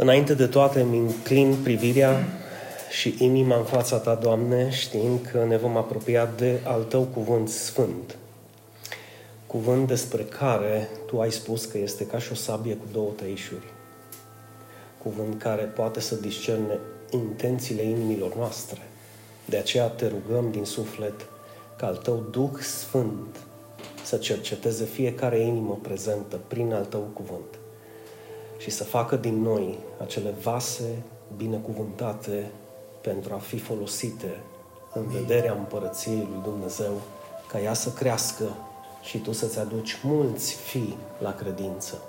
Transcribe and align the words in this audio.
Înainte 0.00 0.34
de 0.34 0.46
toate 0.46 0.80
îmi 0.80 0.98
înclin 0.98 1.56
privirea 1.62 2.24
și 2.90 3.14
inima 3.18 3.56
în 3.56 3.64
fața 3.64 3.96
Ta, 3.96 4.14
Doamne, 4.14 4.70
știind 4.70 5.28
că 5.32 5.44
ne 5.44 5.56
vom 5.56 5.76
apropia 5.76 6.28
de 6.36 6.60
al 6.64 6.82
Tău 6.82 7.02
cuvânt 7.02 7.48
sfânt. 7.48 8.16
Cuvânt 9.46 9.86
despre 9.86 10.22
care 10.22 10.88
Tu 11.06 11.20
ai 11.20 11.32
spus 11.32 11.64
că 11.64 11.78
este 11.78 12.06
ca 12.06 12.18
și 12.18 12.32
o 12.32 12.34
sabie 12.34 12.74
cu 12.74 12.84
două 12.92 13.10
tăișuri. 13.16 13.66
Cuvânt 15.02 15.42
care 15.42 15.62
poate 15.62 16.00
să 16.00 16.14
discerne 16.14 16.78
intențiile 17.10 17.82
inimilor 17.82 18.36
noastre. 18.36 18.80
De 19.44 19.56
aceea 19.56 19.86
te 19.86 20.08
rugăm 20.08 20.50
din 20.50 20.64
suflet 20.64 21.26
ca 21.76 21.86
al 21.86 21.96
Tău 21.96 22.26
Duh 22.30 22.58
Sfânt 22.60 23.36
să 24.04 24.16
cerceteze 24.16 24.84
fiecare 24.84 25.40
inimă 25.40 25.78
prezentă 25.82 26.38
prin 26.48 26.72
al 26.72 26.84
Tău 26.84 27.10
cuvânt 27.12 27.57
și 28.58 28.70
să 28.70 28.84
facă 28.84 29.16
din 29.16 29.42
noi 29.42 29.78
acele 30.00 30.34
vase 30.42 31.02
binecuvântate 31.36 32.50
pentru 33.00 33.34
a 33.34 33.38
fi 33.38 33.58
folosite 33.58 34.36
în 34.94 35.08
vederea 35.08 35.52
împărăției 35.52 36.28
lui 36.30 36.40
Dumnezeu, 36.42 37.00
ca 37.48 37.60
ea 37.60 37.74
să 37.74 37.90
crească 37.90 38.44
și 39.02 39.18
tu 39.18 39.32
să-ți 39.32 39.58
aduci 39.58 39.98
mulți 40.02 40.54
fii 40.54 40.96
la 41.18 41.34
credință. 41.34 42.02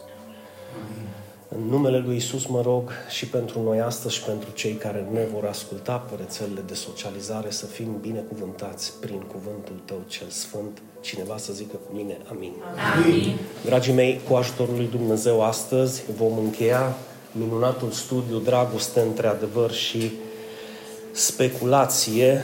Amin. 0.76 1.07
În 1.52 1.62
numele 1.62 1.98
lui 1.98 2.16
Isus 2.16 2.45
mă 2.45 2.62
rog 2.62 2.91
și 3.09 3.27
pentru 3.27 3.62
noi 3.62 3.79
astăzi 3.79 4.16
și 4.16 4.23
pentru 4.23 4.52
cei 4.52 4.73
care 4.73 5.07
ne 5.12 5.26
vor 5.26 5.45
asculta 5.45 5.98
pe 5.98 6.16
rețelele 6.16 6.62
de 6.62 6.73
socializare 6.73 7.49
să 7.49 7.66
fim 7.66 7.98
binecuvântați 8.02 8.99
prin 8.99 9.20
cuvântul 9.20 9.81
Tău 9.85 10.02
cel 10.07 10.27
Sfânt. 10.27 10.81
Cineva 11.02 11.38
să 11.38 11.53
zică 11.53 11.76
cu 11.76 11.95
mine 11.95 12.17
Amin. 12.31 12.53
Amin. 12.95 13.38
Dragii 13.66 13.94
mei, 13.94 14.21
cu 14.30 14.35
ajutorul 14.35 14.76
lui 14.76 14.88
Dumnezeu 14.91 15.44
astăzi 15.44 16.03
vom 16.17 16.38
încheia 16.38 16.95
minunatul 17.31 17.91
studiu 17.91 18.38
Dragoste 18.38 18.99
între 18.99 19.27
adevăr 19.27 19.71
și 19.71 20.12
speculație. 21.12 22.41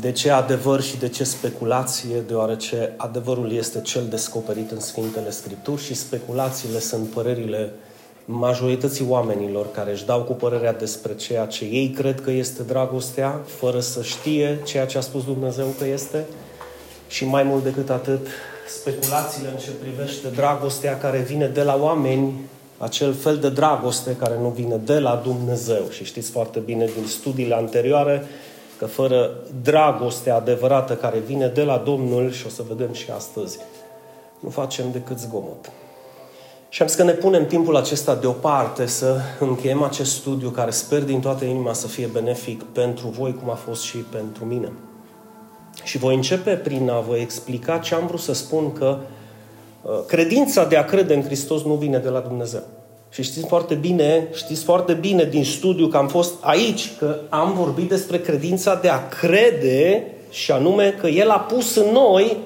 De 0.00 0.12
ce 0.12 0.30
adevăr 0.30 0.80
și 0.80 0.96
de 0.96 1.08
ce 1.08 1.24
speculație? 1.24 2.20
Deoarece 2.26 2.94
adevărul 2.96 3.52
este 3.52 3.80
cel 3.80 4.06
descoperit 4.08 4.70
în 4.70 4.80
Sfintele 4.80 5.30
Scripturi 5.30 5.82
și 5.82 5.94
speculațiile 5.94 6.78
sunt 6.78 7.08
părerile 7.08 7.72
majorității 8.24 9.06
oamenilor 9.08 9.70
care 9.70 9.90
își 9.90 10.06
dau 10.06 10.22
cu 10.22 10.32
părerea 10.32 10.72
despre 10.72 11.14
ceea 11.14 11.46
ce 11.46 11.64
ei 11.64 11.88
cred 11.88 12.20
că 12.20 12.30
este 12.30 12.62
dragostea, 12.62 13.40
fără 13.46 13.80
să 13.80 14.02
știe 14.02 14.60
ceea 14.64 14.86
ce 14.86 14.98
a 14.98 15.00
spus 15.00 15.24
Dumnezeu 15.24 15.66
că 15.78 15.84
este 15.84 16.24
și 17.12 17.24
mai 17.24 17.42
mult 17.42 17.62
decât 17.62 17.90
atât, 17.90 18.26
speculațiile 18.68 19.48
în 19.48 19.56
ce 19.56 19.70
privește 19.70 20.28
dragostea 20.28 20.98
care 20.98 21.18
vine 21.18 21.46
de 21.46 21.62
la 21.62 21.78
oameni, 21.80 22.32
acel 22.78 23.14
fel 23.14 23.38
de 23.38 23.48
dragoste 23.48 24.16
care 24.16 24.38
nu 24.40 24.48
vine 24.48 24.76
de 24.76 24.98
la 24.98 25.20
Dumnezeu. 25.24 25.88
Și 25.90 26.04
știți 26.04 26.30
foarte 26.30 26.58
bine 26.58 26.84
din 26.84 27.06
studiile 27.06 27.54
anterioare 27.54 28.24
că 28.78 28.86
fără 28.86 29.30
dragostea 29.62 30.36
adevărată 30.36 30.94
care 30.94 31.18
vine 31.18 31.46
de 31.46 31.62
la 31.62 31.82
Domnul, 31.84 32.30
și 32.30 32.46
o 32.46 32.48
să 32.48 32.62
vedem 32.68 32.92
și 32.92 33.10
astăzi, 33.10 33.58
nu 34.40 34.50
facem 34.50 34.84
decât 34.92 35.18
zgomot. 35.18 35.70
Și 36.68 36.82
am 36.82 36.88
zis 36.88 36.96
că 36.96 37.02
ne 37.02 37.12
punem 37.12 37.46
timpul 37.46 37.76
acesta 37.76 38.14
deoparte 38.14 38.86
să 38.86 39.20
încheiem 39.40 39.82
acest 39.82 40.12
studiu 40.12 40.48
care 40.48 40.70
sper 40.70 41.02
din 41.02 41.20
toată 41.20 41.44
inima 41.44 41.72
să 41.72 41.86
fie 41.86 42.06
benefic 42.06 42.62
pentru 42.62 43.08
voi, 43.08 43.34
cum 43.34 43.50
a 43.50 43.54
fost 43.54 43.82
și 43.82 43.96
pentru 43.96 44.44
mine. 44.44 44.72
Și 45.82 45.98
voi 45.98 46.14
începe 46.14 46.50
prin 46.50 46.90
a 46.90 47.00
vă 47.00 47.16
explica 47.16 47.78
ce 47.78 47.94
am 47.94 48.06
vrut 48.06 48.20
să 48.20 48.32
spun 48.32 48.72
că 48.72 48.98
uh, 49.82 49.90
credința 50.06 50.64
de 50.64 50.76
a 50.76 50.84
crede 50.84 51.14
în 51.14 51.24
Hristos 51.24 51.62
nu 51.62 51.74
vine 51.74 51.98
de 51.98 52.08
la 52.08 52.18
Dumnezeu. 52.18 52.62
Și 53.10 53.22
știți 53.22 53.46
foarte 53.46 53.74
bine, 53.74 54.28
știți 54.34 54.64
foarte 54.64 54.92
bine 54.92 55.24
din 55.24 55.44
studiu 55.44 55.86
că 55.86 55.96
am 55.96 56.08
fost 56.08 56.34
aici, 56.40 56.92
că 56.98 57.18
am 57.28 57.52
vorbit 57.52 57.88
despre 57.88 58.18
credința 58.18 58.74
de 58.74 58.88
a 58.88 59.08
crede 59.08 60.06
și 60.30 60.52
anume 60.52 60.90
că 61.00 61.06
El 61.06 61.30
a 61.30 61.38
pus 61.38 61.76
în 61.76 61.92
noi 61.92 62.36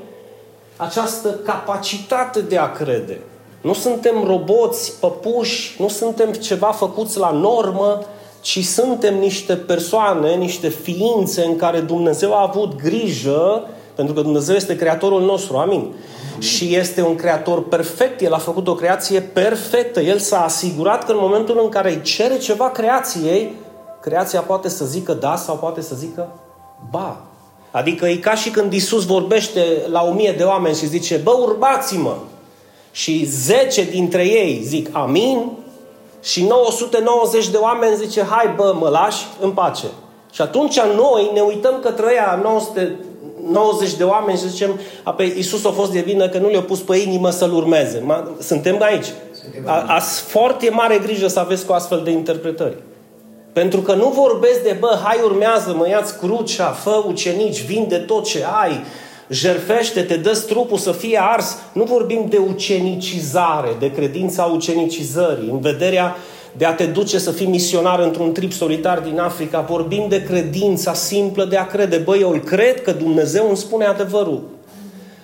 această 0.76 1.28
capacitate 1.44 2.40
de 2.40 2.58
a 2.58 2.72
crede. 2.72 3.18
Nu 3.60 3.72
suntem 3.72 4.24
roboți, 4.24 5.00
păpuși, 5.00 5.76
nu 5.78 5.88
suntem 5.88 6.32
ceva 6.32 6.66
făcuți 6.66 7.18
la 7.18 7.30
normă, 7.30 8.04
ci 8.46 8.64
suntem 8.64 9.18
niște 9.18 9.54
persoane, 9.54 10.34
niște 10.34 10.68
ființe 10.68 11.44
în 11.44 11.56
care 11.56 11.80
Dumnezeu 11.80 12.34
a 12.34 12.42
avut 12.42 12.76
grijă, 12.82 13.68
pentru 13.94 14.14
că 14.14 14.20
Dumnezeu 14.20 14.54
este 14.54 14.76
creatorul 14.76 15.22
nostru, 15.22 15.56
amin. 15.56 15.78
amin. 15.78 15.94
Și 16.38 16.76
este 16.76 17.02
un 17.02 17.14
creator 17.14 17.68
perfect, 17.68 18.20
El 18.20 18.32
a 18.32 18.38
făcut 18.38 18.68
o 18.68 18.74
creație 18.74 19.20
perfectă. 19.20 20.00
El 20.00 20.18
s-a 20.18 20.44
asigurat 20.44 21.04
că 21.04 21.12
în 21.12 21.18
momentul 21.20 21.60
în 21.62 21.68
care 21.68 21.90
îi 21.90 22.02
cere 22.02 22.38
ceva 22.38 22.70
creației, 22.70 23.54
creația 24.00 24.40
poate 24.40 24.68
să 24.68 24.84
zică 24.84 25.12
da 25.12 25.36
sau 25.36 25.56
poate 25.56 25.80
să 25.80 25.94
zică 25.94 26.28
ba. 26.90 27.20
Adică 27.70 28.06
e 28.06 28.16
ca 28.16 28.34
și 28.34 28.50
când 28.50 28.72
Isus 28.72 29.04
vorbește 29.04 29.60
la 29.90 30.02
o 30.02 30.12
mie 30.12 30.34
de 30.36 30.42
oameni 30.42 30.76
și 30.76 30.86
zice, 30.86 31.16
bă, 31.16 31.30
urbați-mă! 31.30 32.16
și 32.90 33.24
10 33.24 33.84
dintre 33.84 34.26
ei 34.26 34.60
zic 34.64 34.88
amin 34.92 35.50
și 36.26 36.44
990 36.44 37.48
de 37.48 37.56
oameni 37.56 37.96
zice 37.96 38.22
hai 38.30 38.52
bă, 38.56 38.74
mă 38.78 38.88
lași 38.88 39.26
în 39.40 39.50
pace. 39.50 39.86
Și 40.32 40.42
atunci 40.42 40.80
noi 40.80 41.30
ne 41.34 41.40
uităm 41.40 41.78
către 41.82 42.12
ea 42.14 42.40
990 42.42 43.94
de 43.94 44.04
oameni 44.04 44.38
și 44.38 44.48
zicem, 44.48 44.80
apoi 45.02 45.32
Iisus 45.36 45.64
a 45.64 45.70
fost 45.70 45.92
de 45.92 46.00
vină 46.00 46.28
că 46.28 46.38
nu 46.38 46.48
le-a 46.48 46.62
pus 46.62 46.80
pe 46.80 46.96
inimă 46.96 47.30
să-L 47.30 47.54
urmeze. 47.54 48.24
Suntem 48.38 48.82
aici. 48.82 49.06
Ați 49.86 50.20
foarte 50.20 50.70
mare 50.70 50.98
grijă 50.98 51.26
să 51.26 51.40
aveți 51.40 51.66
cu 51.66 51.72
astfel 51.72 52.00
de 52.04 52.10
interpretări. 52.10 52.76
Pentru 53.52 53.80
că 53.80 53.92
nu 53.92 54.08
vorbesc 54.08 54.62
de, 54.62 54.76
bă, 54.80 54.98
hai 55.04 55.20
urmează, 55.24 55.74
mă 55.76 55.88
iați 55.88 56.18
crucea, 56.18 56.66
fă 56.66 57.02
ucenici, 57.06 57.64
vinde 57.64 57.96
tot 57.96 58.24
ce 58.24 58.44
ai, 58.60 58.84
jerfește, 59.28 60.02
te 60.02 60.16
dă 60.16 60.44
trupul 60.46 60.78
să 60.78 60.92
fie 60.92 61.18
ars. 61.22 61.56
Nu 61.72 61.84
vorbim 61.84 62.26
de 62.28 62.36
ucenicizare, 62.48 63.76
de 63.78 63.90
credința 63.90 64.44
ucenicizării, 64.44 65.48
în 65.50 65.60
vederea 65.60 66.16
de 66.56 66.64
a 66.64 66.74
te 66.74 66.86
duce 66.86 67.18
să 67.18 67.30
fii 67.30 67.46
misionar 67.46 68.00
într-un 68.00 68.32
trip 68.32 68.52
solitar 68.52 68.98
din 68.98 69.18
Africa. 69.18 69.60
Vorbim 69.60 70.08
de 70.08 70.22
credința 70.22 70.92
simplă 70.92 71.44
de 71.44 71.56
a 71.56 71.66
crede. 71.66 71.96
Băi, 71.96 72.20
eu 72.20 72.30
îl 72.30 72.40
cred 72.40 72.82
că 72.82 72.92
Dumnezeu 72.92 73.48
îmi 73.48 73.56
spune 73.56 73.84
adevărul. 73.84 74.42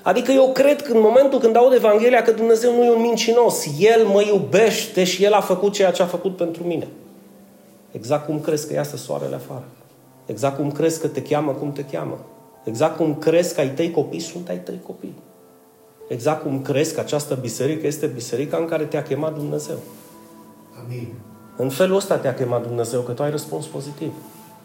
Adică 0.02 0.32
eu 0.32 0.50
cred 0.52 0.82
că 0.82 0.92
în 0.92 1.00
momentul 1.00 1.38
când 1.38 1.56
aud 1.56 1.72
Evanghelia 1.72 2.22
că 2.22 2.30
Dumnezeu 2.30 2.76
nu 2.76 2.84
e 2.84 2.90
un 2.90 3.00
mincinos. 3.00 3.66
El 3.78 4.04
mă 4.04 4.22
iubește 4.22 5.04
și 5.04 5.24
El 5.24 5.32
a 5.32 5.40
făcut 5.40 5.72
ceea 5.72 5.90
ce 5.90 6.02
a 6.02 6.06
făcut 6.06 6.36
pentru 6.36 6.64
mine. 6.64 6.86
Exact 7.90 8.26
cum 8.26 8.40
crezi 8.40 8.66
că 8.66 8.74
iasă 8.74 8.96
soarele 8.96 9.34
afară. 9.34 9.64
Exact 10.26 10.56
cum 10.56 10.70
crezi 10.70 11.00
că 11.00 11.06
te 11.06 11.22
cheamă 11.22 11.52
cum 11.52 11.72
te 11.72 11.84
cheamă. 11.84 12.18
Exact 12.64 12.96
cum 12.96 13.14
crezi 13.14 13.54
că 13.54 13.60
ai 13.60 13.70
tăi 13.70 13.90
copii, 13.90 14.20
sunt 14.20 14.48
ai 14.48 14.58
tăi 14.58 14.80
copii. 14.86 15.14
Exact 16.08 16.42
cum 16.42 16.62
crezi 16.62 16.94
că 16.94 17.00
această 17.00 17.34
biserică 17.40 17.86
este 17.86 18.06
biserica 18.06 18.56
în 18.56 18.66
care 18.66 18.84
te-a 18.84 19.02
chemat 19.02 19.34
Dumnezeu. 19.34 19.76
Amin. 20.84 21.08
În 21.56 21.68
felul 21.68 21.96
ăsta 21.96 22.16
te-a 22.16 22.34
chemat 22.34 22.66
Dumnezeu, 22.66 23.00
că 23.00 23.12
tu 23.12 23.22
ai 23.22 23.30
răspuns 23.30 23.66
pozitiv. 23.66 24.12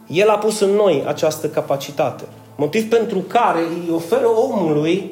El 0.07 0.29
a 0.29 0.37
pus 0.37 0.59
în 0.59 0.69
noi 0.69 1.03
această 1.07 1.49
capacitate. 1.49 2.23
Motiv 2.55 2.89
pentru 2.89 3.19
care 3.19 3.59
îi 3.59 3.93
oferă 3.93 4.27
omului 4.27 5.11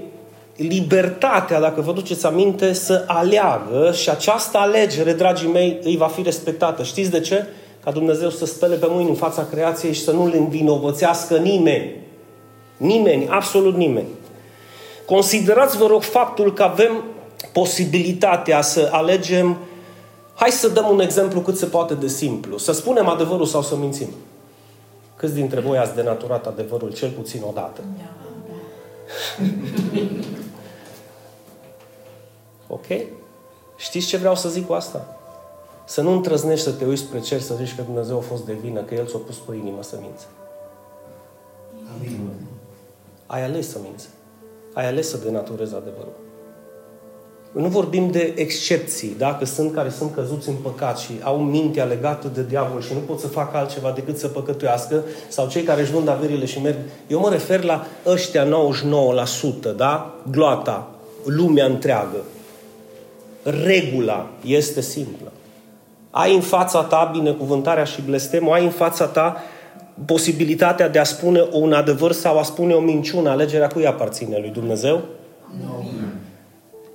libertatea, 0.55 1.59
dacă 1.59 1.81
vă 1.81 1.91
duceți 1.91 2.25
aminte, 2.25 2.73
să 2.73 3.03
aleagă 3.07 3.91
și 3.93 4.09
această 4.09 4.57
alegere, 4.57 5.13
dragii 5.13 5.51
mei, 5.51 5.79
îi 5.83 5.97
va 5.97 6.07
fi 6.07 6.21
respectată. 6.21 6.83
Știți 6.83 7.11
de 7.11 7.19
ce? 7.19 7.45
Ca 7.83 7.91
Dumnezeu 7.91 8.29
să 8.29 8.45
spele 8.45 8.75
pe 8.75 8.85
mâini 8.89 9.09
în 9.09 9.15
fața 9.15 9.45
creației 9.51 9.93
și 9.93 10.03
să 10.03 10.11
nu 10.11 10.27
le 10.27 10.37
învinovățească 10.37 11.37
nimeni. 11.37 12.03
Nimeni, 12.77 13.27
absolut 13.27 13.75
nimeni. 13.75 14.07
Considerați, 15.05 15.77
vă 15.77 15.85
rog, 15.85 16.01
faptul 16.01 16.53
că 16.53 16.63
avem 16.63 17.03
posibilitatea 17.51 18.61
să 18.61 18.89
alegem 18.91 19.57
Hai 20.35 20.49
să 20.49 20.67
dăm 20.67 20.89
un 20.89 20.99
exemplu 20.99 21.41
cât 21.41 21.57
se 21.57 21.65
poate 21.65 21.93
de 21.93 22.07
simplu. 22.07 22.57
Să 22.57 22.71
spunem 22.71 23.07
adevărul 23.07 23.45
sau 23.45 23.61
să 23.61 23.75
mințim. 23.75 24.09
Câți 25.15 25.33
dintre 25.33 25.59
voi 25.59 25.77
ați 25.77 25.95
denaturat 25.95 26.47
adevărul 26.47 26.93
cel 26.93 27.09
puțin 27.09 27.41
o 27.47 27.51
dată? 27.53 27.81
ok? 32.67 32.85
Știți 33.75 34.07
ce 34.07 34.17
vreau 34.17 34.35
să 34.35 34.49
zic 34.49 34.67
cu 34.67 34.73
asta? 34.73 35.17
Să 35.85 36.01
nu 36.01 36.11
întrăznești 36.11 36.65
să 36.65 36.71
te 36.71 36.85
uiți 36.85 37.01
spre 37.01 37.19
cer 37.19 37.39
să 37.39 37.55
zici 37.55 37.75
că 37.75 37.81
Dumnezeu 37.81 38.17
a 38.17 38.21
fost 38.21 38.45
de 38.45 38.53
vină, 38.53 38.81
că 38.81 38.93
El 38.93 39.05
ți-a 39.05 39.19
pus 39.25 39.37
pe 39.37 39.55
inimă 39.55 39.83
să 39.83 39.97
minți. 40.01 40.25
Amin. 41.95 42.29
Ai 43.25 43.43
ales 43.43 43.69
să 43.69 43.77
minți. 43.83 44.07
Ai 44.73 44.87
ales 44.87 45.09
să 45.09 45.17
denaturezi 45.17 45.75
adevărul. 45.75 46.13
Nu 47.51 47.67
vorbim 47.67 48.11
de 48.11 48.33
excepții, 48.35 49.15
da? 49.17 49.35
că 49.35 49.45
sunt 49.45 49.73
care 49.73 49.89
sunt 49.89 50.13
căzuți 50.13 50.49
în 50.49 50.55
păcat 50.55 50.97
și 50.97 51.11
au 51.23 51.37
mintea 51.37 51.83
legată 51.83 52.27
de 52.33 52.43
diavol 52.43 52.81
și 52.81 52.93
nu 52.93 52.99
pot 52.99 53.19
să 53.19 53.27
facă 53.27 53.57
altceva 53.57 53.91
decât 53.91 54.17
să 54.17 54.27
păcătuiască, 54.27 55.03
sau 55.27 55.47
cei 55.47 55.61
care 55.61 55.81
își 55.81 55.91
vând 55.91 56.07
averile 56.07 56.45
și 56.45 56.61
merg. 56.61 56.75
Eu 57.07 57.19
mă 57.19 57.29
refer 57.29 57.63
la 57.63 57.85
ăștia 58.05 58.47
99%, 59.71 59.75
da? 59.75 60.15
Gloata, 60.31 60.87
lumea 61.25 61.65
întreagă. 61.65 62.17
Regula 63.43 64.27
este 64.45 64.81
simplă. 64.81 65.31
Ai 66.09 66.35
în 66.35 66.41
fața 66.41 66.83
ta 66.83 67.09
binecuvântarea 67.13 67.83
și 67.83 68.01
blestemul, 68.01 68.53
ai 68.53 68.63
în 68.63 68.71
fața 68.71 69.05
ta 69.05 69.43
posibilitatea 70.05 70.89
de 70.89 70.99
a 70.99 71.03
spune 71.03 71.47
un 71.51 71.73
adevăr 71.73 72.11
sau 72.11 72.39
a 72.39 72.43
spune 72.43 72.73
o 72.73 72.79
minciună. 72.79 73.29
Alegerea 73.29 73.67
cui 73.67 73.87
aparține? 73.87 74.37
Lui 74.39 74.49
Dumnezeu? 74.49 75.01
Nu. 75.61 75.85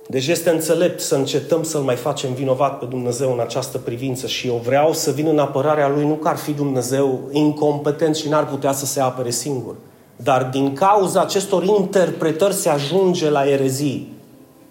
Deci 0.07 0.27
este 0.27 0.49
înțelept 0.49 0.99
să 0.99 1.15
încetăm 1.15 1.63
să-L 1.63 1.81
mai 1.81 1.95
facem 1.95 2.33
vinovat 2.33 2.79
pe 2.79 2.85
Dumnezeu 2.85 3.33
în 3.33 3.39
această 3.39 3.77
privință 3.77 4.27
și 4.27 4.47
eu 4.47 4.61
vreau 4.65 4.93
să 4.93 5.11
vin 5.11 5.27
în 5.27 5.39
apărarea 5.39 5.89
Lui, 5.89 6.05
nu 6.05 6.13
că 6.13 6.27
ar 6.27 6.35
fi 6.35 6.51
Dumnezeu 6.51 7.19
incompetent 7.31 8.15
și 8.15 8.29
n-ar 8.29 8.47
putea 8.47 8.71
să 8.71 8.85
se 8.85 8.99
apere 8.99 9.29
singur. 9.29 9.75
Dar 10.15 10.43
din 10.43 10.73
cauza 10.73 11.21
acestor 11.21 11.63
interpretări 11.63 12.53
se 12.53 12.69
ajunge 12.69 13.29
la 13.29 13.49
erezii, 13.49 14.13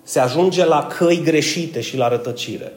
se 0.03 0.19
ajunge 0.19 0.65
la 0.65 0.87
căi 0.99 1.23
greșite 1.25 1.81
și 1.81 1.97
la 1.97 2.09
rătăcire. 2.09 2.73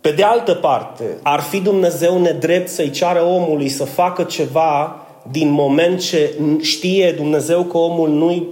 Pe 0.00 0.10
de 0.10 0.22
altă 0.22 0.54
parte, 0.54 1.04
ar 1.22 1.40
fi 1.40 1.60
Dumnezeu 1.60 2.20
nedrept 2.20 2.68
să-i 2.68 2.90
ceară 2.90 3.22
omului 3.22 3.68
să 3.68 3.84
facă 3.84 4.22
ceva 4.22 4.96
din 5.30 5.50
moment 5.50 6.00
ce 6.00 6.34
știe 6.60 7.12
Dumnezeu 7.12 7.62
că 7.62 7.78
omul 7.78 8.08
nu-i 8.08 8.48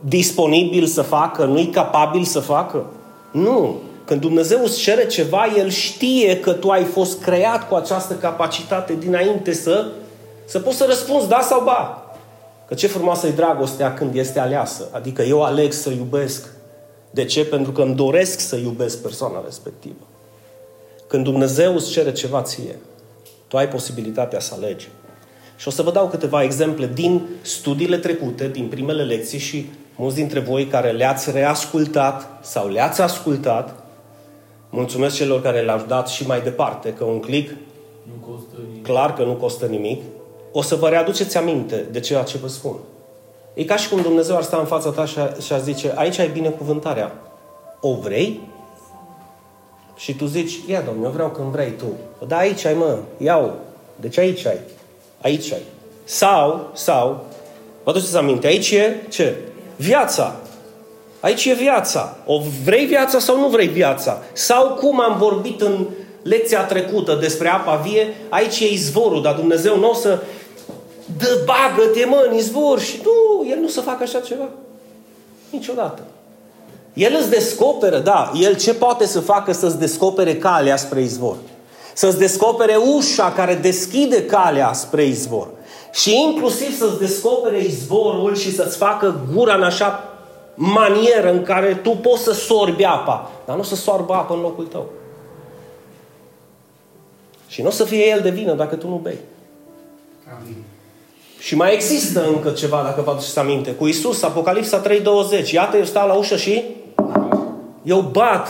disponibil 0.00 0.86
să 0.86 1.02
facă, 1.02 1.44
nu-i 1.44 1.66
capabil 1.66 2.24
să 2.24 2.40
facă? 2.40 2.86
Nu. 3.30 3.80
Când 4.04 4.20
Dumnezeu 4.20 4.62
îți 4.62 4.78
cere 4.78 5.06
ceva, 5.06 5.44
El 5.58 5.68
știe 5.68 6.40
că 6.40 6.52
tu 6.52 6.68
ai 6.68 6.84
fost 6.84 7.22
creat 7.22 7.68
cu 7.68 7.74
această 7.74 8.14
capacitate 8.14 8.96
dinainte 8.98 9.52
să, 9.52 9.86
să 10.44 10.58
poți 10.58 10.76
să 10.76 10.84
răspunzi 10.88 11.28
da 11.28 11.40
sau 11.40 11.62
ba. 11.64 12.12
Că 12.68 12.74
ce 12.74 12.86
frumoasă 12.86 13.26
e 13.26 13.30
dragostea 13.30 13.94
când 13.94 14.14
este 14.14 14.38
aleasă. 14.38 14.88
Adică 14.92 15.22
eu 15.22 15.42
aleg 15.42 15.72
să 15.72 15.90
iubesc. 15.90 16.48
De 17.10 17.24
ce? 17.24 17.44
Pentru 17.44 17.72
că 17.72 17.82
îmi 17.82 17.94
doresc 17.94 18.40
să 18.40 18.56
iubesc 18.56 19.02
persoana 19.02 19.42
respectivă. 19.44 20.06
Când 21.12 21.24
Dumnezeu 21.24 21.74
îți 21.74 21.90
cere 21.90 22.12
ceva 22.12 22.42
ție, 22.42 22.76
tu 23.48 23.56
ai 23.56 23.68
posibilitatea 23.68 24.40
să 24.40 24.54
alegi. 24.54 24.88
Și 25.56 25.68
o 25.68 25.70
să 25.70 25.82
vă 25.82 25.90
dau 25.90 26.08
câteva 26.08 26.42
exemple 26.42 26.90
din 26.94 27.28
studiile 27.42 27.96
trecute, 27.96 28.48
din 28.48 28.68
primele 28.68 29.02
lecții 29.02 29.38
și 29.38 29.66
mulți 29.96 30.16
dintre 30.16 30.40
voi 30.40 30.66
care 30.66 30.90
le-ați 30.90 31.30
reascultat 31.30 32.28
sau 32.42 32.68
le-ați 32.68 33.00
ascultat, 33.00 33.84
mulțumesc 34.70 35.16
celor 35.16 35.42
care 35.42 35.60
le-au 35.60 35.84
dat 35.88 36.08
și 36.08 36.26
mai 36.26 36.40
departe, 36.40 36.92
că 36.92 37.04
un 37.04 37.20
click 37.20 37.54
nu 38.02 38.32
costă 38.32 38.56
nimic. 38.68 38.84
clar 38.84 39.14
că 39.14 39.22
nu 39.22 39.32
costă 39.32 39.66
nimic, 39.66 40.02
o 40.52 40.62
să 40.62 40.74
vă 40.74 40.88
readuceți 40.88 41.36
aminte 41.36 41.86
de 41.90 42.00
ceea 42.00 42.22
ce 42.22 42.38
vă 42.38 42.48
spun. 42.48 42.76
E 43.54 43.64
ca 43.64 43.76
și 43.76 43.88
cum 43.88 44.02
Dumnezeu 44.02 44.36
ar 44.36 44.42
sta 44.42 44.56
în 44.56 44.66
fața 44.66 44.90
ta 44.90 45.04
și 45.40 45.52
ar 45.52 45.60
zice, 45.60 45.92
aici 45.96 46.18
ai 46.18 46.28
binecuvântarea. 46.28 47.12
O 47.80 47.94
vrei? 47.94 48.50
Și 49.96 50.14
tu 50.14 50.26
zici, 50.26 50.58
ia 50.66 50.80
domnule, 50.80 51.06
eu 51.06 51.12
vreau 51.12 51.28
când 51.28 51.48
vrei 51.48 51.72
tu. 51.78 51.86
Da, 52.26 52.36
aici 52.36 52.64
ai 52.64 52.74
mă, 52.74 52.98
iau. 53.16 53.54
Deci 53.96 54.18
aici 54.18 54.46
ai. 54.46 54.58
Aici 55.20 55.52
ai. 55.52 55.62
Sau, 56.04 56.70
sau, 56.72 57.24
vă 57.82 57.90
aduceți 57.90 58.16
aminte, 58.16 58.46
aici 58.46 58.70
e 58.70 58.96
ce? 59.08 59.36
Viața. 59.76 60.36
Aici 61.20 61.44
e 61.44 61.54
viața. 61.54 62.16
O 62.26 62.40
vrei 62.64 62.84
viața 62.84 63.18
sau 63.18 63.38
nu 63.38 63.48
vrei 63.48 63.66
viața? 63.66 64.22
Sau 64.32 64.68
cum 64.68 65.00
am 65.00 65.18
vorbit 65.18 65.60
în 65.60 65.86
lecția 66.22 66.64
trecută 66.64 67.14
despre 67.14 67.48
apa 67.48 67.74
vie, 67.74 68.14
aici 68.28 68.60
e 68.60 68.72
izvorul, 68.72 69.22
dar 69.22 69.34
Dumnezeu 69.34 69.78
nu 69.78 69.90
o 69.90 69.94
să 69.94 70.22
dă 71.18 71.42
bagă-te 71.44 72.04
mă 72.04 72.26
în 72.30 72.36
izvor 72.36 72.80
și 72.80 73.00
nu, 73.04 73.46
El 73.50 73.58
nu 73.58 73.68
să 73.68 73.80
facă 73.80 74.02
așa 74.02 74.20
ceva. 74.20 74.48
Niciodată. 75.50 76.02
El 76.92 77.16
îți 77.20 77.30
descoperă, 77.30 77.98
da, 77.98 78.32
El 78.34 78.56
ce 78.56 78.74
poate 78.74 79.06
să 79.06 79.20
facă 79.20 79.52
să-ți 79.52 79.78
descopere 79.78 80.36
calea 80.36 80.76
spre 80.76 81.00
izvor. 81.00 81.36
Să-ți 81.94 82.18
descopere 82.18 82.76
ușa 82.76 83.32
care 83.32 83.54
deschide 83.54 84.24
calea 84.24 84.72
spre 84.72 85.04
izvor. 85.04 85.48
Și 85.92 86.22
inclusiv 86.28 86.76
să-ți 86.76 86.98
descopere 86.98 87.64
izvorul 87.64 88.36
și 88.36 88.54
să-ți 88.54 88.76
facă 88.76 89.20
gura 89.34 89.54
în 89.54 89.62
așa 89.62 90.04
manieră 90.54 91.30
în 91.32 91.42
care 91.42 91.74
tu 91.74 91.90
poți 91.90 92.22
să 92.22 92.32
sorbi 92.32 92.84
apa, 92.84 93.30
dar 93.46 93.56
nu 93.56 93.62
să 93.62 93.74
sorbă 93.74 94.14
apă 94.14 94.34
în 94.34 94.40
locul 94.40 94.66
tău. 94.66 94.90
Și 97.46 97.62
nu 97.62 97.68
o 97.68 97.70
să 97.70 97.84
fie 97.84 98.08
el 98.08 98.20
de 98.20 98.30
vină 98.30 98.54
dacă 98.54 98.74
tu 98.74 98.88
nu 98.88 99.00
bei. 99.02 99.18
Amin. 100.40 100.56
Și 101.38 101.56
mai 101.56 101.74
există 101.74 102.26
încă 102.26 102.50
ceva, 102.50 102.82
dacă 102.82 103.02
vă 103.04 103.10
aduceți 103.10 103.38
aminte. 103.38 103.70
Cu 103.70 103.86
Isus, 103.86 104.22
Apocalipsa 104.22 104.82
3.20. 105.42 105.50
Iată, 105.50 105.76
eu 105.76 105.84
stau 105.84 106.06
la 106.06 106.14
ușă 106.14 106.36
și 106.36 106.62
eu 107.82 108.00
bat. 108.00 108.48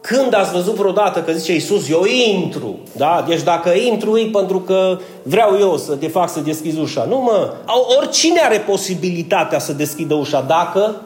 Când 0.00 0.34
ați 0.34 0.52
văzut 0.52 0.74
vreodată 0.74 1.22
că 1.22 1.32
zice 1.32 1.54
Isus, 1.54 1.88
eu 1.90 2.04
intru, 2.04 2.78
da? 2.96 3.24
Deci 3.28 3.42
dacă 3.42 3.70
intru 3.70 4.16
e 4.16 4.28
pentru 4.32 4.60
că 4.60 4.98
vreau 5.22 5.58
eu 5.58 5.76
să 5.76 5.94
te 5.94 6.08
fac 6.08 6.30
să 6.30 6.40
deschizi 6.40 6.78
ușa. 6.78 7.04
Nu 7.04 7.18
mă, 7.18 7.52
oricine 7.98 8.40
are 8.40 8.58
posibilitatea 8.58 9.58
să 9.58 9.72
deschidă 9.72 10.14
ușa 10.14 10.40
dacă 10.40 11.00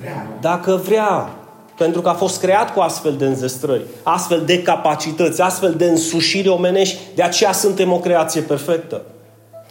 vrea. 0.00 0.26
Dacă 0.40 0.80
vrea. 0.84 1.30
Pentru 1.78 2.00
că 2.00 2.08
a 2.08 2.12
fost 2.12 2.40
creat 2.40 2.74
cu 2.74 2.80
astfel 2.80 3.12
de 3.12 3.24
înzestrări, 3.24 3.82
astfel 4.02 4.42
de 4.46 4.62
capacități, 4.62 5.40
astfel 5.40 5.74
de 5.74 5.84
însușiri 5.84 6.48
omenești. 6.48 6.98
De 7.14 7.22
aceea 7.22 7.52
suntem 7.52 7.92
o 7.92 7.98
creație 7.98 8.40
perfectă. 8.40 9.02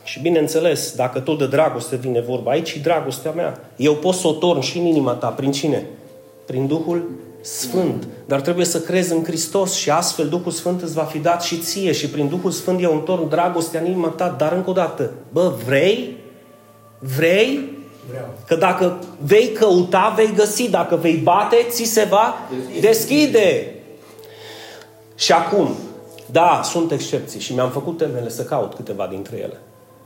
Și 0.04 0.22
bineînțeles, 0.22 0.94
dacă 0.96 1.20
tot 1.20 1.38
de 1.38 1.48
dragoste 1.48 1.96
vine 1.96 2.22
vorba 2.22 2.52
aici, 2.52 2.68
și 2.68 2.80
dragostea 2.80 3.32
mea. 3.32 3.60
Eu 3.76 3.94
pot 3.94 4.14
să 4.14 4.28
o 4.28 4.32
torn 4.32 4.60
și 4.60 4.78
în 4.78 4.86
inima 4.86 5.12
ta. 5.12 5.28
Prin 5.28 5.52
cine? 5.52 5.86
Prin 6.46 6.68
Duhul 6.68 7.10
Sfânt. 7.42 8.08
Dar 8.26 8.42
trebuie 8.42 8.66
să 8.66 8.80
crezi 8.80 9.14
în 9.14 9.24
Hristos 9.24 9.74
și 9.74 9.90
astfel 9.90 10.28
Duhul 10.28 10.52
Sfânt 10.52 10.82
îți 10.82 10.94
va 10.94 11.04
fi 11.04 11.18
dat 11.18 11.44
și 11.44 11.58
ție. 11.58 11.92
Și 11.92 12.10
prin 12.10 12.28
Duhul 12.28 12.52
Sfânt 12.52 12.82
eu 12.82 12.94
întorn 12.94 13.30
dragostea 13.30 13.80
în 13.80 13.86
inima 13.86 14.08
ta. 14.08 14.36
Dar 14.38 14.52
încă 14.52 14.70
o 14.70 14.74
dată, 14.74 15.12
bă, 15.32 15.54
vrei? 15.66 16.18
Vrei? 17.00 17.74
Vreau. 18.10 18.26
Că 18.48 18.56
dacă 18.56 19.00
vei 19.26 19.52
căuta, 19.52 20.14
vei 20.16 20.34
găsi. 20.36 20.70
Dacă 20.70 20.96
vei 20.96 21.16
bate, 21.16 21.66
ți 21.70 21.84
se 21.84 22.08
va 22.10 22.36
deschide. 22.50 22.88
deschide. 22.88 23.76
Și 25.16 25.32
acum, 25.32 25.76
da, 26.32 26.62
sunt 26.64 26.92
excepții 26.92 27.40
și 27.40 27.54
mi-am 27.54 27.70
făcut 27.70 27.98
temele 27.98 28.30
să 28.30 28.44
caut 28.44 28.74
câteva 28.74 29.08
dintre 29.08 29.38
ele. 29.38 29.60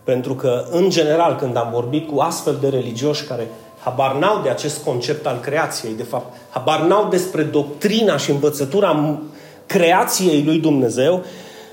Pentru 0.04 0.36
că, 0.36 0.66
în 0.72 0.90
general, 0.90 1.36
când 1.36 1.56
am 1.56 1.70
vorbit 1.72 2.10
cu 2.10 2.20
astfel 2.20 2.58
de 2.62 2.70
religioși 2.70 3.24
care 3.24 3.48
habar 3.84 4.16
n-au 4.16 4.42
de 4.44 4.50
acest 4.50 4.84
concept 4.84 5.26
al 5.26 5.40
creației, 5.40 5.94
de 5.94 6.04
fapt, 6.04 6.36
habar 6.50 6.81
n-au 6.81 7.08
despre 7.10 7.42
doctrina 7.42 8.18
și 8.18 8.31
învățătura 8.31 9.20
creației 9.66 10.44
lui 10.46 10.58
Dumnezeu, 10.58 11.24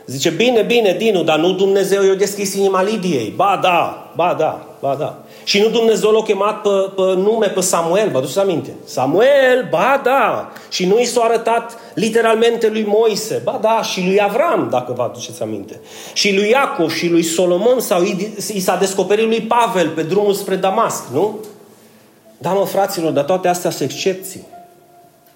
zice, 0.07 0.31
bine, 0.31 0.63
bine, 0.63 0.95
Dinu, 0.99 1.23
dar 1.23 1.39
nu 1.39 1.53
Dumnezeu 1.53 2.03
i-a 2.03 2.15
deschis 2.15 2.55
inima 2.55 2.83
Lidiei. 2.83 3.33
Ba 3.37 3.59
da, 3.63 4.11
ba 4.17 4.35
da, 4.39 4.67
ba 4.81 4.97
da. 4.99 5.19
Și 5.45 5.61
nu 5.61 5.69
Dumnezeu 5.69 6.11
l-a 6.11 6.23
chemat 6.23 6.61
pe, 6.61 6.69
pe 6.97 7.03
nume 7.03 7.47
pe 7.47 7.61
Samuel, 7.61 8.09
vă 8.11 8.19
aduceți 8.19 8.39
aminte? 8.39 8.75
Samuel, 8.85 9.67
ba 9.71 10.01
da. 10.05 10.53
Și 10.69 10.87
nu 10.87 11.01
i 11.01 11.05
s-a 11.05 11.21
arătat 11.23 11.79
literalmente 11.95 12.69
lui 12.69 12.85
Moise, 12.89 13.41
ba 13.45 13.59
da, 13.63 13.83
și 13.83 14.05
lui 14.07 14.23
Avram, 14.23 14.69
dacă 14.71 14.93
vă 14.97 15.03
aduceți 15.03 15.43
aminte. 15.43 15.81
Și 16.13 16.35
lui 16.35 16.49
Iacov 16.49 16.91
și 16.91 17.09
lui 17.09 17.23
Solomon 17.23 17.81
sau 17.81 18.03
i 18.53 18.61
s-a 18.61 18.77
descoperit 18.77 19.27
lui 19.27 19.41
Pavel 19.41 19.89
pe 19.89 20.03
drumul 20.03 20.33
spre 20.33 20.57
Damasc, 20.57 21.03
nu? 21.13 21.39
Da, 22.39 22.53
mă, 22.53 22.65
fraților, 22.65 23.13
dar 23.13 23.25
toate 23.25 23.49
astea 23.49 23.71
sunt 23.71 23.91
excepții. 23.91 24.47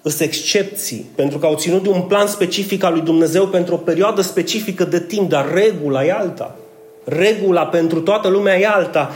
Sunt 0.03 0.19
excepții, 0.19 1.09
pentru 1.15 1.37
că 1.37 1.45
au 1.45 1.55
ținut 1.55 1.83
de 1.83 1.89
un 1.89 2.01
plan 2.01 2.27
specific 2.27 2.83
al 2.83 2.93
lui 2.93 3.01
Dumnezeu 3.01 3.47
pentru 3.47 3.73
o 3.73 3.77
perioadă 3.77 4.21
specifică 4.21 4.83
de 4.83 4.99
timp, 4.99 5.29
dar 5.29 5.53
regula 5.53 6.05
e 6.05 6.11
alta. 6.11 6.55
Regula 7.03 7.65
pentru 7.65 8.01
toată 8.01 8.27
lumea 8.27 8.59
e 8.59 8.67
alta 8.67 9.11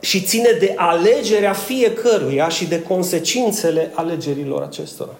și 0.00 0.20
ține 0.20 0.56
de 0.58 0.74
alegerea 0.76 1.52
fiecăruia 1.52 2.48
și 2.48 2.66
de 2.66 2.82
consecințele 2.82 3.90
alegerilor 3.94 4.62
acestora. 4.62 5.12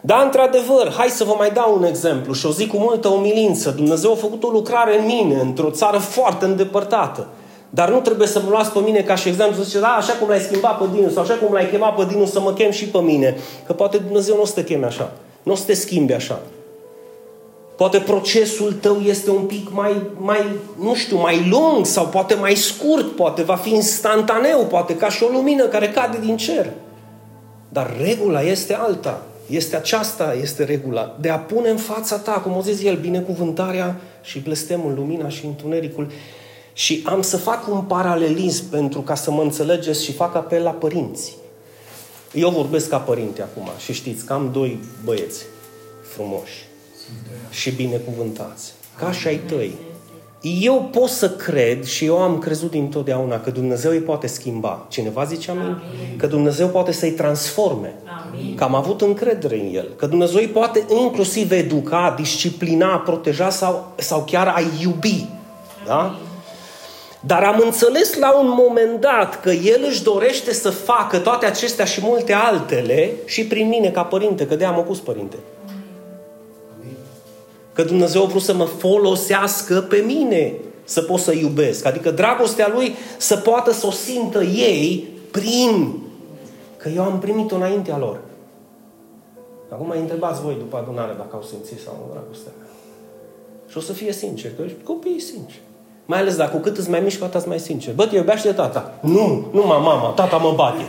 Dar, 0.00 0.24
într-adevăr, 0.24 0.92
hai 0.96 1.08
să 1.08 1.24
vă 1.24 1.34
mai 1.38 1.50
dau 1.50 1.76
un 1.76 1.84
exemplu 1.84 2.32
și 2.32 2.46
o 2.46 2.50
zic 2.50 2.70
cu 2.70 2.76
multă 2.76 3.08
umilință. 3.08 3.70
Dumnezeu 3.70 4.12
a 4.12 4.16
făcut 4.16 4.42
o 4.42 4.48
lucrare 4.48 4.98
în 4.98 5.04
mine, 5.04 5.40
într-o 5.40 5.70
țară 5.70 5.98
foarte 5.98 6.44
îndepărtată. 6.44 7.26
Dar 7.70 7.90
nu 7.90 8.00
trebuie 8.00 8.26
să 8.26 8.40
mă 8.44 8.50
luați 8.50 8.72
pe 8.72 8.78
mine 8.78 9.00
ca 9.00 9.14
și 9.14 9.28
exemplu, 9.28 9.56
să 9.56 9.62
ziceți, 9.62 9.82
da, 9.82 9.88
așa 9.88 10.12
cum 10.12 10.28
l-ai 10.28 10.40
schimbat 10.40 10.78
pe 10.78 10.84
Dinu 10.94 11.10
sau 11.10 11.22
așa 11.22 11.34
cum 11.34 11.52
l-ai 11.52 11.68
chemat 11.68 11.94
pe 11.94 12.04
Dinu 12.08 12.26
să 12.26 12.40
mă 12.40 12.52
chem 12.52 12.70
și 12.70 12.84
pe 12.84 12.98
mine. 12.98 13.36
Că 13.66 13.72
poate 13.72 13.96
Dumnezeu 13.96 14.34
nu 14.34 14.40
o 14.40 14.44
să 14.44 14.54
te 14.54 14.64
cheme 14.64 14.86
așa. 14.86 15.12
Nu 15.42 15.52
o 15.52 15.54
să 15.54 15.64
te 15.64 15.74
schimbi 15.74 16.12
așa. 16.12 16.40
Poate 17.76 17.98
procesul 17.98 18.72
tău 18.72 19.00
este 19.00 19.30
un 19.30 19.42
pic 19.42 19.68
mai, 19.72 20.02
mai, 20.16 20.46
nu 20.80 20.94
știu, 20.94 21.20
mai 21.20 21.48
lung 21.50 21.86
sau 21.86 22.06
poate 22.06 22.34
mai 22.34 22.54
scurt, 22.54 23.16
poate 23.16 23.42
va 23.42 23.56
fi 23.56 23.74
instantaneu, 23.74 24.64
poate 24.64 24.96
ca 24.96 25.08
și 25.08 25.22
o 25.22 25.28
lumină 25.32 25.64
care 25.64 25.88
cade 25.88 26.18
din 26.20 26.36
cer. 26.36 26.70
Dar 27.68 27.96
regula 28.02 28.42
este 28.42 28.74
alta. 28.74 29.22
Este 29.46 29.76
aceasta, 29.76 30.36
este 30.40 30.64
regula. 30.64 31.16
De 31.20 31.28
a 31.28 31.38
pune 31.38 31.68
în 31.68 31.76
fața 31.76 32.16
ta, 32.16 32.32
cum 32.32 32.56
o 32.56 32.60
zis 32.60 32.82
el, 32.82 32.96
binecuvântarea 32.96 33.96
și 34.22 34.40
blestemul, 34.40 34.94
lumina 34.94 35.28
și 35.28 35.44
întunericul. 35.44 36.10
Și 36.76 37.02
am 37.04 37.22
să 37.22 37.36
fac 37.36 37.68
un 37.68 37.80
paralelism 37.80 38.68
pentru 38.70 39.00
ca 39.00 39.14
să 39.14 39.30
mă 39.30 39.42
înțelegeți 39.42 40.04
și 40.04 40.12
fac 40.12 40.34
apel 40.34 40.62
la 40.62 40.70
părinți. 40.70 41.36
Eu 42.32 42.50
vorbesc 42.50 42.88
ca 42.88 42.98
părinte 42.98 43.42
acum 43.42 43.68
și 43.78 43.92
știți 43.92 44.24
că 44.24 44.32
am 44.32 44.50
doi 44.52 44.78
băieți 45.04 45.44
frumoși 46.14 46.66
și 47.50 47.70
binecuvântați, 47.70 48.72
ca 48.98 49.12
și 49.12 49.26
ai 49.26 49.36
tăi. 49.36 49.74
Eu 50.40 50.88
pot 50.92 51.08
să 51.08 51.30
cred 51.30 51.84
și 51.84 52.04
eu 52.04 52.18
am 52.18 52.38
crezut 52.38 52.70
dintotdeauna 52.70 53.40
că 53.40 53.50
Dumnezeu 53.50 53.90
îi 53.90 54.00
poate 54.00 54.26
schimba. 54.26 54.86
Cineva 54.88 55.24
zice 55.24 55.50
amin? 55.50 55.62
amin. 55.62 56.16
Că 56.16 56.26
Dumnezeu 56.26 56.68
poate 56.68 56.92
să-i 56.92 57.10
transforme. 57.10 57.94
Amin. 58.26 58.54
Că 58.54 58.64
am 58.64 58.74
avut 58.74 59.00
încredere 59.00 59.60
în 59.60 59.74
El. 59.74 59.88
Că 59.96 60.06
Dumnezeu 60.06 60.38
îi 60.38 60.48
poate 60.48 60.84
inclusiv 61.00 61.50
educa, 61.50 62.14
disciplina, 62.18 62.98
proteja 62.98 63.50
sau, 63.50 63.92
sau 63.96 64.24
chiar 64.24 64.46
a 64.46 64.60
iubi. 64.80 65.26
Da? 65.86 66.18
Dar 67.26 67.42
am 67.42 67.60
înțeles 67.64 68.14
la 68.14 68.38
un 68.38 68.48
moment 68.48 69.00
dat 69.00 69.40
că 69.40 69.50
El 69.50 69.84
își 69.88 70.02
dorește 70.02 70.52
să 70.52 70.70
facă 70.70 71.18
toate 71.18 71.46
acestea 71.46 71.84
și 71.84 72.00
multe 72.02 72.32
altele 72.32 73.12
și 73.24 73.46
prin 73.46 73.68
mine 73.68 73.90
ca 73.90 74.02
părinte, 74.02 74.46
că 74.46 74.54
de-aia 74.54 74.74
am 74.74 74.84
pus 74.84 74.98
părinte. 74.98 75.36
Că 77.72 77.82
Dumnezeu 77.82 78.22
a 78.22 78.26
vrut 78.26 78.42
să 78.42 78.54
mă 78.54 78.64
folosească 78.64 79.80
pe 79.80 79.96
mine 79.96 80.54
să 80.84 81.02
pot 81.02 81.18
să 81.20 81.32
iubesc. 81.32 81.84
Adică 81.84 82.10
dragostea 82.10 82.70
Lui 82.74 82.94
să 83.16 83.36
poată 83.36 83.72
să 83.72 83.86
o 83.86 83.90
simtă 83.90 84.42
ei 84.42 85.08
prin 85.30 85.98
că 86.76 86.88
eu 86.88 87.02
am 87.02 87.18
primit-o 87.18 87.56
înaintea 87.56 87.98
lor. 87.98 88.20
Acum 89.68 89.86
mai 89.86 89.98
întrebați 89.98 90.40
voi 90.40 90.54
după 90.58 90.76
adunare 90.76 91.14
dacă 91.16 91.30
au 91.32 91.42
simțit 91.42 91.80
sau 91.80 92.06
nu 92.06 92.12
dragostea 92.12 92.52
mea. 92.58 92.68
Și 93.68 93.76
o 93.76 93.80
să 93.80 93.92
fie 93.92 94.12
sincer, 94.12 94.50
că 94.56 94.62
copiii 94.84 95.20
sinceri. 95.20 95.65
Mai 96.06 96.18
ales 96.18 96.36
dacă 96.36 96.50
cu 96.50 96.58
cât 96.62 96.76
îți 96.76 96.90
mai 96.90 97.00
mici, 97.00 97.18
cu 97.18 97.24
atât 97.24 97.46
mai 97.46 97.58
sincer. 97.58 97.94
Bă, 97.94 98.06
te 98.06 98.16
iubește 98.16 98.52
tata. 98.52 98.92
Nu, 99.00 99.46
nu 99.52 99.66
mama, 99.66 100.12
tata 100.14 100.36
mă 100.36 100.52
bate. 100.56 100.84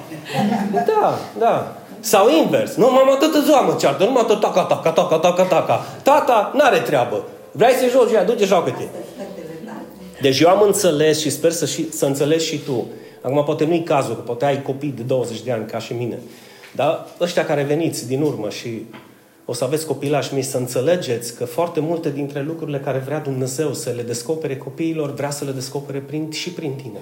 Da, 0.74 1.20
da. 1.40 1.76
Sau 2.00 2.30
invers. 2.30 2.76
Nu, 2.76 2.86
mama, 2.92 3.16
toată 3.16 3.42
ziua 3.42 3.60
mă 3.60 3.76
ceartă. 3.80 4.04
Nu 4.04 4.12
mă 4.12 4.24
tot 4.28 4.40
taca, 4.40 4.64
taca, 4.64 4.92
taca, 4.92 5.18
taca, 5.18 5.44
taca. 5.44 5.86
Tata 6.04 6.52
n-are 6.56 6.78
treabă. 6.78 7.24
Vrei 7.52 7.74
să 7.74 7.86
joci, 7.90 8.12
ia, 8.12 8.24
du-te, 8.24 8.46
joacă-te. 8.46 8.84
Deci 10.22 10.40
eu 10.40 10.50
am 10.50 10.62
înțeles 10.62 11.20
și 11.20 11.30
sper 11.30 11.52
să, 11.52 11.66
și, 11.66 11.92
să 11.92 12.06
înțelegi 12.06 12.46
și 12.46 12.58
tu. 12.58 12.86
Acum 13.22 13.44
poate 13.44 13.66
nu-i 13.66 13.84
cazul, 13.84 14.16
că 14.16 14.22
poate 14.22 14.46
ai 14.46 14.62
copii 14.62 14.94
de 14.96 15.02
20 15.02 15.42
de 15.42 15.52
ani 15.52 15.66
ca 15.66 15.80
și 15.80 15.94
mine. 15.94 16.20
Dar 16.76 17.06
ăștia 17.20 17.46
care 17.46 17.64
veniți 17.64 18.08
din 18.08 18.22
urmă 18.22 18.50
și 18.50 18.86
o 19.50 19.54
să 19.54 19.64
aveți 19.64 19.86
copilași 19.86 20.34
mei 20.34 20.42
să 20.42 20.58
înțelegeți 20.58 21.36
că 21.36 21.46
foarte 21.46 21.80
multe 21.80 22.10
dintre 22.10 22.44
lucrurile 22.44 22.80
care 22.80 22.98
vrea 23.06 23.20
Dumnezeu 23.20 23.74
să 23.74 23.94
le 23.96 24.02
descopere 24.02 24.58
copiilor, 24.58 25.14
vrea 25.14 25.30
să 25.30 25.46
le 25.46 25.52
descopere 25.52 26.00
prin, 26.00 26.32
și 26.32 26.52
prin 26.52 26.74
tine. 26.74 27.00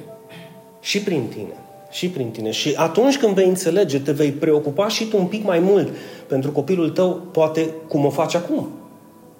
Și 0.79 1.01
prin 1.01 1.27
tine. 1.27 1.53
Și 1.89 2.09
prin 2.09 2.29
tine. 2.29 2.51
Și 2.51 2.73
atunci 2.77 3.17
când 3.17 3.33
vei 3.33 3.47
înțelege, 3.47 3.99
te 3.99 4.11
vei 4.11 4.31
preocupa 4.31 4.87
și 4.87 5.05
tu 5.05 5.17
un 5.17 5.25
pic 5.25 5.45
mai 5.45 5.59
mult 5.59 5.89
pentru 6.27 6.51
copilul 6.51 6.89
tău, 6.89 7.21
poate 7.31 7.69
cum 7.87 8.05
o 8.05 8.09
faci 8.09 8.35
acum. 8.35 8.69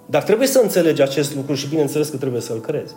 Dar 0.06 0.24
trebuie 0.24 0.48
să 0.48 0.60
înțelegi 0.60 1.02
acest 1.02 1.36
lucru 1.36 1.54
și 1.54 1.68
bineînțeles 1.68 2.10
că 2.10 2.18
trebuie 2.18 2.42
să-l 2.42 2.60
crezi. 2.60 2.94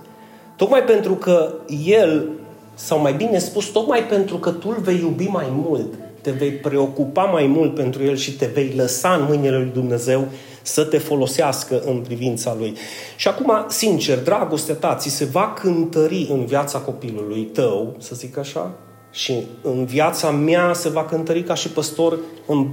Tocmai 0.56 0.82
pentru 0.82 1.14
că 1.14 1.54
el, 1.84 2.28
sau 2.74 3.00
mai 3.00 3.12
bine 3.12 3.38
spus, 3.38 3.66
tocmai 3.66 4.06
pentru 4.06 4.36
că 4.36 4.50
tu 4.50 4.68
îl 4.76 4.82
vei 4.82 4.98
iubi 4.98 5.26
mai 5.26 5.46
mult, 5.50 5.94
te 6.28 6.34
vei 6.34 6.50
preocupa 6.50 7.22
mai 7.22 7.46
mult 7.46 7.74
pentru 7.74 8.04
el 8.04 8.16
și 8.16 8.32
te 8.32 8.46
vei 8.46 8.72
lăsa 8.76 9.14
în 9.14 9.24
mâinile 9.28 9.56
lui 9.56 9.70
Dumnezeu 9.72 10.28
să 10.62 10.84
te 10.84 10.98
folosească 10.98 11.82
în 11.86 11.98
privința 11.98 12.56
lui. 12.58 12.76
Și 13.16 13.28
acum, 13.28 13.52
sincer, 13.68 14.22
dragostea 14.22 14.74
ta 14.74 14.94
ți 14.94 15.08
se 15.08 15.24
va 15.24 15.52
cântări 15.60 16.28
în 16.30 16.44
viața 16.44 16.78
copilului 16.78 17.42
tău, 17.42 17.96
să 17.98 18.14
zic 18.14 18.38
așa, 18.38 18.70
și 19.10 19.46
în 19.62 19.84
viața 19.84 20.30
mea 20.30 20.72
se 20.72 20.88
va 20.88 21.04
cântări 21.04 21.42
ca 21.42 21.54
și 21.54 21.68
păstor 21.68 22.18
în, 22.46 22.66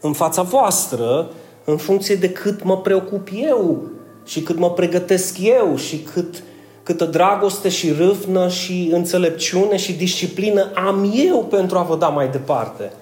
în 0.00 0.12
fața 0.12 0.42
voastră, 0.42 1.30
în 1.64 1.76
funcție 1.76 2.14
de 2.14 2.30
cât 2.30 2.62
mă 2.62 2.78
preocup 2.78 3.28
eu 3.34 3.82
și 4.24 4.40
cât 4.40 4.58
mă 4.58 4.70
pregătesc 4.70 5.36
eu 5.40 5.76
și 5.76 5.98
cât 5.98 6.42
câtă 6.90 7.04
dragoste 7.04 7.68
și 7.68 7.92
râvnă 7.92 8.48
și 8.48 8.88
înțelepciune 8.92 9.76
și 9.76 9.92
disciplină 9.92 10.70
am 10.74 11.12
eu 11.14 11.44
pentru 11.44 11.78
a 11.78 11.82
vă 11.82 11.96
da 11.96 12.08
mai 12.08 12.28
departe 12.28 12.92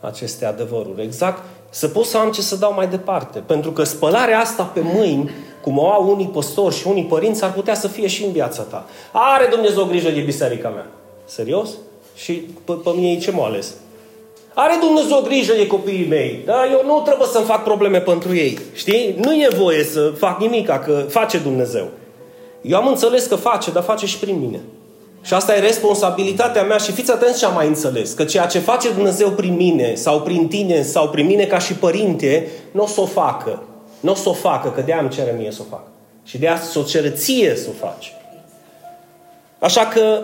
aceste 0.00 0.44
adevăruri. 0.44 1.02
Exact, 1.02 1.42
să 1.70 1.88
pot 1.88 2.04
să 2.04 2.18
am 2.18 2.30
ce 2.30 2.42
să 2.42 2.56
dau 2.56 2.72
mai 2.74 2.88
departe. 2.88 3.38
Pentru 3.38 3.70
că 3.70 3.84
spălarea 3.84 4.40
asta 4.40 4.62
pe 4.62 4.80
mâini, 4.94 5.30
cum 5.62 5.78
o 5.78 5.90
au 5.90 6.10
unii 6.10 6.26
păstori 6.26 6.74
și 6.74 6.86
unii 6.86 7.04
părinți, 7.04 7.44
ar 7.44 7.52
putea 7.52 7.74
să 7.74 7.88
fie 7.88 8.06
și 8.06 8.24
în 8.24 8.32
viața 8.32 8.62
ta. 8.62 8.86
Are 9.12 9.46
Dumnezeu 9.50 9.84
grijă 9.84 10.10
de 10.10 10.20
biserica 10.20 10.68
mea. 10.68 10.86
Serios? 11.24 11.68
Și 12.14 12.32
pe, 12.64 12.72
pe 12.72 12.90
mine 12.94 13.18
ce 13.18 13.30
m-a 13.30 13.44
ales? 13.44 13.74
Are 14.54 14.74
Dumnezeu 14.80 15.20
grijă 15.20 15.52
de 15.56 15.66
copiii 15.66 16.06
mei. 16.08 16.42
Da? 16.44 16.66
Eu 16.70 16.82
nu 16.86 17.00
trebuie 17.04 17.26
să-mi 17.26 17.44
fac 17.44 17.62
probleme 17.62 18.00
pentru 18.00 18.34
ei. 18.34 18.58
Știi? 18.72 19.14
Nu 19.24 19.32
e 19.32 19.48
voie 19.56 19.84
să 19.84 20.12
fac 20.18 20.40
nimic, 20.40 20.66
că 20.66 21.04
face 21.08 21.38
Dumnezeu. 21.38 21.88
Eu 22.66 22.76
am 22.76 22.86
înțeles 22.86 23.26
că 23.26 23.34
face, 23.34 23.70
dar 23.70 23.82
face 23.82 24.06
și 24.06 24.18
prin 24.18 24.38
mine. 24.38 24.60
Și 25.22 25.34
asta 25.34 25.56
e 25.56 25.60
responsabilitatea 25.60 26.62
mea 26.62 26.76
și 26.76 26.92
fiți 26.92 27.10
atenți 27.10 27.38
ce 27.38 27.44
am 27.44 27.54
mai 27.54 27.66
înțeles. 27.66 28.12
Că 28.12 28.24
ceea 28.24 28.46
ce 28.46 28.58
face 28.58 28.90
Dumnezeu 28.90 29.30
prin 29.30 29.54
mine 29.54 29.94
sau 29.94 30.20
prin 30.20 30.48
tine 30.48 30.82
sau 30.82 31.08
prin 31.08 31.26
mine 31.26 31.44
ca 31.44 31.58
și 31.58 31.74
părinte, 31.74 32.48
nu 32.70 32.82
o 32.82 32.86
să 32.86 33.00
o 33.00 33.06
facă. 33.06 33.62
Nu 34.00 34.10
o 34.10 34.14
să 34.14 34.28
o 34.28 34.32
facă, 34.32 34.68
că 34.68 34.80
de-aia 34.80 35.00
îmi 35.00 35.10
cere 35.10 35.34
mie 35.38 35.50
să 35.50 35.60
o 35.60 35.70
fac. 35.70 35.82
Și 36.24 36.38
de-aia 36.38 36.60
să 36.60 36.78
o 36.78 36.82
cere 36.82 37.10
ție 37.10 37.54
să 37.56 37.66
o 37.68 37.86
faci. 37.86 38.12
Așa 39.58 39.86
că 39.86 40.22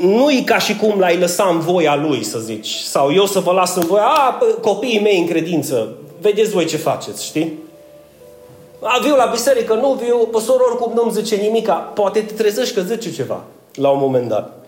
nu 0.00 0.30
e 0.30 0.42
ca 0.44 0.58
și 0.58 0.76
cum 0.76 0.98
l-ai 0.98 1.18
lăsa 1.18 1.48
în 1.50 1.58
voia 1.58 1.96
lui, 1.96 2.24
să 2.24 2.38
zici. 2.38 2.74
Sau 2.74 3.12
eu 3.12 3.26
să 3.26 3.40
vă 3.40 3.52
las 3.52 3.74
în 3.74 3.86
voia, 3.86 4.02
a, 4.02 4.38
copiii 4.60 5.00
mei 5.00 5.18
în 5.18 5.26
credință, 5.26 5.96
vedeți 6.20 6.50
voi 6.50 6.64
ce 6.64 6.76
faceți, 6.76 7.24
știi? 7.24 7.61
A, 8.82 8.98
viu 9.02 9.16
la 9.16 9.26
biserică, 9.26 9.74
nu 9.74 9.92
viu, 9.92 10.16
păstorul 10.16 10.66
oricum 10.70 10.92
nu-mi 10.94 11.12
zice 11.12 11.34
nimica. 11.34 11.72
Poate 11.72 12.20
te 12.20 12.34
trezești 12.34 12.74
că 12.74 12.80
zice 12.80 13.12
ceva 13.12 13.42
la 13.74 13.88
un 13.88 13.98
moment 14.00 14.28
dat. 14.28 14.66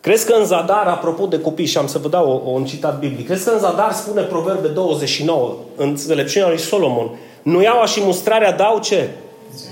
Crezi 0.00 0.26
că 0.26 0.32
în 0.32 0.44
Zadar, 0.44 0.86
apropo 0.86 1.26
de 1.26 1.40
copii, 1.40 1.66
și 1.66 1.78
am 1.78 1.86
să 1.86 1.98
vă 1.98 2.08
dau 2.08 2.42
o, 2.46 2.50
un 2.50 2.64
citat 2.64 2.98
biblic, 2.98 3.26
crezi 3.26 3.44
că 3.44 3.50
în 3.50 3.58
Zadar 3.58 3.92
spune 3.92 4.22
Proverbe 4.22 4.68
29, 4.68 5.56
în 5.76 5.88
înțelepciunea 5.88 6.48
lui 6.48 6.58
Solomon, 6.58 7.18
nu 7.42 7.62
iau 7.62 7.86
și 7.86 8.00
mustrarea 8.02 8.52
dau 8.52 8.78
ce? 8.78 9.10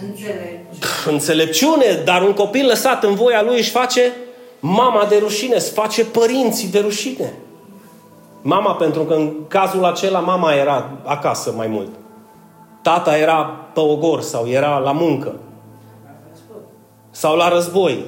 Înțelepciune. 0.08 0.66
înțelepciune, 1.06 2.02
dar 2.04 2.22
un 2.22 2.32
copil 2.32 2.66
lăsat 2.66 3.04
în 3.04 3.14
voia 3.14 3.42
lui 3.42 3.56
își 3.56 3.70
face 3.70 4.12
mama 4.60 5.06
de 5.08 5.16
rușine, 5.18 5.54
își 5.54 5.70
face 5.70 6.04
părinții 6.04 6.68
de 6.68 6.78
rușine. 6.78 7.32
Mama, 8.42 8.74
pentru 8.74 9.02
că 9.02 9.14
în 9.14 9.32
cazul 9.48 9.84
acela 9.84 10.18
mama 10.18 10.54
era 10.54 10.90
acasă 11.04 11.52
mai 11.56 11.66
mult. 11.66 11.88
Tata 12.82 13.16
era 13.16 13.56
pe 13.74 13.80
ogor 13.80 14.22
sau 14.22 14.48
era 14.48 14.78
la 14.78 14.92
muncă. 14.92 15.34
Sau 17.10 17.36
la 17.36 17.48
război. 17.48 18.04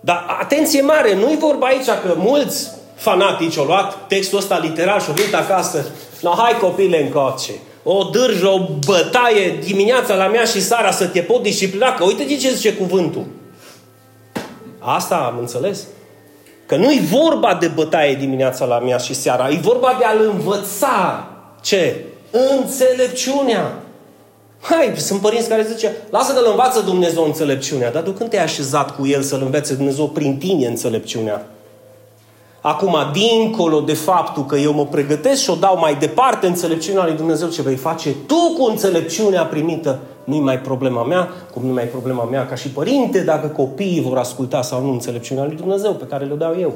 Dar 0.00 0.36
atenție 0.40 0.82
mare, 0.82 1.14
nu-i 1.14 1.36
vorba 1.36 1.66
aici 1.66 1.84
că 1.84 2.14
mulți 2.16 2.70
fanatici 2.94 3.58
au 3.58 3.64
luat 3.64 4.06
textul 4.08 4.38
ăsta 4.38 4.58
literal 4.58 5.00
și 5.00 5.08
au 5.08 5.14
venit 5.14 5.34
acasă. 5.34 5.86
No, 6.20 6.30
hai 6.30 6.56
copile 6.60 7.02
încoace. 7.02 7.52
O 7.82 8.02
dârjă, 8.02 8.46
o 8.46 8.58
bătaie 8.86 9.58
dimineața 9.64 10.14
la 10.14 10.26
mea 10.26 10.44
și 10.44 10.60
seara 10.62 10.90
să 10.90 11.06
te 11.06 11.20
pot 11.20 11.42
disciplina, 11.42 11.94
că 11.94 12.04
uite 12.04 12.24
ce 12.24 12.50
zice 12.50 12.74
cuvântul. 12.74 13.24
Asta 14.78 15.16
am 15.16 15.38
înțeles. 15.38 15.86
Că 16.66 16.76
nu-i 16.76 17.00
vorba 17.10 17.54
de 17.54 17.66
bătaie 17.66 18.14
dimineața 18.14 18.64
la 18.64 18.78
mea 18.78 18.96
și 18.96 19.14
seara, 19.14 19.48
e 19.48 19.58
vorba 19.62 19.96
de 19.98 20.04
a-l 20.04 20.30
învăța. 20.32 21.26
Ce? 21.60 22.04
Înțelepciunea. 22.30 23.79
Hai, 24.60 24.92
sunt 24.96 25.20
părinți 25.20 25.48
care 25.48 25.66
zice, 25.72 25.96
lasă 26.10 26.32
că 26.32 26.38
îl 26.38 26.46
învață 26.50 26.80
Dumnezeu 26.80 27.24
înțelepciunea. 27.24 27.92
Dar 27.92 28.02
tu 28.02 28.10
când 28.10 28.30
te-ai 28.30 28.42
așezat 28.42 28.96
cu 28.96 29.06
el 29.06 29.22
să-l 29.22 29.42
învețe 29.42 29.74
Dumnezeu 29.74 30.08
prin 30.08 30.38
tine 30.38 30.66
înțelepciunea? 30.66 31.46
Acum, 32.60 32.96
dincolo 33.12 33.80
de 33.80 33.94
faptul 33.94 34.44
că 34.44 34.56
eu 34.56 34.72
mă 34.72 34.86
pregătesc 34.86 35.42
și 35.42 35.50
o 35.50 35.54
dau 35.54 35.78
mai 35.78 35.94
departe 35.94 36.46
înțelepciunea 36.46 37.04
lui 37.04 37.16
Dumnezeu, 37.16 37.48
ce 37.48 37.62
vei 37.62 37.76
face 37.76 38.14
tu 38.26 38.54
cu 38.58 38.64
înțelepciunea 38.64 39.44
primită, 39.44 39.98
nu-i 40.24 40.40
mai 40.40 40.58
problema 40.58 41.04
mea, 41.04 41.28
cum 41.52 41.66
nu 41.66 41.72
mai 41.72 41.84
problema 41.84 42.24
mea 42.24 42.46
ca 42.46 42.54
și 42.54 42.68
părinte, 42.68 43.20
dacă 43.20 43.46
copiii 43.46 44.02
vor 44.02 44.18
asculta 44.18 44.62
sau 44.62 44.82
nu 44.82 44.92
înțelepciunea 44.92 45.44
lui 45.44 45.56
Dumnezeu 45.56 45.92
pe 45.92 46.04
care 46.04 46.24
le 46.24 46.34
dau 46.34 46.56
eu. 46.60 46.72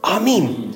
Amin. 0.00 0.74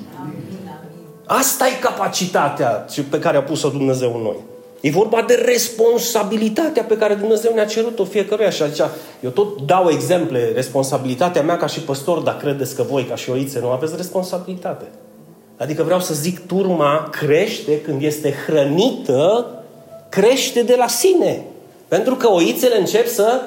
Asta 1.25 1.67
e 1.67 1.79
capacitatea 1.81 2.85
pe 3.09 3.19
care 3.19 3.37
a 3.37 3.43
pus-o 3.43 3.69
Dumnezeu 3.69 4.13
în 4.15 4.21
noi. 4.21 4.37
E 4.81 4.89
vorba 4.89 5.21
de 5.21 5.33
responsabilitatea 5.45 6.83
pe 6.83 6.97
care 6.97 7.13
Dumnezeu 7.13 7.53
ne-a 7.53 7.65
cerut-o 7.65 8.05
fiecăruia. 8.05 8.49
Și 8.49 8.61
aici 8.61 8.81
eu 9.19 9.29
tot 9.29 9.61
dau 9.65 9.89
exemple, 9.89 10.51
responsabilitatea 10.55 11.41
mea 11.41 11.57
ca 11.57 11.67
și 11.67 11.79
păstor, 11.79 12.19
dar 12.19 12.37
credeți 12.37 12.75
că 12.75 12.83
voi 12.83 13.03
ca 13.03 13.15
și 13.15 13.29
oițe 13.29 13.59
nu 13.59 13.69
aveți 13.69 13.95
responsabilitate. 13.95 14.85
Adică 15.57 15.83
vreau 15.83 15.99
să 15.99 16.13
zic, 16.13 16.45
turma 16.45 17.07
crește 17.11 17.81
când 17.81 18.01
este 18.03 18.33
hrănită, 18.45 19.49
crește 20.09 20.63
de 20.63 20.75
la 20.77 20.87
sine. 20.87 21.43
Pentru 21.87 22.15
că 22.15 22.31
oițele 22.31 22.79
încep 22.79 23.07
să 23.07 23.41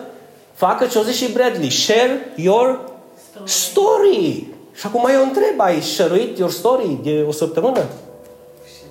facă 0.52 0.86
ce 0.86 0.98
o 0.98 1.02
zice 1.02 1.24
și 1.24 1.32
Bradley, 1.32 1.70
share 1.70 2.32
your 2.36 2.80
story. 3.30 3.50
story. 3.50 4.46
Și 4.72 4.86
acum 4.86 5.08
eu 5.14 5.22
întreb, 5.22 5.60
ai 5.60 5.80
share 5.80 6.28
your 6.36 6.50
story 6.50 6.98
de 7.02 7.24
o 7.28 7.32
săptămână? 7.32 7.84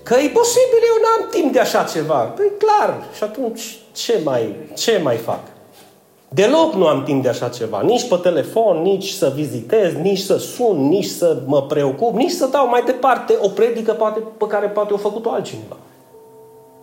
Că 0.03 0.13
e 0.13 0.27
posibil, 0.27 0.81
eu 0.88 1.01
n-am 1.01 1.29
timp 1.29 1.53
de 1.53 1.60
așa 1.60 1.83
ceva. 1.83 2.15
Păi 2.15 2.51
clar. 2.57 3.03
Și 3.15 3.24
atunci 3.24 3.77
ce 3.91 4.22
mai, 4.24 4.55
ce 4.75 5.00
mai 5.03 5.15
fac? 5.15 5.39
Deloc 6.29 6.74
nu 6.74 6.88
am 6.88 7.03
timp 7.03 7.24
de 7.24 7.29
așa 7.29 7.50
ceva. 7.50 7.81
Nici 7.81 8.07
pe 8.07 8.15
telefon, 8.15 8.81
nici 8.81 9.10
să 9.10 9.31
vizitez, 9.36 9.93
nici 9.93 10.19
să 10.19 10.38
sun, 10.38 10.88
nici 10.88 11.05
să 11.05 11.41
mă 11.45 11.62
preocup, 11.62 12.15
nici 12.15 12.31
să 12.31 12.45
dau 12.45 12.67
mai 12.67 12.83
departe 12.86 13.38
o 13.41 13.48
predică 13.48 13.91
poate, 13.91 14.19
pe 14.38 14.48
care 14.48 14.67
poate 14.67 14.93
o 14.93 14.98
făcut-o 14.98 15.31
altcineva. 15.31 15.77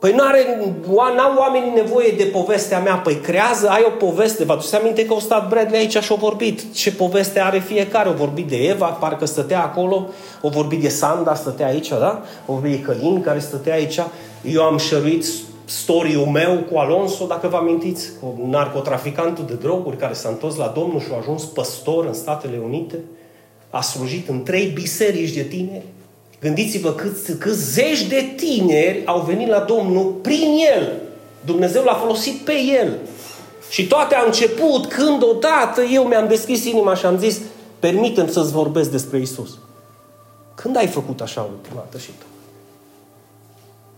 Păi 0.01 0.13
n-are, 0.13 0.73
n-au 1.17 1.35
oamenii 1.39 1.73
nevoie 1.75 2.15
de 2.17 2.25
povestea 2.25 2.79
mea. 2.79 2.95
Păi 2.95 3.15
creează, 3.15 3.69
ai 3.69 3.85
o 3.87 3.91
poveste. 3.91 4.45
Vă 4.45 4.53
aduceți 4.53 4.77
aminte 4.77 5.07
că 5.07 5.15
o 5.15 5.19
stat 5.19 5.49
Bradley 5.49 5.79
aici 5.79 5.97
și-a 5.97 6.17
vorbit. 6.17 6.73
Ce 6.75 6.93
poveste 6.93 7.41
are 7.41 7.59
fiecare. 7.59 8.09
O 8.09 8.13
vorbit 8.13 8.49
de 8.49 8.57
Eva, 8.57 8.87
parcă 8.87 9.25
stătea 9.25 9.63
acolo. 9.63 10.09
O 10.41 10.49
vorbit 10.49 10.81
de 10.81 10.89
Sanda, 10.89 11.35
stătea 11.35 11.67
aici, 11.67 11.89
da? 11.89 12.23
O 12.47 12.53
vorbit 12.53 12.71
de 12.71 12.81
Călin, 12.81 13.21
care 13.21 13.39
stătea 13.39 13.75
aici. 13.75 14.01
Eu 14.43 14.63
am 14.63 14.79
șăruit 14.79 15.25
story-ul 15.65 16.27
meu 16.27 16.67
cu 16.71 16.79
Alonso, 16.79 17.27
dacă 17.27 17.49
vă 17.49 17.57
amintiți, 17.57 18.09
cu 18.21 18.49
narcotraficantul 18.51 19.45
de 19.47 19.55
droguri 19.55 19.97
care 19.97 20.13
s-a 20.13 20.29
întors 20.29 20.57
la 20.57 20.73
Domnul 20.75 21.01
și 21.01 21.09
a 21.13 21.17
ajuns 21.19 21.45
păstor 21.45 22.07
în 22.07 22.13
Statele 22.13 22.61
Unite. 22.65 22.99
A 23.71 23.81
slujit 23.81 24.29
în 24.29 24.43
trei 24.43 24.67
biserici 24.67 25.35
de 25.35 25.43
tineri 25.43 25.85
Gândiți-vă 26.41 26.93
câți, 26.93 27.33
câți 27.33 27.73
zeci 27.73 28.03
de 28.03 28.33
tineri 28.37 29.03
au 29.07 29.21
venit 29.21 29.49
la 29.49 29.59
Domnul 29.59 30.05
prin 30.23 30.59
el. 30.77 30.93
Dumnezeu 31.45 31.85
l-a 31.85 31.95
folosit 31.95 32.41
pe 32.41 32.53
el. 32.83 32.99
Și 33.71 33.87
toate 33.87 34.15
au 34.15 34.27
început 34.27 34.87
când 34.87 35.23
odată 35.23 35.83
eu 35.83 36.05
mi-am 36.05 36.29
deschis 36.29 36.65
inima 36.65 36.95
și 36.95 37.07
am 37.07 37.19
zis, 37.19 37.41
permitem 37.79 38.29
să-ți 38.29 38.53
vorbesc 38.53 38.91
despre 38.91 39.19
Isus. 39.19 39.59
Când 40.55 40.77
ai 40.77 40.87
făcut 40.87 41.21
așa 41.21 41.41
ultima 41.41 41.81
dată 41.85 41.99
și 41.99 42.11
tu? 42.19 42.25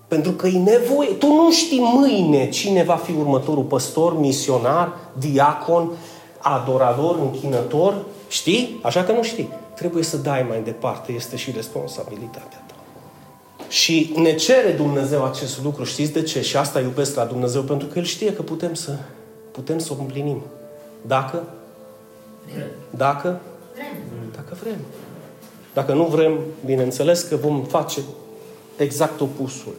Pentru 0.09 0.33
că 0.33 0.47
e 0.47 0.59
nevoie. 0.59 1.09
Tu 1.09 1.27
nu 1.27 1.53
știi 1.53 1.81
mâine 1.81 2.49
cine 2.49 2.83
va 2.83 2.97
fi 2.97 3.13
următorul 3.19 3.65
păstor, 3.65 4.19
misionar, 4.19 4.93
diacon, 5.19 5.91
adorador, 6.39 7.19
închinător. 7.19 7.95
Știi? 8.29 8.79
Așa 8.83 9.05
că 9.05 9.13
nu 9.13 9.23
știi 9.23 9.49
trebuie 9.75 10.03
să 10.03 10.17
dai 10.17 10.47
mai 10.49 10.63
departe, 10.63 11.13
este 11.13 11.37
și 11.37 11.51
responsabilitatea 11.51 12.65
ta. 12.67 12.75
Și 13.69 14.13
ne 14.17 14.35
cere 14.35 14.71
Dumnezeu 14.71 15.25
acest 15.25 15.63
lucru, 15.63 15.85
știți 15.85 16.13
de 16.13 16.23
ce? 16.23 16.43
Și 16.43 16.57
asta 16.57 16.81
iubesc 16.81 17.15
la 17.15 17.25
Dumnezeu, 17.25 17.63
pentru 17.63 17.89
că 17.89 17.99
El 17.99 18.05
știe 18.05 18.33
că 18.33 18.43
putem 18.43 18.75
să, 18.75 18.97
putem 19.51 19.79
să 19.79 19.93
o 19.93 20.01
împlinim. 20.01 20.43
Dacă? 21.07 21.43
Dacă? 22.91 23.41
Dacă 24.35 24.57
vrem. 24.63 24.77
Dacă 25.75 25.93
nu 25.93 26.05
vrem, 26.05 26.39
bineînțeles 26.65 27.23
că 27.23 27.37
vom 27.37 27.65
face 27.65 28.01
exact 28.77 29.21
opusul. 29.21 29.75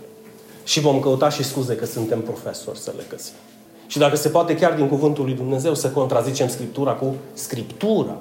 Și 0.64 0.80
vom 0.80 1.00
căuta 1.00 1.30
și 1.30 1.44
scuze 1.44 1.76
că 1.76 1.86
suntem 1.86 2.22
profesori 2.22 2.80
să 2.80 2.94
le 2.98 3.04
găsim. 3.10 3.34
Și 3.88 3.98
dacă 3.98 4.16
se 4.16 4.30
poate 4.30 4.56
chiar 4.56 4.74
din 4.74 4.88
cuvântul 4.88 5.26
lui 5.26 5.34
Dumnezeu 5.34 5.76
să 5.76 5.90
contrazicem 5.90 6.48
Scriptura 6.48 6.92
cu 6.92 7.16
Scriptura, 7.34 8.18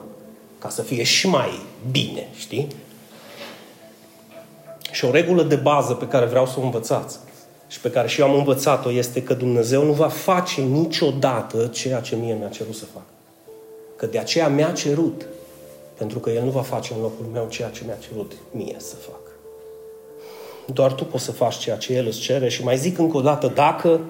ca 0.62 0.68
să 0.68 0.82
fie 0.82 1.02
și 1.02 1.28
mai 1.28 1.60
bine, 1.90 2.28
știi? 2.34 2.66
Și 4.90 5.04
o 5.04 5.10
regulă 5.10 5.42
de 5.42 5.56
bază 5.56 5.92
pe 5.92 6.08
care 6.08 6.26
vreau 6.26 6.46
să 6.46 6.54
o 6.58 6.62
învățați 6.62 7.18
și 7.68 7.80
pe 7.80 7.90
care 7.90 8.08
și 8.08 8.20
eu 8.20 8.28
am 8.28 8.34
învățat-o 8.34 8.90
este 8.90 9.22
că 9.22 9.34
Dumnezeu 9.34 9.84
nu 9.84 9.92
va 9.92 10.08
face 10.08 10.60
niciodată 10.60 11.66
ceea 11.66 12.00
ce 12.00 12.16
mie 12.16 12.34
mi-a 12.34 12.48
cerut 12.48 12.74
să 12.74 12.84
fac. 12.84 13.02
Că 13.96 14.06
de 14.06 14.18
aceea 14.18 14.48
mi-a 14.48 14.70
cerut. 14.70 15.26
Pentru 15.98 16.18
că 16.18 16.30
El 16.30 16.44
nu 16.44 16.50
va 16.50 16.62
face 16.62 16.92
în 16.94 17.00
locul 17.00 17.26
meu 17.32 17.46
ceea 17.48 17.68
ce 17.68 17.82
mi-a 17.84 17.96
cerut 18.08 18.32
mie 18.50 18.76
să 18.78 18.94
fac. 18.94 19.20
Doar 20.66 20.92
tu 20.92 21.04
poți 21.04 21.24
să 21.24 21.32
faci 21.32 21.58
ceea 21.58 21.76
ce 21.76 21.94
El 21.94 22.06
îți 22.06 22.18
cere 22.18 22.48
și 22.48 22.64
mai 22.64 22.78
zic 22.78 22.98
încă 22.98 23.16
o 23.16 23.20
dată, 23.20 23.52
dacă 23.54 24.00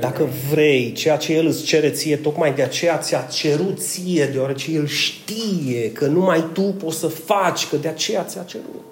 dacă 0.00 0.28
vrei 0.50 0.92
ceea 0.92 1.16
ce 1.16 1.32
El 1.32 1.46
îți 1.46 1.62
cere 1.62 1.90
ție, 1.90 2.16
tocmai 2.16 2.54
de 2.54 2.62
aceea 2.62 2.96
ți-a 2.96 3.20
cerut 3.20 3.80
ție, 3.80 4.26
deoarece 4.26 4.70
El 4.70 4.86
știe 4.86 5.92
că 5.92 6.06
numai 6.06 6.44
tu 6.52 6.62
poți 6.62 6.98
să 6.98 7.06
faci, 7.06 7.66
că 7.66 7.76
de 7.76 7.88
aceea 7.88 8.22
ți-a 8.22 8.42
cerut. 8.42 8.84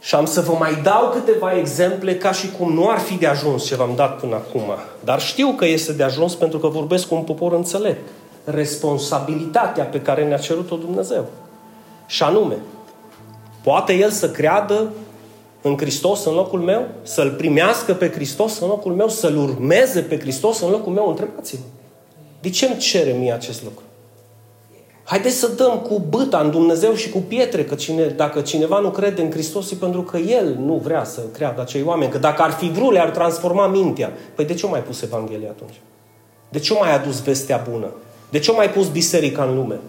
Și 0.00 0.14
am 0.14 0.24
să 0.24 0.40
vă 0.40 0.52
mai 0.58 0.80
dau 0.82 1.08
câteva 1.08 1.58
exemple 1.58 2.16
ca 2.16 2.32
și 2.32 2.50
cum 2.58 2.72
nu 2.72 2.88
ar 2.88 2.98
fi 2.98 3.14
de 3.14 3.26
ajuns 3.26 3.64
ce 3.64 3.76
v-am 3.76 3.92
dat 3.96 4.20
până 4.20 4.34
acum. 4.34 4.62
Dar 5.04 5.20
știu 5.20 5.48
că 5.48 5.66
este 5.66 5.92
de 5.92 6.02
ajuns 6.02 6.34
pentru 6.34 6.58
că 6.58 6.66
vorbesc 6.66 7.08
cu 7.08 7.14
un 7.14 7.22
popor 7.22 7.52
înțelept. 7.52 8.08
Responsabilitatea 8.44 9.84
pe 9.84 10.00
care 10.00 10.24
ne-a 10.24 10.38
cerut-o 10.38 10.76
Dumnezeu. 10.76 11.26
Și 12.06 12.22
anume, 12.22 12.56
poate 13.62 13.92
El 13.92 14.10
să 14.10 14.30
creadă 14.30 14.92
în 15.62 15.76
Hristos 15.76 16.24
în 16.24 16.34
locul 16.34 16.60
meu, 16.60 16.86
să-L 17.02 17.30
primească 17.30 17.94
pe 17.94 18.10
Hristos 18.10 18.58
în 18.60 18.68
locul 18.68 18.92
meu, 18.92 19.08
să-L 19.08 19.36
urmeze 19.36 20.00
pe 20.00 20.18
Hristos 20.18 20.60
în 20.60 20.70
locul 20.70 20.92
meu, 20.92 21.08
întrebați-vă. 21.08 21.62
De 22.40 22.50
ce 22.50 22.66
îmi 22.66 22.76
cere 22.76 23.10
mie 23.10 23.32
acest 23.32 23.62
lucru? 23.62 23.82
Haideți 25.04 25.36
să 25.36 25.48
dăm 25.48 25.78
cu 25.78 26.02
băta 26.08 26.38
în 26.38 26.50
Dumnezeu 26.50 26.94
și 26.94 27.10
cu 27.10 27.18
pietre, 27.18 27.64
că 27.64 27.74
cine, 27.74 28.06
dacă 28.06 28.40
cineva 28.40 28.78
nu 28.78 28.90
crede 28.90 29.22
în 29.22 29.30
Hristos 29.30 29.70
e 29.70 29.74
pentru 29.74 30.02
că 30.02 30.16
El 30.16 30.56
nu 30.60 30.74
vrea 30.74 31.04
să 31.04 31.20
creadă 31.32 31.60
acei 31.60 31.82
oameni. 31.82 32.10
Că 32.10 32.18
dacă 32.18 32.42
ar 32.42 32.50
fi 32.50 32.70
vrut, 32.70 32.92
le-ar 32.92 33.10
transforma 33.10 33.66
mintea. 33.66 34.12
Păi 34.34 34.44
de 34.44 34.54
ce 34.54 34.66
o 34.66 34.68
mai 34.68 34.82
pus 34.82 35.02
Evanghelia 35.02 35.48
atunci? 35.48 35.80
De 36.48 36.58
ce 36.58 36.72
o 36.72 36.78
mai 36.78 36.94
adus 36.94 37.22
vestea 37.22 37.66
bună? 37.70 37.86
De 38.30 38.38
ce 38.38 38.50
o 38.50 38.54
mai 38.54 38.70
pus 38.70 38.88
biserica 38.88 39.44
în 39.44 39.54
lume? 39.54 39.80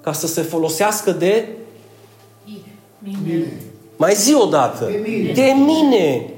Ca 0.00 0.12
să 0.12 0.26
se 0.26 0.42
folosească 0.42 1.10
de... 1.10 1.48
Mine. 2.98 3.52
Mai 4.00 4.14
zi 4.14 4.34
o 4.34 4.44
dată. 4.44 4.84
De 4.84 5.00
mine. 5.06 5.32
De 5.32 5.54
mine. 5.56 6.30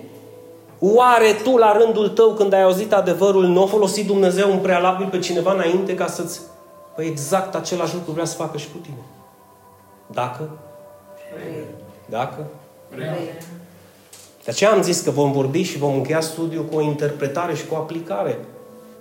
Oare 0.79 1.33
tu, 1.43 1.57
la 1.57 1.77
rândul 1.79 2.09
tău, 2.09 2.33
când 2.33 2.53
ai 2.53 2.63
auzit 2.63 2.93
adevărul, 2.93 3.45
nu 3.45 3.63
a 3.63 3.67
folosit 3.67 4.07
Dumnezeu 4.07 4.51
în 4.51 4.59
prealabil 4.59 5.07
pe 5.07 5.19
cineva 5.19 5.53
înainte 5.53 5.95
ca 5.95 6.07
să-ți... 6.07 6.41
Păi 6.95 7.07
exact 7.07 7.55
același 7.55 7.95
lucru 7.95 8.13
vrea 8.13 8.25
să 8.25 8.37
facă 8.37 8.59
și 8.59 8.67
cu 8.73 8.79
tine. 8.83 9.03
Dacă? 10.07 10.49
Dacă? 12.07 12.47
De 14.45 14.51
aceea 14.51 14.73
am 14.73 14.83
zis 14.83 15.01
că 15.01 15.11
vom 15.11 15.33
vorbi 15.33 15.63
și 15.63 15.79
vom 15.79 15.95
încheia 15.95 16.21
studiul 16.21 16.65
cu 16.65 16.77
o 16.77 16.81
interpretare 16.81 17.55
și 17.55 17.67
cu 17.67 17.75
o 17.75 17.79
aplicare. 17.79 18.39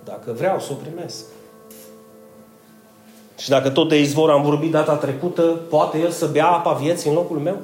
Dacă 0.04 0.32
vreau 0.36 0.60
să 0.60 0.68
o 0.70 0.74
primesc. 0.74 1.24
Și 3.38 3.48
dacă 3.48 3.70
tot 3.70 3.88
de 3.88 4.00
izvor 4.00 4.30
am 4.30 4.42
vorbit 4.42 4.70
data 4.70 4.94
trecută, 4.94 5.42
poate 5.42 5.98
el 5.98 6.10
să 6.10 6.26
bea 6.26 6.46
apa 6.46 6.72
vieții 6.72 7.10
în 7.10 7.16
locul 7.16 7.38
meu? 7.38 7.56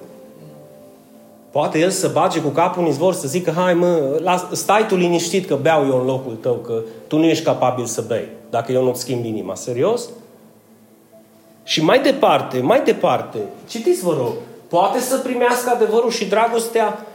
Poate 1.51 1.79
el 1.79 1.91
să 1.91 2.09
bage 2.09 2.41
cu 2.41 2.49
capul 2.49 2.83
în 2.83 2.89
izvor, 2.89 3.13
să 3.13 3.29
zică, 3.29 3.51
hai 3.51 3.75
mă, 3.75 4.19
las, 4.23 4.45
stai 4.53 4.87
tu 4.87 4.97
liniștit 4.97 5.47
că 5.47 5.59
beau 5.63 5.87
eu 5.87 6.01
în 6.01 6.07
locul 6.07 6.35
tău, 6.41 6.55
că 6.55 6.83
tu 7.07 7.19
nu 7.19 7.25
ești 7.25 7.45
capabil 7.45 7.85
să 7.85 8.05
bei, 8.07 8.29
dacă 8.51 8.73
eu 8.73 8.85
nu-ți 8.85 9.01
schimb 9.01 9.25
inima. 9.25 9.55
Serios? 9.55 10.09
Și 11.65 11.85
mai 11.85 12.01
departe, 12.01 12.61
mai 12.61 12.83
departe, 12.85 13.39
citiți 13.69 14.03
vă 14.03 14.15
rog, 14.19 14.33
poate 14.69 14.99
să 14.99 15.17
primească 15.17 15.71
adevărul 15.71 16.11
și 16.11 16.25
dragostea 16.25 17.07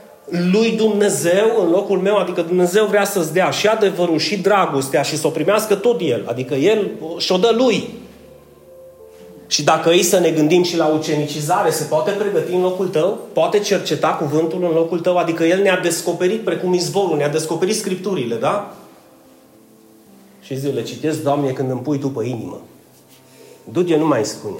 lui 0.51 0.71
Dumnezeu 0.71 1.61
în 1.61 1.69
locul 1.69 1.99
meu, 1.99 2.17
adică 2.17 2.41
Dumnezeu 2.41 2.85
vrea 2.85 3.05
să-ți 3.05 3.33
dea 3.33 3.49
și 3.49 3.67
adevărul 3.67 4.17
și 4.17 4.37
dragostea 4.37 5.01
și 5.01 5.17
să 5.17 5.27
o 5.27 5.29
primească 5.29 5.75
tot 5.75 5.99
El, 6.01 6.25
adică 6.29 6.53
El 6.53 6.91
și-o 7.17 7.37
dă 7.37 7.51
lui. 7.57 7.89
Și 9.53 9.63
dacă 9.63 9.89
îi 9.89 10.03
să 10.03 10.19
ne 10.19 10.29
gândim 10.29 10.63
și 10.63 10.77
la 10.77 10.85
ucenicizare, 10.85 11.69
se 11.69 11.83
poate 11.83 12.11
pregăti 12.11 12.53
în 12.53 12.61
locul 12.61 12.87
tău? 12.87 13.19
Poate 13.33 13.59
cerceta 13.59 14.07
cuvântul 14.07 14.63
în 14.63 14.71
locul 14.73 14.99
tău? 14.99 15.17
Adică 15.17 15.43
El 15.43 15.61
ne-a 15.61 15.79
descoperit 15.79 16.43
precum 16.43 16.73
izvorul, 16.73 17.17
ne-a 17.17 17.29
descoperit 17.29 17.75
scripturile, 17.75 18.35
da? 18.35 18.75
Și 20.41 20.59
zi, 20.59 20.67
le 20.67 20.83
citesc, 20.83 21.23
Doamne, 21.23 21.51
când 21.51 21.69
îmi 21.69 21.79
pui 21.79 21.97
Tu 21.97 22.09
pe 22.09 22.25
inimă. 22.25 22.61
Du-te, 23.71 23.95
nu 23.95 24.07
mai 24.07 24.25
spune. 24.25 24.59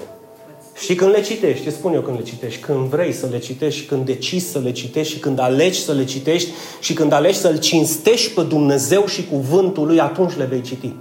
Și 0.78 0.94
când 0.94 1.10
le 1.10 1.22
citești, 1.22 1.64
ce 1.64 1.70
spun 1.70 1.94
eu 1.94 2.00
când 2.00 2.16
le 2.16 2.22
citești? 2.22 2.60
Când 2.60 2.88
vrei 2.88 3.12
să 3.12 3.28
le 3.30 3.38
citești 3.38 3.80
și 3.80 3.86
când 3.86 4.04
decizi 4.04 4.50
să 4.50 4.58
le 4.58 4.72
citești 4.72 5.12
și 5.12 5.18
când 5.18 5.38
alegi 5.38 5.82
să 5.82 5.92
le 5.92 6.04
citești 6.04 6.50
și 6.80 6.94
când 6.94 7.12
alegi 7.12 7.38
să-L 7.38 7.58
cinstești 7.58 8.30
pe 8.30 8.42
Dumnezeu 8.42 9.06
și 9.06 9.26
cuvântul 9.26 9.86
Lui, 9.86 10.00
atunci 10.00 10.36
le 10.36 10.44
vei 10.44 10.60
citi. 10.60 10.92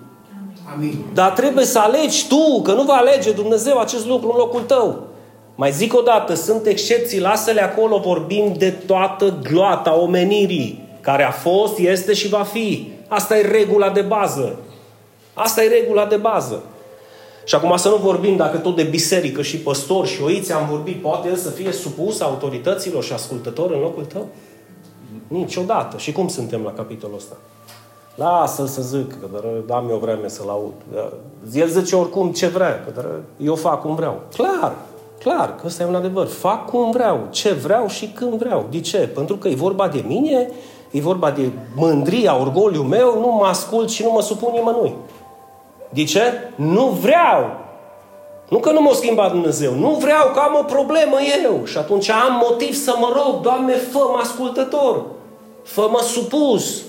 Amin. 0.73 1.05
Dar 1.13 1.31
trebuie 1.31 1.65
să 1.65 1.79
alegi 1.79 2.27
tu, 2.27 2.61
că 2.61 2.73
nu 2.73 2.83
va 2.83 2.93
alege 2.93 3.31
Dumnezeu 3.31 3.79
acest 3.79 4.07
lucru 4.07 4.29
în 4.31 4.37
locul 4.37 4.61
tău. 4.61 5.07
Mai 5.55 5.71
zic 5.71 5.93
o 5.93 6.01
dată, 6.01 6.33
sunt 6.33 6.65
excepții, 6.65 7.19
lasă-le 7.19 7.63
acolo, 7.63 7.97
vorbim 7.97 8.53
de 8.57 8.69
toată 8.69 9.39
gloata 9.43 9.99
omenirii, 9.99 10.87
care 11.01 11.23
a 11.23 11.31
fost, 11.31 11.77
este 11.77 12.13
și 12.13 12.27
va 12.27 12.43
fi. 12.43 12.91
Asta 13.07 13.37
e 13.37 13.41
regula 13.41 13.89
de 13.89 14.01
bază. 14.01 14.59
Asta 15.33 15.63
e 15.63 15.67
regula 15.67 16.05
de 16.05 16.15
bază. 16.15 16.63
Și 17.45 17.55
acum 17.55 17.77
să 17.77 17.89
nu 17.89 17.95
vorbim 17.95 18.35
dacă 18.35 18.57
tot 18.57 18.75
de 18.75 18.83
biserică 18.83 19.41
și 19.41 19.57
păstori 19.57 20.09
și 20.09 20.21
oiți 20.21 20.53
am 20.53 20.67
vorbit, 20.69 21.01
poate 21.01 21.27
el 21.27 21.35
să 21.35 21.49
fie 21.49 21.71
supus 21.71 22.21
autorităților 22.21 23.03
și 23.03 23.13
ascultător 23.13 23.71
în 23.71 23.79
locul 23.79 24.05
tău? 24.05 24.27
Niciodată. 25.27 25.97
Și 25.97 26.11
cum 26.11 26.27
suntem 26.27 26.61
la 26.63 26.71
capitolul 26.71 27.15
ăsta? 27.15 27.37
Lasă-l 28.15 28.67
să 28.67 28.81
zic, 28.81 29.19
că 29.19 29.27
dar 29.67 29.77
am 29.77 29.89
eu 29.89 29.97
vreme 29.97 30.27
să-l 30.27 30.49
aud. 30.49 30.73
El 31.53 31.67
zice 31.67 31.95
oricum 31.95 32.31
ce 32.31 32.47
vrea, 32.47 32.83
că 32.83 32.91
dar 32.95 33.05
eu 33.37 33.55
fac 33.55 33.81
cum 33.81 33.95
vreau. 33.95 34.21
Clar, 34.35 34.73
Clar, 35.23 35.55
că 35.55 35.61
ăsta 35.65 35.83
e 35.83 35.85
un 35.85 35.95
adevăr. 35.95 36.27
Fac 36.27 36.69
cum 36.69 36.91
vreau, 36.91 37.19
ce 37.29 37.51
vreau 37.51 37.87
și 37.87 38.07
când 38.07 38.33
vreau. 38.33 38.65
De 38.69 38.79
ce? 38.79 38.97
Pentru 38.97 39.35
că 39.35 39.47
e 39.47 39.55
vorba 39.55 39.87
de 39.87 40.03
mine, 40.07 40.49
e 40.91 41.01
vorba 41.01 41.31
de 41.31 41.49
mândria, 41.75 42.39
orgoliu 42.39 42.81
meu, 42.81 43.19
nu 43.19 43.31
mă 43.31 43.45
ascult 43.45 43.89
și 43.89 44.03
nu 44.03 44.11
mă 44.11 44.21
supun 44.21 44.51
nimănui. 44.53 44.95
De 45.89 46.03
ce? 46.03 46.21
Nu 46.55 46.85
vreau. 46.85 47.61
Nu 48.49 48.59
că 48.59 48.71
nu 48.71 48.81
m-a 48.81 48.93
schimbat 48.93 49.31
Dumnezeu. 49.31 49.73
Nu 49.73 49.89
vreau 49.89 50.31
că 50.33 50.39
am 50.39 50.57
o 50.59 50.63
problemă 50.63 51.17
eu. 51.43 51.65
Și 51.65 51.77
atunci 51.77 52.09
am 52.09 52.41
motiv 52.49 52.73
să 52.73 52.95
mă 52.99 53.11
rog, 53.15 53.41
Doamne, 53.41 53.73
fă-mă 53.73 54.19
ascultător. 54.21 55.05
Fă-mă 55.63 55.99
supus. 56.01 56.81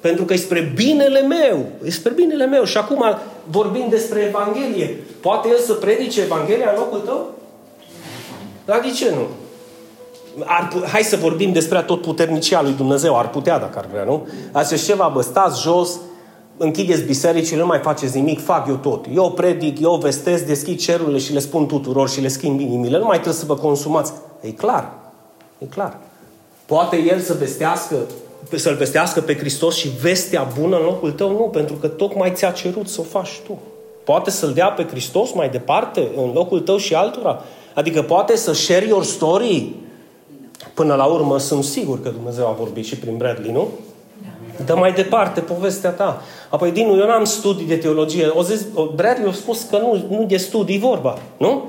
Pentru 0.00 0.24
că 0.24 0.32
e 0.32 0.36
spre 0.36 0.72
binele 0.74 1.20
meu. 1.20 1.66
E 1.84 1.90
spre 1.90 2.12
binele 2.12 2.46
meu. 2.46 2.64
Și 2.64 2.76
acum 2.76 3.04
vorbim 3.44 3.86
despre 3.88 4.20
Evanghelie. 4.20 4.96
Poate 5.20 5.48
El 5.48 5.58
să 5.58 5.72
predice 5.72 6.20
Evanghelia 6.20 6.70
în 6.70 6.78
locul 6.78 6.98
tău? 6.98 7.30
Dar 8.64 8.80
de 8.80 8.90
ce 8.90 9.10
nu? 9.10 9.26
Ar, 10.44 10.72
hai 10.92 11.02
să 11.02 11.16
vorbim 11.16 11.52
despre 11.52 11.82
tot 11.82 12.02
puternicia 12.02 12.62
lui 12.62 12.72
Dumnezeu. 12.72 13.18
Ar 13.18 13.30
putea 13.30 13.58
dacă 13.58 13.78
ar 13.78 13.86
vrea, 13.90 14.04
nu? 14.04 14.26
Așa 14.52 14.76
ceva, 14.76 15.10
bă, 15.14 15.20
stați 15.22 15.62
jos, 15.62 15.98
închideți 16.56 17.02
bisericile, 17.02 17.60
nu 17.60 17.66
mai 17.66 17.78
faceți 17.78 18.16
nimic, 18.16 18.44
fac 18.44 18.68
eu 18.68 18.74
tot. 18.74 19.04
Eu 19.14 19.30
predic, 19.30 19.80
eu 19.80 19.94
vestesc, 19.94 20.46
deschid 20.46 20.78
cerurile 20.78 21.18
și 21.18 21.32
le 21.32 21.38
spun 21.38 21.66
tuturor 21.66 22.08
și 22.08 22.20
le 22.20 22.28
schimb 22.28 22.60
inimile. 22.60 22.98
Nu 22.98 23.04
mai 23.04 23.20
trebuie 23.20 23.40
să 23.40 23.46
vă 23.46 23.56
consumați. 23.56 24.12
E 24.40 24.50
clar. 24.50 24.92
E 25.58 25.64
clar. 25.64 25.96
Poate 26.66 26.96
El 26.96 27.20
să 27.20 27.34
vestească 27.38 27.96
să-L 28.54 28.74
vestească 28.74 29.20
pe 29.20 29.36
Hristos 29.36 29.76
și 29.76 29.88
vestea 30.02 30.48
bună 30.60 30.76
în 30.76 30.84
locul 30.84 31.12
tău? 31.12 31.30
Nu, 31.30 31.48
pentru 31.52 31.74
că 31.74 31.88
tocmai 31.88 32.32
ți-a 32.34 32.50
cerut 32.50 32.88
să 32.88 33.00
o 33.00 33.04
faci 33.04 33.40
tu. 33.46 33.58
Poate 34.04 34.30
să-L 34.30 34.52
dea 34.52 34.66
pe 34.66 34.86
Hristos 34.90 35.32
mai 35.32 35.48
departe, 35.48 36.08
în 36.16 36.30
locul 36.34 36.60
tău 36.60 36.76
și 36.76 36.94
altora. 36.94 37.42
Adică 37.74 38.02
poate 38.02 38.36
să 38.36 38.52
share 38.52 38.86
your 38.86 39.04
story. 39.04 39.74
Până 40.74 40.94
la 40.94 41.04
urmă 41.04 41.38
sunt 41.38 41.64
sigur 41.64 42.02
că 42.02 42.08
Dumnezeu 42.08 42.46
a 42.46 42.56
vorbit 42.58 42.84
și 42.84 42.96
prin 42.96 43.16
Bradley, 43.16 43.52
nu? 43.52 43.68
Dă 44.64 44.74
mai 44.74 44.92
departe 44.92 45.40
povestea 45.40 45.90
ta. 45.90 46.22
Apoi, 46.50 46.70
din 46.70 46.86
nou, 46.86 46.98
eu 46.98 47.06
n-am 47.06 47.24
studii 47.24 47.66
de 47.66 47.76
teologie. 47.76 48.26
O 48.26 48.42
zis, 48.42 48.66
Bradley 48.94 49.28
a 49.28 49.32
spus 49.32 49.62
că 49.62 49.78
nu, 49.78 50.06
nu 50.10 50.24
de 50.24 50.36
studii 50.36 50.78
vorba, 50.78 51.18
nu? 51.36 51.64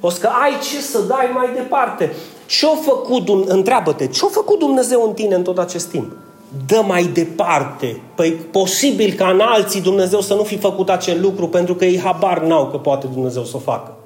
O 0.00 0.10
să 0.10 0.20
că 0.20 0.28
ai 0.42 0.52
ce 0.70 0.80
să 0.80 1.00
dai 1.08 1.30
mai 1.34 1.50
departe. 1.54 2.12
Ce-a 2.58 2.74
făcut, 2.82 3.28
întreabă-te, 3.46 4.06
ce-a 4.06 4.28
făcut 4.30 4.58
Dumnezeu 4.58 5.04
în 5.06 5.12
tine 5.12 5.34
în 5.34 5.42
tot 5.42 5.58
acest 5.58 5.86
timp? 5.86 6.12
Dă 6.66 6.82
mai 6.86 7.04
departe. 7.04 8.00
Păi 8.14 8.30
posibil 8.30 9.12
ca 9.12 9.28
în 9.28 9.40
alții 9.40 9.80
Dumnezeu 9.80 10.20
să 10.20 10.34
nu 10.34 10.42
fi 10.42 10.58
făcut 10.58 10.90
acel 10.90 11.20
lucru 11.20 11.48
pentru 11.48 11.74
că 11.74 11.84
ei 11.84 12.00
habar 12.00 12.42
n-au 12.42 12.66
că 12.66 12.76
poate 12.76 13.06
Dumnezeu 13.06 13.44
să 13.44 13.56
o 13.56 13.58
facă. 13.58 13.96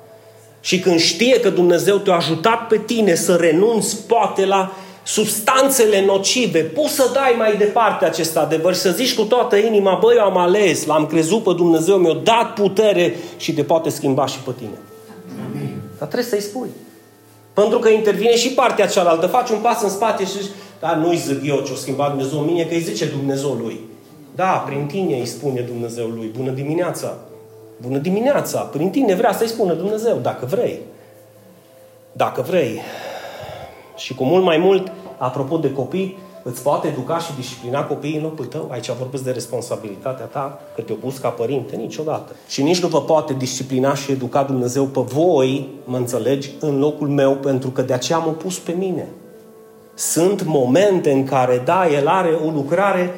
Și 0.60 0.80
când 0.80 0.98
știe 0.98 1.40
că 1.40 1.50
Dumnezeu 1.50 1.96
te-a 1.96 2.14
ajutat 2.14 2.66
pe 2.66 2.80
tine 2.86 3.14
să 3.14 3.34
renunți 3.34 4.06
poate 4.06 4.44
la 4.44 4.72
substanțele 5.02 6.04
nocive, 6.04 6.60
poți 6.60 6.94
să 6.94 7.10
dai 7.12 7.34
mai 7.38 7.56
departe 7.56 8.04
acest 8.04 8.36
adevăr, 8.36 8.72
să 8.72 8.90
zici 8.90 9.14
cu 9.14 9.22
toată 9.22 9.56
inima, 9.56 9.98
băi, 10.02 10.16
eu 10.16 10.24
am 10.24 10.36
ales, 10.36 10.84
l-am 10.84 11.06
crezut 11.06 11.42
pe 11.42 11.52
Dumnezeu, 11.56 11.96
mi-a 11.96 12.20
dat 12.22 12.54
putere 12.54 13.16
și 13.36 13.52
te 13.52 13.62
poate 13.62 13.88
schimba 13.88 14.26
și 14.26 14.38
pe 14.38 14.50
tine. 14.56 14.78
Amin. 15.50 15.74
Dar 15.98 16.08
trebuie 16.08 16.30
să-i 16.30 16.48
spui. 16.48 16.68
Pentru 17.60 17.78
că 17.78 17.88
intervine 17.88 18.36
și 18.36 18.52
partea 18.52 18.86
cealaltă. 18.86 19.26
Faci 19.26 19.50
un 19.50 19.58
pas 19.58 19.82
în 19.82 19.88
spate 19.88 20.24
și 20.24 20.42
zici, 20.42 20.50
da, 20.80 20.94
nu-i 20.94 21.16
zic 21.16 21.40
eu 21.44 21.60
ce-o 21.60 21.74
schimbat 21.74 22.08
Dumnezeu 22.08 22.38
în 22.38 22.44
mine, 22.44 22.64
că 22.64 22.74
îi 22.74 22.80
zice 22.80 23.06
Dumnezeu 23.06 23.50
lui. 23.50 23.80
Da, 24.34 24.64
prin 24.66 24.86
tine 24.86 25.18
îi 25.18 25.26
spune 25.26 25.60
Dumnezeu 25.60 26.06
lui, 26.06 26.32
bună 26.36 26.50
dimineața. 26.50 27.14
Bună 27.80 27.98
dimineața, 27.98 28.60
prin 28.60 28.90
tine 28.90 29.14
vrea 29.14 29.32
să-i 29.32 29.48
spună 29.48 29.72
Dumnezeu, 29.72 30.18
dacă 30.22 30.46
vrei. 30.46 30.78
Dacă 32.12 32.42
vrei. 32.42 32.80
Și 33.96 34.14
cu 34.14 34.24
mult 34.24 34.44
mai 34.44 34.56
mult, 34.56 34.92
apropo 35.16 35.56
de 35.56 35.72
copii, 35.72 36.18
îți 36.50 36.62
poate 36.62 36.88
educa 36.88 37.18
și 37.18 37.34
disciplina 37.36 37.84
copiii 37.84 38.16
în 38.16 38.22
locul 38.22 38.44
tău. 38.44 38.68
Aici 38.72 38.90
vorbesc 38.90 39.22
de 39.22 39.30
responsabilitatea 39.30 40.24
ta, 40.24 40.60
că 40.74 40.80
te-o 40.80 40.94
pus 40.94 41.18
ca 41.18 41.28
părinte, 41.28 41.76
niciodată. 41.76 42.32
Și 42.48 42.62
nici 42.62 42.80
nu 42.80 42.88
vă 42.88 43.00
poate 43.00 43.34
disciplina 43.34 43.94
și 43.94 44.10
educa 44.10 44.42
Dumnezeu 44.42 44.84
pe 44.84 45.00
voi, 45.00 45.68
mă 45.84 45.96
înțelegi, 45.96 46.50
în 46.60 46.78
locul 46.78 47.08
meu, 47.08 47.34
pentru 47.34 47.70
că 47.70 47.82
de 47.82 47.92
aceea 47.92 48.18
m-a 48.18 48.32
pus 48.32 48.58
pe 48.58 48.74
mine. 48.78 49.08
Sunt 49.94 50.44
momente 50.44 51.10
în 51.10 51.24
care, 51.24 51.62
da, 51.64 51.88
El 51.88 52.08
are 52.08 52.38
o 52.46 52.50
lucrare, 52.50 53.14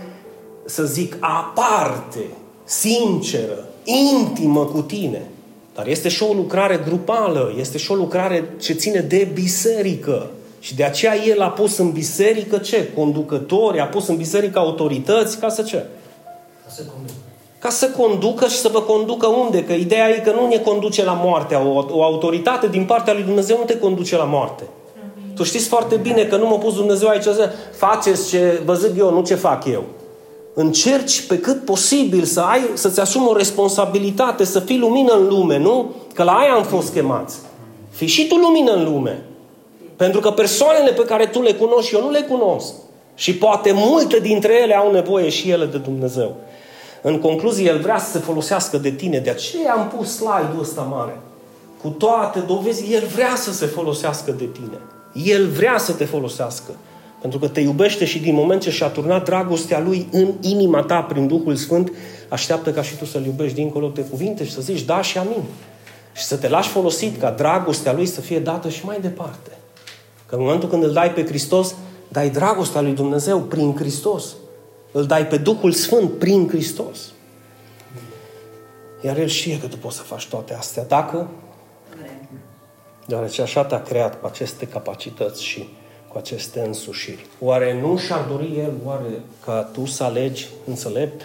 să 0.64 0.84
zic, 0.84 1.16
aparte, 1.20 2.24
sinceră, 2.64 3.64
intimă 3.84 4.64
cu 4.64 4.80
tine. 4.80 5.30
Dar 5.74 5.86
este 5.86 6.08
și 6.08 6.22
o 6.22 6.32
lucrare 6.32 6.80
grupală, 6.84 7.54
este 7.58 7.78
și 7.78 7.92
o 7.92 7.94
lucrare 7.94 8.54
ce 8.60 8.72
ține 8.72 9.00
de 9.00 9.28
biserică. 9.34 10.30
Și 10.60 10.74
de 10.74 10.84
aceea 10.84 11.24
el 11.26 11.40
a 11.40 11.48
pus 11.48 11.78
în 11.78 11.90
biserică 11.90 12.58
ce? 12.58 12.92
Conducători, 12.96 13.80
a 13.80 13.84
pus 13.84 14.06
în 14.06 14.16
biserică 14.16 14.58
autorități, 14.58 15.38
ca 15.38 15.48
să 15.48 15.62
ce? 15.62 15.84
Ca 16.64 16.70
să 16.70 16.82
conducă. 16.82 17.12
Ca 17.58 17.70
să 17.70 17.90
conducă 17.90 18.46
și 18.46 18.56
să 18.56 18.68
vă 18.72 18.80
conducă 18.80 19.26
unde? 19.26 19.64
Că 19.64 19.72
ideea 19.72 20.08
e 20.08 20.18
că 20.18 20.30
nu 20.30 20.46
ne 20.46 20.58
conduce 20.58 21.04
la 21.04 21.12
moarte. 21.12 21.54
O, 21.54 21.84
o 21.90 22.02
autoritate 22.02 22.66
din 22.66 22.84
partea 22.84 23.12
lui 23.12 23.22
Dumnezeu 23.22 23.56
nu 23.56 23.64
te 23.64 23.78
conduce 23.78 24.16
la 24.16 24.24
moarte. 24.24 24.62
Amin. 25.02 25.34
Tu 25.34 25.42
știți 25.42 25.68
foarte 25.68 25.96
bine 25.96 26.24
că 26.24 26.36
nu 26.36 26.46
m-a 26.46 26.56
pus 26.56 26.74
Dumnezeu 26.74 27.08
aici 27.08 27.22
să 27.22 27.50
faceți 27.76 28.28
ce 28.28 28.60
vă 28.64 28.74
zic 28.74 28.98
eu, 28.98 29.12
nu 29.12 29.22
ce 29.22 29.34
fac 29.34 29.64
eu. 29.64 29.84
Încerci 30.54 31.26
pe 31.26 31.38
cât 31.38 31.64
posibil 31.64 32.24
să 32.24 32.40
ai, 32.40 32.60
să-ți 32.74 33.00
asumi 33.00 33.26
o 33.26 33.36
responsabilitate, 33.36 34.44
să 34.44 34.60
fii 34.60 34.78
lumină 34.78 35.12
în 35.12 35.28
lume, 35.28 35.58
nu? 35.58 35.94
Că 36.14 36.22
la 36.22 36.32
aia 36.32 36.52
am 36.52 36.62
fost 36.62 36.92
chemați. 36.92 37.36
Fii 37.90 38.06
și 38.06 38.26
tu 38.26 38.34
lumină 38.34 38.72
în 38.72 38.84
lume. 38.84 39.27
Pentru 39.98 40.20
că 40.20 40.30
persoanele 40.30 40.92
pe 40.92 41.04
care 41.04 41.26
tu 41.26 41.42
le 41.42 41.52
cunoști, 41.52 41.94
eu 41.94 42.00
nu 42.00 42.10
le 42.10 42.20
cunosc. 42.20 42.72
Și 43.14 43.34
poate 43.34 43.72
multe 43.74 44.18
dintre 44.18 44.60
ele 44.62 44.74
au 44.74 44.92
nevoie 44.92 45.28
și 45.28 45.50
ele 45.50 45.64
de 45.64 45.78
Dumnezeu. 45.78 46.36
În 47.02 47.18
concluzie, 47.18 47.68
El 47.68 47.78
vrea 47.80 47.98
să 47.98 48.10
se 48.10 48.18
folosească 48.18 48.76
de 48.76 48.90
tine. 48.90 49.18
De 49.18 49.30
aceea 49.30 49.72
am 49.72 49.92
pus 49.96 50.16
slide-ul 50.16 50.60
ăsta 50.60 50.80
mare. 50.80 51.20
Cu 51.82 51.88
toate 51.88 52.38
dovezi, 52.38 52.92
El 52.92 53.06
vrea 53.14 53.34
să 53.36 53.52
se 53.52 53.66
folosească 53.66 54.30
de 54.30 54.44
tine. 54.44 54.78
El 55.24 55.46
vrea 55.46 55.78
să 55.78 55.92
te 55.92 56.04
folosească. 56.04 56.70
Pentru 57.20 57.38
că 57.38 57.48
te 57.48 57.60
iubește 57.60 58.04
și 58.04 58.18
din 58.18 58.34
moment 58.34 58.60
ce 58.60 58.70
și-a 58.70 58.88
turnat 58.88 59.24
dragostea 59.24 59.80
Lui 59.80 60.08
în 60.12 60.32
inima 60.40 60.82
ta 60.82 61.00
prin 61.00 61.26
Duhul 61.26 61.56
Sfânt, 61.56 61.92
așteaptă 62.28 62.70
ca 62.70 62.82
și 62.82 62.96
tu 62.96 63.04
să-L 63.04 63.24
iubești 63.24 63.54
dincolo 63.54 63.90
de 63.94 64.00
cuvinte 64.00 64.44
și 64.44 64.52
să 64.52 64.60
zici 64.60 64.82
da 64.82 65.02
și 65.02 65.18
amin. 65.18 65.42
Și 66.12 66.24
să 66.24 66.36
te 66.36 66.48
lași 66.48 66.68
folosit 66.68 67.20
ca 67.20 67.30
dragostea 67.30 67.92
Lui 67.92 68.06
să 68.06 68.20
fie 68.20 68.38
dată 68.38 68.68
și 68.68 68.84
mai 68.84 68.98
departe. 69.00 69.50
Că 70.28 70.34
în 70.34 70.40
momentul 70.40 70.68
când 70.68 70.82
îl 70.82 70.92
dai 70.92 71.12
pe 71.12 71.26
Hristos, 71.26 71.74
dai 72.08 72.30
dragostea 72.30 72.80
lui 72.80 72.92
Dumnezeu 72.92 73.40
prin 73.40 73.76
Hristos. 73.76 74.34
Îl 74.92 75.06
dai 75.06 75.26
pe 75.26 75.36
Duhul 75.36 75.72
Sfânt 75.72 76.18
prin 76.18 76.48
Hristos. 76.48 76.98
Iar 79.02 79.18
El 79.18 79.26
știe 79.26 79.60
că 79.60 79.66
tu 79.66 79.76
poți 79.76 79.96
să 79.96 80.02
faci 80.02 80.26
toate 80.26 80.54
astea. 80.54 80.84
Dacă? 80.84 81.28
Deoarece 83.06 83.42
așa 83.42 83.64
te-a 83.64 83.82
creat 83.82 84.20
cu 84.20 84.26
aceste 84.26 84.66
capacități 84.66 85.44
și 85.44 85.68
cu 86.08 86.18
aceste 86.18 86.60
însușiri. 86.60 87.26
Oare 87.40 87.80
nu 87.80 87.96
și-ar 87.96 88.24
dori 88.24 88.58
El, 88.58 88.72
oare 88.84 89.22
ca 89.44 89.62
tu 89.72 89.86
să 89.86 90.04
alegi 90.04 90.48
înțelept 90.66 91.22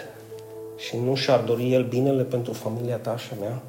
și 0.76 0.96
nu 0.96 1.14
și-ar 1.14 1.40
dori 1.40 1.72
El 1.72 1.84
binele 1.84 2.22
pentru 2.22 2.52
familia 2.52 2.96
ta 2.96 3.16
și 3.16 3.28
a 3.32 3.40
mea? 3.40 3.62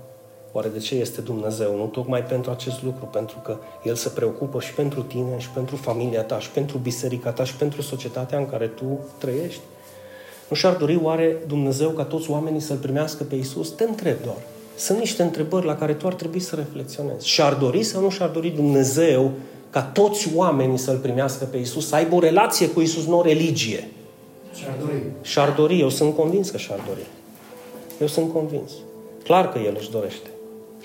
Oare 0.56 0.68
de 0.68 0.80
ce 0.80 0.96
este 0.96 1.22
Dumnezeu? 1.22 1.76
Nu 1.76 1.86
tocmai 1.86 2.24
pentru 2.24 2.52
acest 2.52 2.84
lucru, 2.84 3.06
pentru 3.06 3.38
că 3.44 3.58
El 3.84 3.96
se 3.96 4.10
preocupă 4.10 4.60
și 4.60 4.74
pentru 4.74 5.02
tine, 5.02 5.38
și 5.38 5.50
pentru 5.50 5.76
familia 5.76 6.24
ta, 6.24 6.40
și 6.40 6.50
pentru 6.50 6.78
biserica 6.78 7.32
ta, 7.32 7.44
și 7.44 7.56
pentru 7.56 7.82
societatea 7.82 8.38
în 8.38 8.50
care 8.50 8.68
tu 8.68 9.00
trăiești. 9.18 9.62
Nu 10.48 10.56
și-ar 10.56 10.74
dori 10.74 11.00
oare 11.04 11.38
Dumnezeu 11.48 11.90
ca 11.90 12.04
toți 12.04 12.30
oamenii 12.30 12.60
să-L 12.60 12.78
primească 12.78 13.24
pe 13.24 13.36
Isus? 13.36 13.70
Te 13.70 13.84
întreb 13.84 14.16
doar. 14.24 14.38
Sunt 14.76 14.98
niște 15.00 15.24
întrebări 15.24 15.66
la 15.66 15.76
care 15.76 15.94
tu 15.94 16.08
ar 16.08 16.14
trebui 16.14 16.40
să 16.40 16.56
reflexionezi. 16.56 17.28
Și-ar 17.28 17.54
dori 17.54 17.84
sau 17.84 18.02
nu 18.02 18.10
și-ar 18.10 18.30
dori 18.30 18.50
Dumnezeu 18.50 19.32
ca 19.70 19.82
toți 19.82 20.30
oamenii 20.36 20.78
să-L 20.78 20.98
primească 20.98 21.46
pe 21.46 21.58
Isus, 21.58 21.88
să 21.88 21.96
aibă 21.96 22.16
o 22.16 22.20
relație 22.20 22.70
cu 22.70 22.82
Isus, 22.82 23.06
nu 23.06 23.18
o 23.18 23.22
religie? 23.22 23.88
Și-ar 24.54 24.76
dori. 24.80 25.02
Și-ar 25.22 25.50
dori. 25.50 25.80
Eu 25.80 25.90
sunt 25.90 26.16
convins 26.16 26.50
că 26.50 26.58
și-ar 26.58 26.80
dori. 26.88 27.06
Eu 28.00 28.08
sunt 28.08 28.34
convins. 28.34 28.72
Clar 29.24 29.52
că 29.52 29.60
El 29.60 29.76
își 29.80 29.92
dorește. 29.92 30.30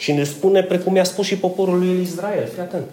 Și 0.00 0.12
ne 0.12 0.24
spune, 0.24 0.62
precum 0.62 0.94
i-a 0.96 1.04
spus 1.04 1.26
și 1.26 1.36
poporul 1.36 1.78
lui 1.78 2.00
Israel. 2.02 2.46
Fii 2.52 2.62
atent. 2.62 2.86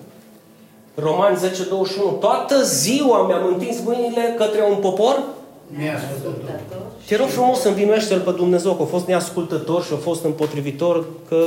Romani 0.96 1.38
10, 1.38 1.64
21. 1.70 2.12
Toată 2.12 2.64
ziua 2.64 3.28
mi-am 3.28 3.48
întins 3.54 3.78
mâinile 3.86 4.36
către 4.38 4.62
un 4.70 4.76
popor 4.76 5.24
te 7.08 7.16
rog 7.16 7.28
frumos 7.28 7.60
să 7.60 7.68
învinuiește-L 7.68 8.20
pe 8.20 8.32
Dumnezeu 8.32 8.74
că 8.74 8.82
a 8.82 8.86
fost 8.86 9.08
neascultător 9.08 9.84
și 9.84 9.94
a 9.94 9.96
fost 9.96 10.24
împotrivitor, 10.24 11.06
că 11.30 11.44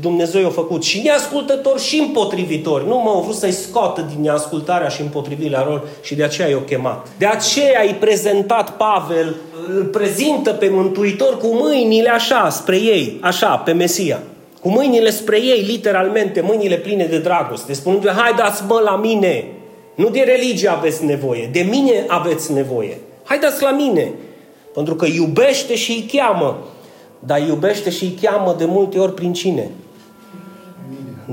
Dumnezeu 0.00 0.40
i-a 0.40 0.48
făcut 0.48 0.82
și 0.82 1.02
neascultător 1.02 1.80
și 1.80 1.98
împotrivitor. 1.98 2.84
Nu 2.84 2.96
m-au 2.96 3.20
vrut 3.20 3.34
să-i 3.34 3.52
scoată 3.52 4.08
din 4.12 4.22
neascultarea 4.22 4.88
și 4.88 5.00
împotrivirea 5.00 5.64
lor 5.64 5.88
și 6.02 6.14
de 6.14 6.24
aceea 6.24 6.48
i-a 6.48 6.62
chemat. 6.66 7.08
De 7.18 7.26
aceea 7.26 7.82
i 7.84 7.94
prezentat 7.94 8.76
Pavel, 8.76 9.36
îl 9.68 9.84
prezintă 9.84 10.52
pe 10.52 10.68
Mântuitor 10.68 11.38
cu 11.38 11.46
mâinile 11.46 12.08
așa, 12.08 12.48
spre 12.48 12.76
ei, 12.76 13.18
așa, 13.20 13.56
pe 13.56 13.72
Mesia. 13.72 14.18
Cu 14.60 14.68
mâinile 14.68 15.10
spre 15.10 15.40
ei, 15.40 15.62
literalmente, 15.62 16.40
mâinile 16.40 16.76
pline 16.76 17.04
de 17.06 17.18
dragoste, 17.18 17.72
spunând 17.72 18.08
hai 18.08 18.34
dați 18.36 18.64
mă 18.68 18.80
la 18.84 18.96
mine, 18.96 19.44
nu 19.94 20.08
de 20.08 20.20
religie 20.20 20.68
aveți 20.68 21.04
nevoie, 21.04 21.48
de 21.52 21.60
mine 21.60 22.04
aveți 22.08 22.52
nevoie. 22.52 22.98
Haideți 23.24 23.62
la 23.62 23.70
mine, 23.70 24.12
pentru 24.74 24.94
că 24.94 25.06
iubește 25.06 25.74
și 25.74 25.90
îi 25.90 26.10
cheamă, 26.12 26.58
dar 27.18 27.40
iubește 27.40 27.90
și 27.90 28.04
îi 28.04 28.18
cheamă 28.22 28.54
de 28.58 28.64
multe 28.64 28.98
ori 28.98 29.14
prin 29.14 29.32
cine? 29.32 29.70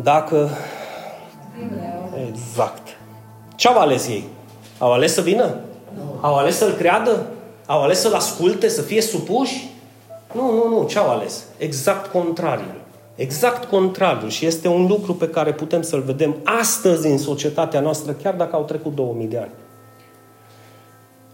Dacă... 0.04 0.50
Exact. 2.30 2.98
Ce 3.56 3.68
au 3.68 3.80
ales 3.80 4.08
ei? 4.08 4.24
Au 4.78 4.94
ales 4.94 5.14
să 5.14 5.22
vină? 5.22 5.56
Au 6.22 6.36
ales 6.36 6.58
să-L 6.58 6.72
creadă? 6.72 7.26
Au 7.66 7.82
ales 7.82 8.00
să-L 8.00 8.14
asculte, 8.14 8.68
să 8.68 8.82
fie 8.82 9.02
supuși? 9.02 9.70
Nu, 10.34 10.52
nu, 10.52 10.68
nu. 10.68 10.88
Ce 10.90 10.98
au 10.98 11.10
ales? 11.10 11.44
Exact 11.58 12.12
contrariul. 12.12 12.76
Exact 13.18 13.70
contrariul. 13.70 14.30
Și 14.30 14.46
este 14.46 14.68
un 14.68 14.88
lucru 14.88 15.14
pe 15.14 15.28
care 15.28 15.54
putem 15.54 15.82
să-l 15.82 16.02
vedem 16.02 16.36
astăzi 16.62 17.08
în 17.08 17.18
societatea 17.18 17.80
noastră, 17.80 18.12
chiar 18.12 18.34
dacă 18.34 18.56
au 18.56 18.64
trecut 18.64 18.96
2000 18.96 19.28
de 19.28 19.38
ani. 19.38 19.52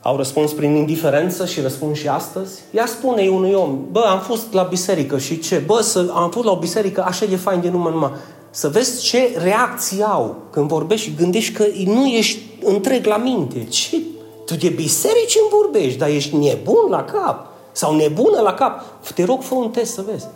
Au 0.02 0.18
răspuns 0.18 0.52
prin 0.52 0.76
indiferență 0.76 1.46
și 1.46 1.62
răspund 1.62 1.96
și 1.96 2.08
astăzi? 2.08 2.62
Ia 2.72 2.86
spune 2.86 3.28
unui 3.28 3.54
om, 3.54 3.86
bă, 3.92 4.00
am 4.00 4.20
fost 4.20 4.54
la 4.54 4.64
biserică 4.64 5.18
și 5.18 5.40
ce? 5.40 5.58
Bă, 5.58 5.82
să, 5.82 6.12
am 6.14 6.32
fost 6.32 6.46
la 6.46 6.52
o 6.52 6.60
biserică, 6.60 7.04
așa 7.08 7.26
e 7.26 7.36
fain 7.36 7.62
de 7.62 7.70
numai 7.70 7.92
numai. 7.92 8.12
Să 8.50 8.68
vezi 8.68 9.04
ce 9.04 9.38
reacții 9.38 10.04
au 10.04 10.36
când 10.50 10.68
vorbești 10.68 11.10
și 11.10 11.16
gândești 11.16 11.54
că 11.54 11.66
nu 11.86 12.06
ești 12.06 12.40
întreg 12.64 13.06
la 13.06 13.18
minte. 13.18 13.64
Ce? 13.64 14.02
Tu 14.46 14.56
de 14.56 14.70
biserici 14.70 15.38
îmi 15.42 15.62
vorbești, 15.62 15.98
dar 15.98 16.10
ești 16.10 16.36
nebun 16.36 16.90
la 16.90 17.04
cap. 17.04 17.48
Sau 17.72 17.96
nebună 17.96 18.42
la 18.42 18.54
cap. 18.54 18.82
Te 19.16 19.24
rog, 19.24 19.42
fă 19.42 19.56
un 19.56 19.70
test 19.70 19.94
să 19.94 20.04
vezi. 20.12 20.28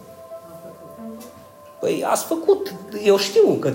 Păi 1.88 2.04
ați 2.06 2.26
făcut, 2.26 2.74
eu 3.06 3.18
știu 3.18 3.58
că 3.60 3.72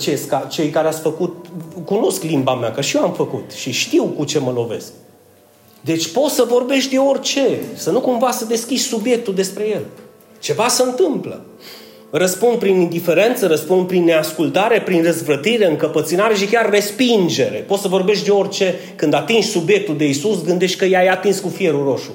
cei 0.49 0.69
care 0.69 0.89
ați 0.89 1.01
făcut, 1.01 1.47
cunosc 1.85 2.23
limba 2.23 2.55
mea, 2.55 2.71
că 2.71 2.81
și 2.81 2.97
eu 2.97 3.03
am 3.03 3.13
făcut 3.13 3.51
și 3.51 3.71
știu 3.71 4.05
cu 4.05 4.25
ce 4.25 4.39
mă 4.39 4.53
lovesc. 4.55 4.93
Deci 5.81 6.09
poți 6.09 6.35
să 6.35 6.47
vorbești 6.49 6.91
de 6.91 6.99
orice, 6.99 7.61
să 7.75 7.91
nu 7.91 8.01
cumva 8.01 8.31
să 8.31 8.45
deschizi 8.45 8.85
subiectul 8.85 9.35
despre 9.35 9.69
el. 9.69 9.83
Ceva 10.39 10.69
se 10.69 10.83
întâmplă. 10.83 11.45
Răspund 12.11 12.59
prin 12.59 12.81
indiferență, 12.81 13.47
răspund 13.47 13.87
prin 13.87 14.05
neascultare, 14.05 14.81
prin 14.81 15.03
răzvrătire, 15.03 15.67
încăpățânare 15.67 16.35
și 16.35 16.47
chiar 16.47 16.71
respingere. 16.71 17.65
Poți 17.67 17.83
să 17.83 17.89
vorbești 17.89 18.25
de 18.25 18.31
orice, 18.31 18.75
când 18.97 19.15
atingi 19.15 19.47
subiectul 19.49 19.97
de 19.97 20.09
Isus, 20.09 20.45
gândești 20.45 20.79
că 20.79 20.85
i-ai 20.85 21.07
atins 21.07 21.41
cu 21.41 21.49
fierul 21.49 21.85
roșu. 21.85 22.13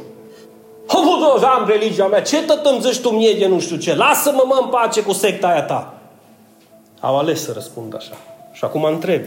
Am 1.58 1.68
religia 1.68 2.08
mea, 2.08 2.22
ce 2.22 2.44
tot 2.44 2.66
îmi 2.66 2.82
zici 2.82 3.00
tu 3.00 3.10
mie 3.10 3.34
de 3.34 3.48
nu 3.48 3.60
știu 3.60 3.76
ce? 3.76 3.96
Lasă-mă 3.96 4.44
mă 4.46 4.60
în 4.64 4.70
pace 4.70 5.02
cu 5.02 5.14
secta 5.14 5.48
aia 5.48 5.62
ta. 5.62 5.94
Au 7.00 7.18
ales 7.18 7.44
să 7.44 7.52
răspund 7.54 7.96
așa. 7.96 8.18
Și 8.54 8.64
acum 8.64 8.84
întreb, 8.84 9.22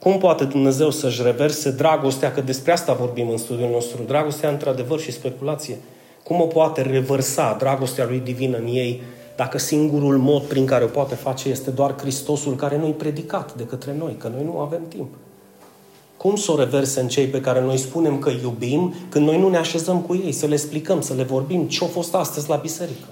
cum 0.00 0.18
poate 0.18 0.44
Dumnezeu 0.44 0.90
să-și 0.90 1.22
reverse 1.22 1.70
dragostea, 1.70 2.32
că 2.32 2.40
despre 2.40 2.72
asta 2.72 2.92
vorbim 2.92 3.30
în 3.30 3.36
studiul 3.36 3.70
nostru, 3.70 4.02
dragostea 4.06 4.48
într-adevăr 4.48 5.00
și 5.00 5.12
speculație. 5.12 5.78
Cum 6.22 6.40
o 6.40 6.44
poate 6.44 6.82
reversa 6.82 7.56
dragostea 7.58 8.04
lui 8.08 8.18
divină 8.18 8.56
în 8.56 8.66
ei 8.66 9.02
dacă 9.36 9.58
singurul 9.58 10.18
mod 10.18 10.42
prin 10.42 10.66
care 10.66 10.84
o 10.84 10.86
poate 10.86 11.14
face 11.14 11.48
este 11.48 11.70
doar 11.70 11.94
Hristosul 11.98 12.54
care 12.54 12.76
nu-i 12.76 12.92
predicat 12.92 13.54
de 13.54 13.64
către 13.64 13.94
noi, 13.98 14.16
că 14.18 14.28
noi 14.28 14.44
nu 14.44 14.58
avem 14.58 14.82
timp. 14.88 15.14
Cum 16.26 16.36
să 16.36 16.52
o 16.52 16.56
reverse 16.56 17.00
în 17.00 17.08
cei 17.08 17.26
pe 17.26 17.40
care 17.40 17.60
noi 17.60 17.76
spunem 17.76 18.18
că 18.18 18.30
iubim 18.42 18.94
când 19.08 19.26
noi 19.26 19.38
nu 19.38 19.48
ne 19.48 19.56
așezăm 19.56 20.00
cu 20.00 20.22
ei, 20.24 20.32
să 20.32 20.46
le 20.46 20.52
explicăm, 20.52 21.00
să 21.00 21.14
le 21.14 21.22
vorbim 21.22 21.62
ce 21.62 21.84
a 21.84 21.86
fost 21.86 22.14
astăzi 22.14 22.48
la 22.48 22.56
biserică? 22.56 23.06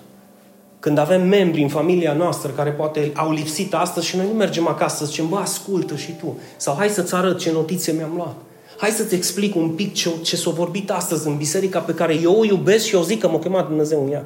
Când 0.81 0.99
avem 0.99 1.29
membri 1.29 1.63
în 1.63 1.69
familia 1.69 2.13
noastră 2.13 2.51
care 2.51 2.71
poate 2.71 3.13
au 3.15 3.33
lipsit 3.33 3.75
astăzi 3.75 4.07
și 4.07 4.17
noi 4.17 4.27
nu 4.27 4.33
mergem 4.33 4.69
acasă 4.69 4.97
să 4.97 5.05
zicem, 5.05 5.29
bă, 5.29 5.37
ascultă 5.37 5.97
și 5.97 6.13
tu. 6.13 6.39
Sau 6.57 6.75
hai 6.75 6.89
să-ți 6.89 7.15
arăt 7.15 7.39
ce 7.39 7.53
notițe 7.53 7.93
mi-am 7.93 8.13
luat. 8.17 8.35
Hai 8.79 8.91
să-ți 8.91 9.15
explic 9.15 9.57
un 9.57 9.69
pic 9.69 9.95
ce, 9.95 10.11
ce 10.23 10.37
s-a 10.37 10.51
vorbit 10.51 10.91
astăzi 10.91 11.27
în 11.27 11.37
biserica 11.37 11.79
pe 11.79 11.95
care 11.95 12.15
eu 12.23 12.39
o 12.39 12.45
iubesc 12.45 12.85
și 12.85 12.95
eu 12.95 13.03
zic 13.03 13.21
că 13.21 13.29
m-a 13.29 13.39
chemat 13.39 13.67
Dumnezeu 13.67 14.05
în 14.05 14.13
ea. 14.13 14.25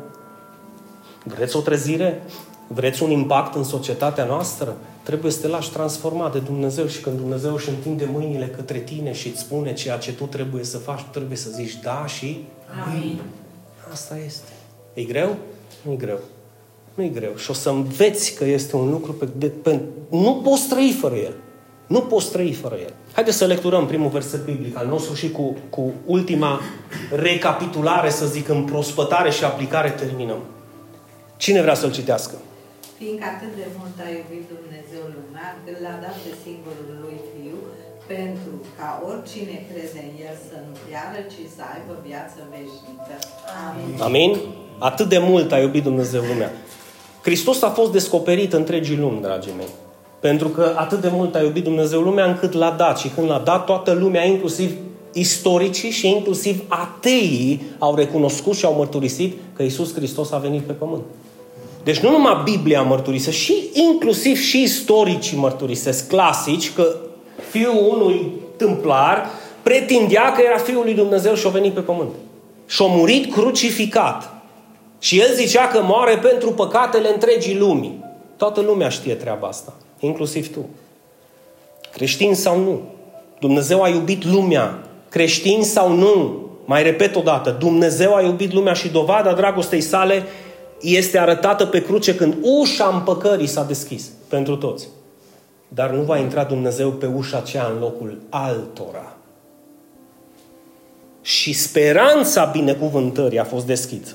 Vreți 1.24 1.56
o 1.56 1.60
trezire? 1.60 2.22
Vreți 2.68 3.02
un 3.02 3.10
impact 3.10 3.54
în 3.54 3.64
societatea 3.64 4.24
noastră? 4.24 4.76
Trebuie 5.02 5.32
să 5.32 5.40
te 5.40 5.46
lași 5.46 5.70
transformat 5.70 6.32
de 6.32 6.38
Dumnezeu 6.38 6.86
și 6.86 7.00
când 7.00 7.16
Dumnezeu 7.16 7.54
își 7.54 7.68
întinde 7.68 8.08
mâinile 8.12 8.46
către 8.46 8.78
tine 8.78 9.12
și 9.12 9.28
îți 9.28 9.40
spune 9.40 9.72
ceea 9.72 9.96
ce 9.96 10.12
tu 10.12 10.24
trebuie 10.24 10.64
să 10.64 10.78
faci, 10.78 11.00
tu 11.00 11.08
trebuie 11.10 11.36
să 11.36 11.50
zici 11.50 11.78
da 11.82 12.06
și 12.06 12.44
Amin. 12.86 13.20
Asta 13.92 14.16
este. 14.26 14.52
E 14.94 15.02
greu? 15.02 15.36
Nu 15.82 15.92
e 15.92 15.96
greu. 15.96 16.18
Nu 16.94 17.04
e 17.04 17.08
greu. 17.08 17.36
Și 17.36 17.50
o 17.50 17.52
să 17.52 17.70
înveți 17.70 18.34
că 18.34 18.44
este 18.44 18.76
un 18.76 18.90
lucru 18.90 19.12
pe, 19.12 19.28
de, 19.36 19.46
pe, 19.46 19.80
nu 20.10 20.40
poți 20.44 20.68
trăi 20.68 20.96
fără 21.00 21.14
el. 21.14 21.34
Nu 21.86 22.00
poți 22.00 22.30
trăi 22.30 22.52
fără 22.52 22.74
el. 22.74 22.92
Haideți 23.12 23.36
să 23.36 23.44
lecturăm 23.44 23.86
primul 23.86 24.08
verset 24.08 24.44
biblic 24.44 24.76
al 24.76 24.86
nostru 24.86 25.14
și 25.14 25.30
cu, 25.30 25.56
cu 25.70 25.92
ultima 26.06 26.60
recapitulare, 27.10 28.10
să 28.10 28.26
zic, 28.26 28.48
în 28.48 28.64
prospătare 28.64 29.30
și 29.30 29.44
aplicare 29.44 29.90
terminăm. 29.90 30.38
Cine 31.36 31.60
vrea 31.60 31.74
să-l 31.74 31.92
citească? 31.92 32.34
Fiindcă 32.98 33.26
atât 33.34 33.52
de 33.60 33.66
mult 33.78 33.96
a 34.06 34.08
iubit 34.18 34.44
Dumnezeu 34.54 35.04
lumea, 35.18 35.48
că 35.64 35.70
l-a 35.84 35.96
dat 36.04 36.16
pe 36.24 36.32
singurul 36.44 36.90
lui 37.04 37.18
Fiu, 37.30 37.58
pentru 38.12 38.54
ca 38.76 38.88
oricine 39.10 39.56
crede 39.68 40.00
în 40.08 40.14
El 40.28 40.36
să 40.48 40.56
nu 40.66 40.74
piară, 40.84 41.20
ci 41.32 41.42
să 41.56 41.62
aibă 41.74 41.94
viață 42.08 42.38
veșnică. 42.52 43.14
Amin. 43.66 43.92
Amin? 44.08 44.30
Atât 44.90 45.08
de 45.14 45.20
mult 45.30 45.48
a 45.52 45.58
iubit 45.64 45.84
Dumnezeu 45.90 46.22
lumea. 46.30 46.50
Hristos 47.26 47.58
a 47.62 47.70
fost 47.78 47.92
descoperit 47.98 48.52
întregii 48.60 49.02
lumi, 49.04 49.20
dragii 49.26 49.58
mei. 49.60 49.72
Pentru 50.26 50.48
că 50.56 50.64
atât 50.84 51.00
de 51.00 51.10
mult 51.18 51.32
a 51.34 51.42
iubit 51.42 51.64
Dumnezeu 51.70 52.00
lumea 52.00 52.26
încât 52.32 52.52
l-a 52.52 52.72
dat. 52.82 52.98
Și 52.98 53.08
când 53.08 53.26
l-a 53.32 53.42
dat, 53.50 53.64
toată 53.64 53.92
lumea, 53.92 54.24
inclusiv 54.24 54.70
istoricii 55.12 55.90
și 55.90 56.06
inclusiv 56.08 56.56
ateii, 56.68 57.62
au 57.78 57.94
recunoscut 57.94 58.54
și 58.56 58.64
au 58.64 58.74
mărturisit 58.74 59.36
că 59.56 59.62
Isus 59.62 59.94
Hristos 59.94 60.30
a 60.32 60.38
venit 60.38 60.62
pe 60.62 60.72
pământ. 60.72 61.02
Deci 61.88 61.98
nu 61.98 62.10
numai 62.10 62.40
Biblia 62.44 62.82
mărturisă, 62.82 63.30
și 63.30 63.54
inclusiv 63.72 64.38
și 64.38 64.62
istoricii 64.62 65.36
mărturisesc, 65.36 66.08
clasici, 66.08 66.72
că 66.72 66.96
fiul 67.50 67.86
unui 67.90 68.32
tâmplar 68.56 69.26
pretindea 69.62 70.32
că 70.32 70.42
era 70.42 70.56
Fiul 70.56 70.84
lui 70.84 70.94
Dumnezeu 70.94 71.34
și 71.34 71.46
a 71.46 71.50
venit 71.50 71.72
pe 71.72 71.80
pământ. 71.80 72.08
Și 72.66 72.82
a 72.82 72.86
murit 72.86 73.32
crucificat. 73.32 74.32
Și 74.98 75.20
el 75.20 75.34
zicea 75.34 75.68
că 75.68 75.82
moare 75.82 76.16
pentru 76.16 76.52
păcatele 76.52 77.12
întregii 77.12 77.58
lumii. 77.58 78.04
Toată 78.36 78.60
lumea 78.60 78.88
știe 78.88 79.14
treaba 79.14 79.46
asta, 79.46 79.74
inclusiv 80.00 80.52
tu. 80.52 80.68
Creștin 81.92 82.34
sau 82.34 82.58
nu. 82.58 82.80
Dumnezeu 83.40 83.82
a 83.82 83.88
iubit 83.88 84.24
lumea. 84.24 84.78
Creștin 85.08 85.62
sau 85.62 85.92
nu. 85.92 86.46
Mai 86.64 86.82
repet 86.82 87.16
o 87.16 87.20
dată. 87.20 87.56
Dumnezeu 87.58 88.14
a 88.14 88.22
iubit 88.22 88.52
lumea 88.52 88.72
și 88.72 88.88
dovada 88.88 89.32
dragostei 89.32 89.80
sale 89.80 90.26
este 90.80 91.18
arătată 91.18 91.66
pe 91.66 91.82
cruce 91.82 92.14
când 92.14 92.36
ușa 92.42 92.90
împăcării 92.92 93.46
s-a 93.46 93.62
deschis 93.64 94.10
pentru 94.28 94.56
toți. 94.56 94.88
Dar 95.68 95.90
nu 95.90 96.02
va 96.02 96.18
intra 96.18 96.44
Dumnezeu 96.44 96.90
pe 96.90 97.06
ușa 97.06 97.36
aceea 97.36 97.66
în 97.74 97.78
locul 97.80 98.18
altora. 98.28 99.16
Și 101.22 101.52
speranța 101.52 102.44
binecuvântării 102.44 103.38
a 103.38 103.44
fost 103.44 103.66
deschisă. 103.66 104.14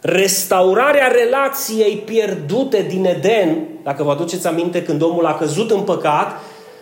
Restaurarea 0.00 1.06
relației 1.06 1.96
pierdute 1.96 2.86
din 2.88 3.04
Eden, 3.04 3.68
dacă 3.82 4.02
vă 4.02 4.10
aduceți 4.10 4.46
aminte 4.46 4.82
când 4.82 5.02
omul 5.02 5.26
a 5.26 5.34
căzut 5.34 5.70
în 5.70 5.80
păcat, 5.80 6.40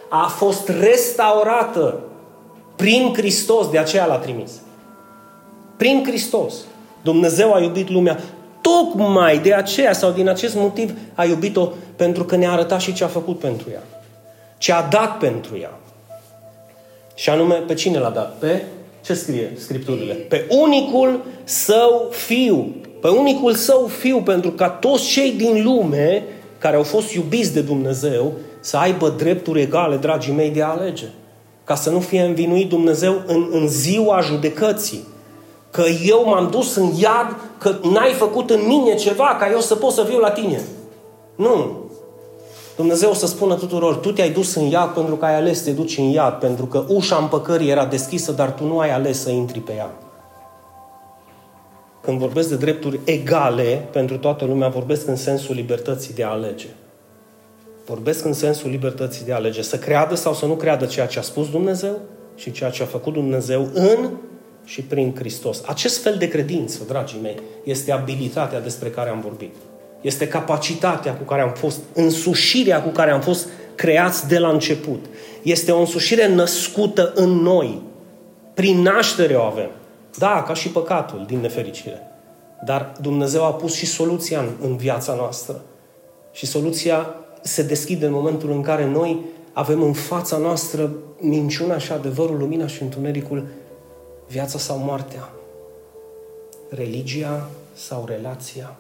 a 0.08 0.26
fost 0.26 0.68
restaurată 0.68 2.00
prin 2.76 3.12
Hristos, 3.16 3.70
de 3.70 3.78
aceea 3.78 4.06
l-a 4.06 4.16
trimis. 4.16 4.50
Prin 5.76 6.04
Hristos. 6.06 6.54
Dumnezeu 7.02 7.54
a 7.54 7.60
iubit 7.60 7.90
lumea 7.90 8.20
tocmai 8.60 9.38
de 9.38 9.54
aceea 9.54 9.92
sau 9.92 10.10
din 10.10 10.28
acest 10.28 10.54
motiv 10.54 10.92
a 11.14 11.24
iubit-o 11.24 11.68
pentru 11.96 12.24
că 12.24 12.36
ne-a 12.36 12.52
arătat 12.52 12.80
și 12.80 12.92
ce 12.92 13.04
a 13.04 13.08
făcut 13.08 13.38
pentru 13.38 13.68
ea. 13.72 13.82
Ce 14.58 14.72
a 14.72 14.82
dat 14.82 15.18
pentru 15.18 15.58
ea. 15.60 15.78
Și 17.14 17.30
anume, 17.30 17.54
pe 17.54 17.74
cine 17.74 17.98
l-a 17.98 18.10
dat? 18.10 18.38
Pe, 18.38 18.62
ce 19.04 19.14
scrie 19.14 19.52
Scripturile? 19.56 20.14
Pe 20.14 20.46
unicul 20.48 21.24
său 21.44 22.08
fiu. 22.10 22.74
Pe 23.00 23.08
unicul 23.08 23.54
său 23.54 23.86
fiu, 23.86 24.22
pentru 24.22 24.50
ca 24.50 24.68
toți 24.68 25.08
cei 25.08 25.32
din 25.32 25.62
lume 25.64 26.24
care 26.58 26.76
au 26.76 26.82
fost 26.82 27.12
iubiți 27.12 27.52
de 27.52 27.60
Dumnezeu 27.60 28.32
să 28.60 28.76
aibă 28.76 29.08
drepturi 29.08 29.60
egale, 29.60 29.96
dragii 29.96 30.32
mei, 30.32 30.50
de 30.50 30.62
a 30.62 30.68
alege. 30.68 31.06
Ca 31.64 31.74
să 31.74 31.90
nu 31.90 32.00
fie 32.00 32.20
învinuit 32.20 32.68
Dumnezeu 32.68 33.22
în, 33.26 33.48
în 33.50 33.68
ziua 33.68 34.20
judecății. 34.20 35.00
Că 35.70 35.82
eu 36.04 36.22
m-am 36.24 36.50
dus 36.50 36.74
în 36.76 36.90
iad, 36.96 37.36
că 37.58 37.74
n-ai 37.82 38.12
făcut 38.12 38.50
în 38.50 38.66
mine 38.66 38.94
ceva 38.94 39.36
ca 39.38 39.50
eu 39.50 39.60
să 39.60 39.74
pot 39.74 39.92
să 39.92 40.06
viu 40.08 40.18
la 40.18 40.30
tine. 40.30 40.62
Nu. 41.36 41.78
Dumnezeu 42.76 43.10
o 43.10 43.14
să 43.14 43.26
spună 43.26 43.54
tuturor, 43.54 43.94
tu 43.94 44.12
te-ai 44.12 44.30
dus 44.30 44.54
în 44.54 44.64
iad 44.64 44.88
pentru 44.88 45.16
că 45.16 45.24
ai 45.24 45.34
ales 45.34 45.58
să 45.58 45.64
te 45.64 45.70
duci 45.70 45.98
în 45.98 46.04
iad, 46.04 46.32
pentru 46.32 46.66
că 46.66 46.84
ușa 46.88 47.16
împăcării 47.16 47.70
era 47.70 47.86
deschisă, 47.86 48.32
dar 48.32 48.52
tu 48.52 48.64
nu 48.64 48.78
ai 48.78 48.90
ales 48.90 49.20
să 49.20 49.30
intri 49.30 49.58
pe 49.58 49.72
ea. 49.72 49.90
Când 52.00 52.18
vorbesc 52.18 52.48
de 52.48 52.56
drepturi 52.56 53.00
egale 53.04 53.88
pentru 53.92 54.18
toată 54.18 54.44
lumea, 54.44 54.68
vorbesc 54.68 55.06
în 55.06 55.16
sensul 55.16 55.54
libertății 55.54 56.14
de 56.14 56.24
a 56.24 56.30
alege. 56.30 56.66
Vorbesc 57.86 58.24
în 58.24 58.32
sensul 58.32 58.70
libertății 58.70 59.24
de 59.24 59.32
a 59.32 59.36
alege. 59.36 59.62
Să 59.62 59.78
creadă 59.78 60.14
sau 60.14 60.34
să 60.34 60.46
nu 60.46 60.54
creadă 60.54 60.84
ceea 60.84 61.06
ce 61.06 61.18
a 61.18 61.22
spus 61.22 61.50
Dumnezeu 61.50 61.98
și 62.34 62.52
ceea 62.52 62.70
ce 62.70 62.82
a 62.82 62.86
făcut 62.86 63.12
Dumnezeu 63.12 63.68
în 63.74 64.10
și 64.64 64.82
prin 64.82 65.14
Hristos. 65.18 65.62
Acest 65.66 66.02
fel 66.02 66.16
de 66.18 66.28
credință, 66.28 66.78
dragii 66.88 67.20
mei, 67.22 67.36
este 67.64 67.92
abilitatea 67.92 68.60
despre 68.60 68.88
care 68.88 69.10
am 69.10 69.20
vorbit. 69.20 69.54
Este 70.00 70.28
capacitatea 70.28 71.14
cu 71.14 71.22
care 71.22 71.40
am 71.40 71.52
fost, 71.52 71.78
însușirea 71.94 72.82
cu 72.82 72.88
care 72.88 73.10
am 73.10 73.20
fost 73.20 73.48
creați 73.74 74.28
de 74.28 74.38
la 74.38 74.48
început. 74.48 75.04
Este 75.42 75.72
o 75.72 75.78
însușire 75.78 76.28
născută 76.28 77.12
în 77.14 77.30
noi. 77.30 77.82
Prin 78.54 78.80
naștere 78.80 79.34
o 79.34 79.42
avem. 79.42 79.70
Da, 80.18 80.42
ca 80.46 80.54
și 80.54 80.68
păcatul, 80.68 81.24
din 81.26 81.40
nefericire. 81.40 82.02
Dar 82.64 82.92
Dumnezeu 83.00 83.44
a 83.44 83.52
pus 83.52 83.74
și 83.74 83.86
soluția 83.86 84.40
în, 84.40 84.48
în 84.60 84.76
viața 84.76 85.14
noastră. 85.14 85.62
Și 86.32 86.46
soluția 86.46 87.14
se 87.42 87.62
deschide 87.62 88.06
în 88.06 88.12
momentul 88.12 88.50
în 88.50 88.62
care 88.62 88.86
noi 88.86 89.20
avem 89.52 89.82
în 89.82 89.92
fața 89.92 90.36
noastră 90.36 90.90
minciuna 91.18 91.78
și 91.78 91.92
adevărul, 91.92 92.38
lumina 92.38 92.66
și 92.66 92.82
întunericul, 92.82 93.46
viața 94.30 94.58
sau 94.58 94.78
moartea, 94.78 95.32
religia 96.68 97.48
sau 97.74 98.04
relația. 98.04 98.76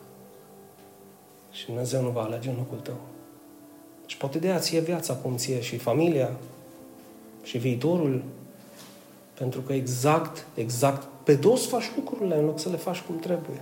Și 1.50 1.66
Dumnezeu 1.66 2.02
nu 2.02 2.08
va 2.08 2.22
alege 2.22 2.48
în 2.48 2.56
locul 2.56 2.78
tău. 2.78 3.00
Și 4.06 4.16
poate 4.16 4.38
de 4.38 4.48
aia 4.48 4.58
ție 4.58 4.80
viața 4.80 5.14
cum 5.14 5.36
ție 5.36 5.60
și 5.60 5.76
familia 5.76 6.30
și 7.42 7.58
viitorul, 7.58 8.22
pentru 9.34 9.60
că 9.60 9.72
exact, 9.72 10.46
exact 10.54 11.08
pe 11.24 11.34
dos 11.34 11.66
faci 11.66 11.90
lucrurile 11.96 12.38
în 12.38 12.44
loc 12.44 12.58
să 12.58 12.68
le 12.68 12.76
faci 12.76 13.00
cum 13.00 13.18
trebuie. 13.18 13.60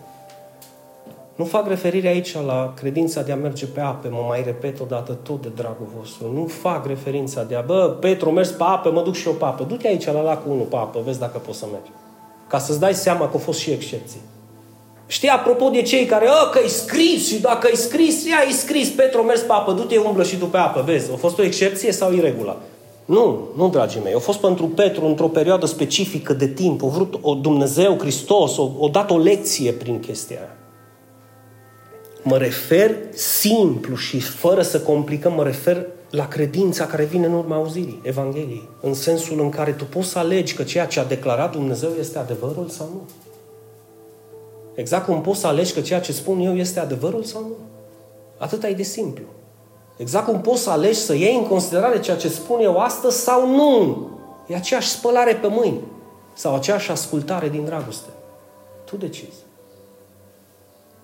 Nu 1.38 1.44
fac 1.44 1.68
referire 1.68 2.09
aici 2.09 2.35
la 2.46 2.72
credința 2.77 3.22
de 3.22 3.33
a 3.33 3.37
merge 3.37 3.66
pe 3.66 3.81
ape, 3.81 4.09
mă 4.09 4.24
mai 4.29 4.42
repet 4.44 4.81
odată 4.81 5.12
tot 5.12 5.42
de 5.42 5.48
dragul 5.55 5.87
vostru. 5.98 6.33
Nu 6.33 6.46
fac 6.46 6.87
referința 6.87 7.42
de 7.42 7.55
a, 7.55 7.61
bă, 7.61 7.96
Petru, 8.01 8.31
mers 8.31 8.51
pe 8.51 8.62
apă, 8.62 8.90
mă 8.90 9.03
duc 9.03 9.14
și 9.14 9.27
eu 9.27 9.33
pe 9.33 9.44
apă. 9.44 9.64
Du-te 9.64 9.88
aici 9.88 10.05
la 10.05 10.20
lacul 10.20 10.53
1 10.53 10.62
pe 10.62 10.77
apă, 10.77 11.01
vezi 11.05 11.18
dacă 11.18 11.38
poți 11.38 11.59
să 11.59 11.66
mergi. 11.72 11.90
Ca 12.48 12.59
să-ți 12.59 12.81
dai 12.81 12.94
seama 12.94 13.24
că 13.24 13.31
au 13.33 13.38
fost 13.38 13.59
și 13.59 13.70
excepții. 13.70 14.20
Știi, 15.07 15.29
apropo 15.29 15.68
de 15.68 15.83
cei 15.83 16.05
care, 16.05 16.27
ă, 16.27 16.48
că 16.51 16.61
e 16.64 16.68
scris 16.68 17.27
și 17.27 17.40
dacă 17.40 17.68
e 17.72 17.74
scris, 17.74 18.24
ia, 18.24 18.38
e 18.48 18.53
scris, 18.53 18.88
Petru, 18.88 19.22
mers 19.22 19.40
pe 19.40 19.53
apă, 19.53 19.72
du-te, 19.72 19.98
umblă 19.98 20.22
și 20.22 20.37
tu 20.37 20.46
pe 20.46 20.57
apă, 20.57 20.83
vezi, 20.87 21.12
a 21.12 21.16
fost 21.16 21.38
o 21.38 21.42
excepție 21.42 21.92
sau 21.92 22.12
e 22.12 22.20
regulă? 22.20 22.57
Nu, 23.05 23.48
nu, 23.57 23.68
dragii 23.68 24.01
mei. 24.05 24.14
A 24.14 24.18
fost 24.18 24.38
pentru 24.38 24.66
Petru 24.66 25.07
într-o 25.07 25.29
perioadă 25.29 25.66
specifică 25.66 26.33
de 26.33 26.48
timp. 26.48 26.85
A 26.85 26.87
vrut 26.87 27.18
o 27.20 27.35
Dumnezeu, 27.35 27.98
Hristos, 27.98 28.57
o, 28.57 28.70
o 28.79 28.88
dat 28.88 29.11
o 29.11 29.18
lecție 29.18 29.72
prin 29.72 30.01
chestia 30.01 30.37
aia. 30.37 30.58
Mă 32.22 32.37
refer 32.37 32.96
simplu 33.14 33.96
și 33.96 34.20
fără 34.20 34.62
să 34.62 34.81
complicăm, 34.81 35.33
mă 35.33 35.44
refer 35.44 35.87
la 36.11 36.28
credința 36.28 36.87
care 36.87 37.04
vine 37.04 37.26
în 37.26 37.33
urma 37.33 37.57
auzirii 37.57 38.00
Evangheliei. 38.02 38.68
În 38.81 38.94
sensul 38.94 39.40
în 39.40 39.48
care 39.48 39.72
tu 39.72 39.85
poți 39.85 40.09
să 40.09 40.18
alegi 40.18 40.54
că 40.54 40.62
ceea 40.62 40.87
ce 40.87 41.00
a 41.00 41.04
declarat 41.04 41.52
Dumnezeu 41.52 41.90
este 41.98 42.18
adevărul 42.18 42.68
sau 42.68 42.87
nu. 42.92 43.00
Exact 44.74 45.04
cum 45.04 45.20
poți 45.20 45.40
să 45.40 45.46
alegi 45.46 45.72
că 45.72 45.81
ceea 45.81 46.00
ce 46.00 46.12
spun 46.12 46.40
eu 46.40 46.57
este 46.57 46.81
adevărul 46.81 47.22
sau 47.22 47.40
nu. 47.40 47.57
Atât 48.37 48.64
e 48.64 48.72
de 48.72 48.83
simplu. 48.83 49.24
Exact 49.96 50.26
cum 50.26 50.40
poți 50.40 50.62
să 50.62 50.70
alegi 50.70 50.98
să 50.98 51.14
iei 51.14 51.37
în 51.37 51.46
considerare 51.46 52.00
ceea 52.00 52.16
ce 52.16 52.28
spun 52.28 52.61
eu 52.61 52.78
astăzi 52.78 53.18
sau 53.18 53.54
nu. 53.54 54.09
E 54.46 54.54
aceeași 54.54 54.88
spălare 54.88 55.35
pe 55.35 55.46
mâini 55.46 55.81
sau 56.35 56.54
aceeași 56.54 56.90
ascultare 56.90 57.48
din 57.48 57.64
dragoste. 57.64 58.09
Tu 58.85 58.96
decizi. 58.96 59.46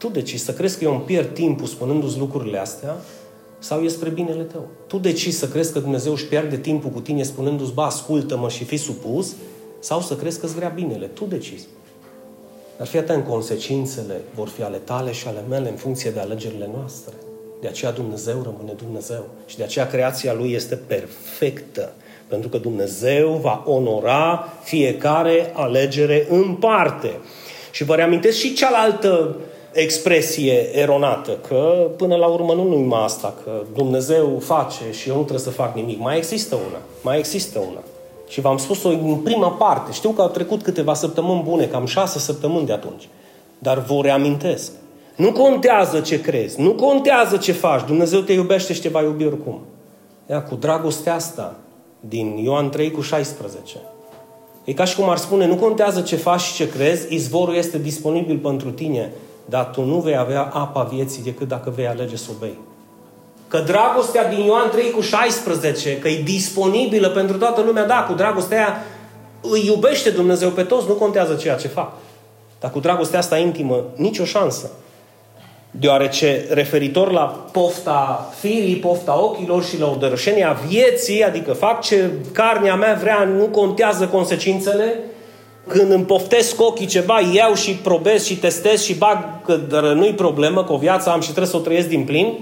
Tu 0.05 0.11
decizi 0.11 0.45
să 0.45 0.53
crezi 0.53 0.79
că 0.79 0.85
eu 0.85 0.93
îmi 0.93 1.01
pierd 1.01 1.35
timpul 1.35 1.67
spunându-ți 1.67 2.19
lucrurile 2.19 2.59
astea 2.59 2.97
sau 3.59 3.83
e 3.83 3.89
spre 3.89 4.09
binele 4.09 4.43
tău. 4.43 4.69
Tu 4.87 4.99
decizi 4.99 5.39
să 5.39 5.49
crezi 5.49 5.73
că 5.73 5.79
Dumnezeu 5.79 6.13
își 6.13 6.27
pierde 6.27 6.57
timpul 6.57 6.91
cu 6.91 7.01
tine 7.01 7.23
spunându-ți, 7.23 7.73
ba, 7.73 7.85
ascultă-mă 7.85 8.49
și 8.49 8.65
fi 8.65 8.77
supus, 8.77 9.35
sau 9.79 10.01
să 10.01 10.15
crezi 10.15 10.39
că 10.41 10.47
îți 10.47 10.55
vrea 10.55 10.69
binele. 10.69 11.07
Tu 11.07 11.25
decizi. 11.25 11.67
Dar 12.77 12.87
fii 12.87 12.99
atent, 12.99 13.27
consecințele 13.27 14.21
vor 14.35 14.49
fi 14.49 14.63
ale 14.63 14.77
tale 14.77 15.13
și 15.13 15.27
ale 15.27 15.45
mele 15.49 15.69
în 15.69 15.77
funcție 15.77 16.11
de 16.11 16.21
alegerile 16.21 16.69
noastre. 16.77 17.15
De 17.61 17.69
aceea 17.69 17.93
Dumnezeu 17.93 18.43
rămâne 18.43 18.73
Dumnezeu. 18.77 19.27
Și 19.47 19.57
de 19.57 19.63
aceea 19.63 19.87
creația 19.87 20.33
Lui 20.33 20.53
este 20.53 20.75
perfectă. 20.75 21.93
Pentru 22.29 22.49
că 22.49 22.59
Dumnezeu 22.59 23.33
va 23.43 23.63
onora 23.67 24.49
fiecare 24.63 25.53
alegere 25.55 26.27
în 26.31 26.55
parte. 26.55 27.11
Și 27.71 27.85
vă 27.85 27.95
reamintesc 27.95 28.37
și 28.37 28.55
cealaltă 28.55 29.37
expresie 29.75 30.79
eronată, 30.79 31.39
că 31.49 31.91
până 31.97 32.17
la 32.17 32.27
urmă 32.27 32.53
nu 32.53 32.69
numai 32.69 33.05
asta, 33.05 33.35
că 33.45 33.63
Dumnezeu 33.75 34.39
face 34.41 34.85
și 34.93 35.09
eu 35.09 35.15
nu 35.15 35.21
trebuie 35.21 35.45
să 35.45 35.51
fac 35.51 35.75
nimic. 35.75 36.01
Mai 36.01 36.17
există 36.17 36.55
una. 36.55 36.79
Mai 37.03 37.19
există 37.19 37.59
una. 37.59 37.83
Și 38.29 38.41
v-am 38.41 38.57
spus-o 38.57 38.89
în 38.89 39.17
prima 39.17 39.49
parte. 39.49 39.93
Știu 39.93 40.11
că 40.11 40.23
au 40.23 40.29
trecut 40.29 40.63
câteva 40.63 40.95
săptămâni 40.95 41.43
bune, 41.43 41.65
cam 41.65 41.87
șase 41.87 42.19
săptămâni 42.19 42.67
de 42.67 42.73
atunci. 42.73 43.09
Dar 43.59 43.79
vă 43.79 44.01
reamintesc. 44.03 44.73
Nu 45.17 45.33
contează 45.33 46.01
ce 46.01 46.21
crezi, 46.21 46.61
nu 46.61 46.73
contează 46.73 47.37
ce 47.37 47.53
faci. 47.53 47.87
Dumnezeu 47.87 48.21
te 48.21 48.33
iubește 48.33 48.73
și 48.73 48.81
te 48.81 48.89
va 48.89 49.03
iubi 49.03 49.27
oricum. 49.27 49.61
Ia, 50.31 50.43
cu 50.43 50.55
dragostea 50.55 51.15
asta 51.15 51.55
din 52.01 52.37
Ioan 52.37 52.71
3 52.71 52.91
cu 52.91 53.01
16. 53.01 53.77
E 54.65 54.73
ca 54.73 54.85
și 54.85 54.97
cum 54.97 55.09
ar 55.09 55.17
spune, 55.17 55.47
nu 55.47 55.55
contează 55.55 56.01
ce 56.01 56.17
faci 56.17 56.41
și 56.41 56.55
ce 56.55 56.69
crezi, 56.69 57.15
izvorul 57.15 57.55
este 57.55 57.79
disponibil 57.79 58.39
pentru 58.39 58.71
tine, 58.71 59.13
dar 59.45 59.65
tu 59.65 59.83
nu 59.83 59.99
vei 59.99 60.17
avea 60.17 60.43
apa 60.43 60.83
vieții 60.83 61.23
decât 61.23 61.49
dacă 61.49 61.73
vei 61.77 61.87
alege 61.87 62.17
să 62.17 62.29
o 62.31 62.35
bei. 62.41 62.59
Că 63.49 63.59
dragostea 63.59 64.29
din 64.29 64.45
Ioan 64.45 64.71
3 64.71 64.91
cu 64.91 65.01
16, 65.01 65.99
că 65.99 66.09
e 66.09 66.23
disponibilă 66.23 67.09
pentru 67.09 67.37
toată 67.37 67.61
lumea, 67.61 67.87
da, 67.87 68.05
cu 68.09 68.15
dragostea 68.15 68.57
aia 68.57 68.83
îi 69.41 69.67
iubește 69.67 70.11
Dumnezeu 70.11 70.51
pe 70.51 70.63
toți, 70.63 70.89
nu 70.89 70.95
contează 70.95 71.35
ceea 71.35 71.57
ce 71.57 71.69
fac. 71.69 71.93
Dar 72.61 72.71
cu 72.71 72.81
dragostea 72.81 73.19
asta 73.19 73.37
intimă, 73.37 73.85
nicio 73.97 74.25
șansă. 74.25 74.71
Deoarece 75.71 76.47
referitor 76.51 77.11
la 77.11 77.45
pofta 77.53 78.33
firii, 78.39 78.77
pofta 78.77 79.23
ochilor 79.23 79.65
și 79.65 79.79
la 79.79 79.91
o 79.91 79.95
dărășenia 79.95 80.57
vieții, 80.69 81.25
adică 81.25 81.53
fac 81.53 81.81
ce 81.81 82.11
carnea 82.33 82.75
mea 82.75 82.99
vrea, 83.01 83.25
nu 83.25 83.45
contează 83.45 84.07
consecințele, 84.07 84.99
când 85.67 85.91
îmi 85.91 86.05
poftesc 86.05 86.61
ochii 86.61 86.87
ceva, 86.87 87.21
iau 87.21 87.55
și 87.55 87.75
probez 87.75 88.25
și 88.25 88.39
testez 88.39 88.83
și 88.83 88.95
bag 88.95 89.43
că 89.45 89.57
nu-i 89.95 90.15
problemă, 90.15 90.65
că 90.65 90.73
o 90.73 90.77
viață 90.77 91.11
am 91.11 91.21
și 91.21 91.27
trebuie 91.27 91.47
să 91.47 91.57
o 91.57 91.61
trăiesc 91.61 91.89
din 91.89 92.05
plin, 92.05 92.39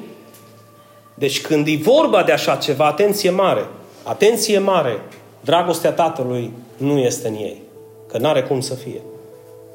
deci 1.15 1.41
când 1.41 1.67
e 1.67 1.77
vorba 1.83 2.23
de 2.23 2.33
așa 2.33 2.57
ceva, 2.57 2.87
atenție 2.87 3.31
mare, 3.31 3.67
atenție 4.03 4.59
mare, 4.59 5.01
dragostea 5.41 5.93
Tatălui 5.93 6.53
nu 6.77 6.99
este 6.99 7.29
în 7.29 7.35
ei. 7.35 7.63
Că 8.09 8.19
nu 8.19 8.29
are 8.29 8.43
cum 8.43 8.61
să 8.61 8.75
fie. 8.75 9.01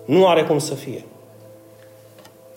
Nu 0.05 0.27
are 0.27 0.43
cum 0.43 0.59
să 0.59 0.73
fie. 0.73 1.05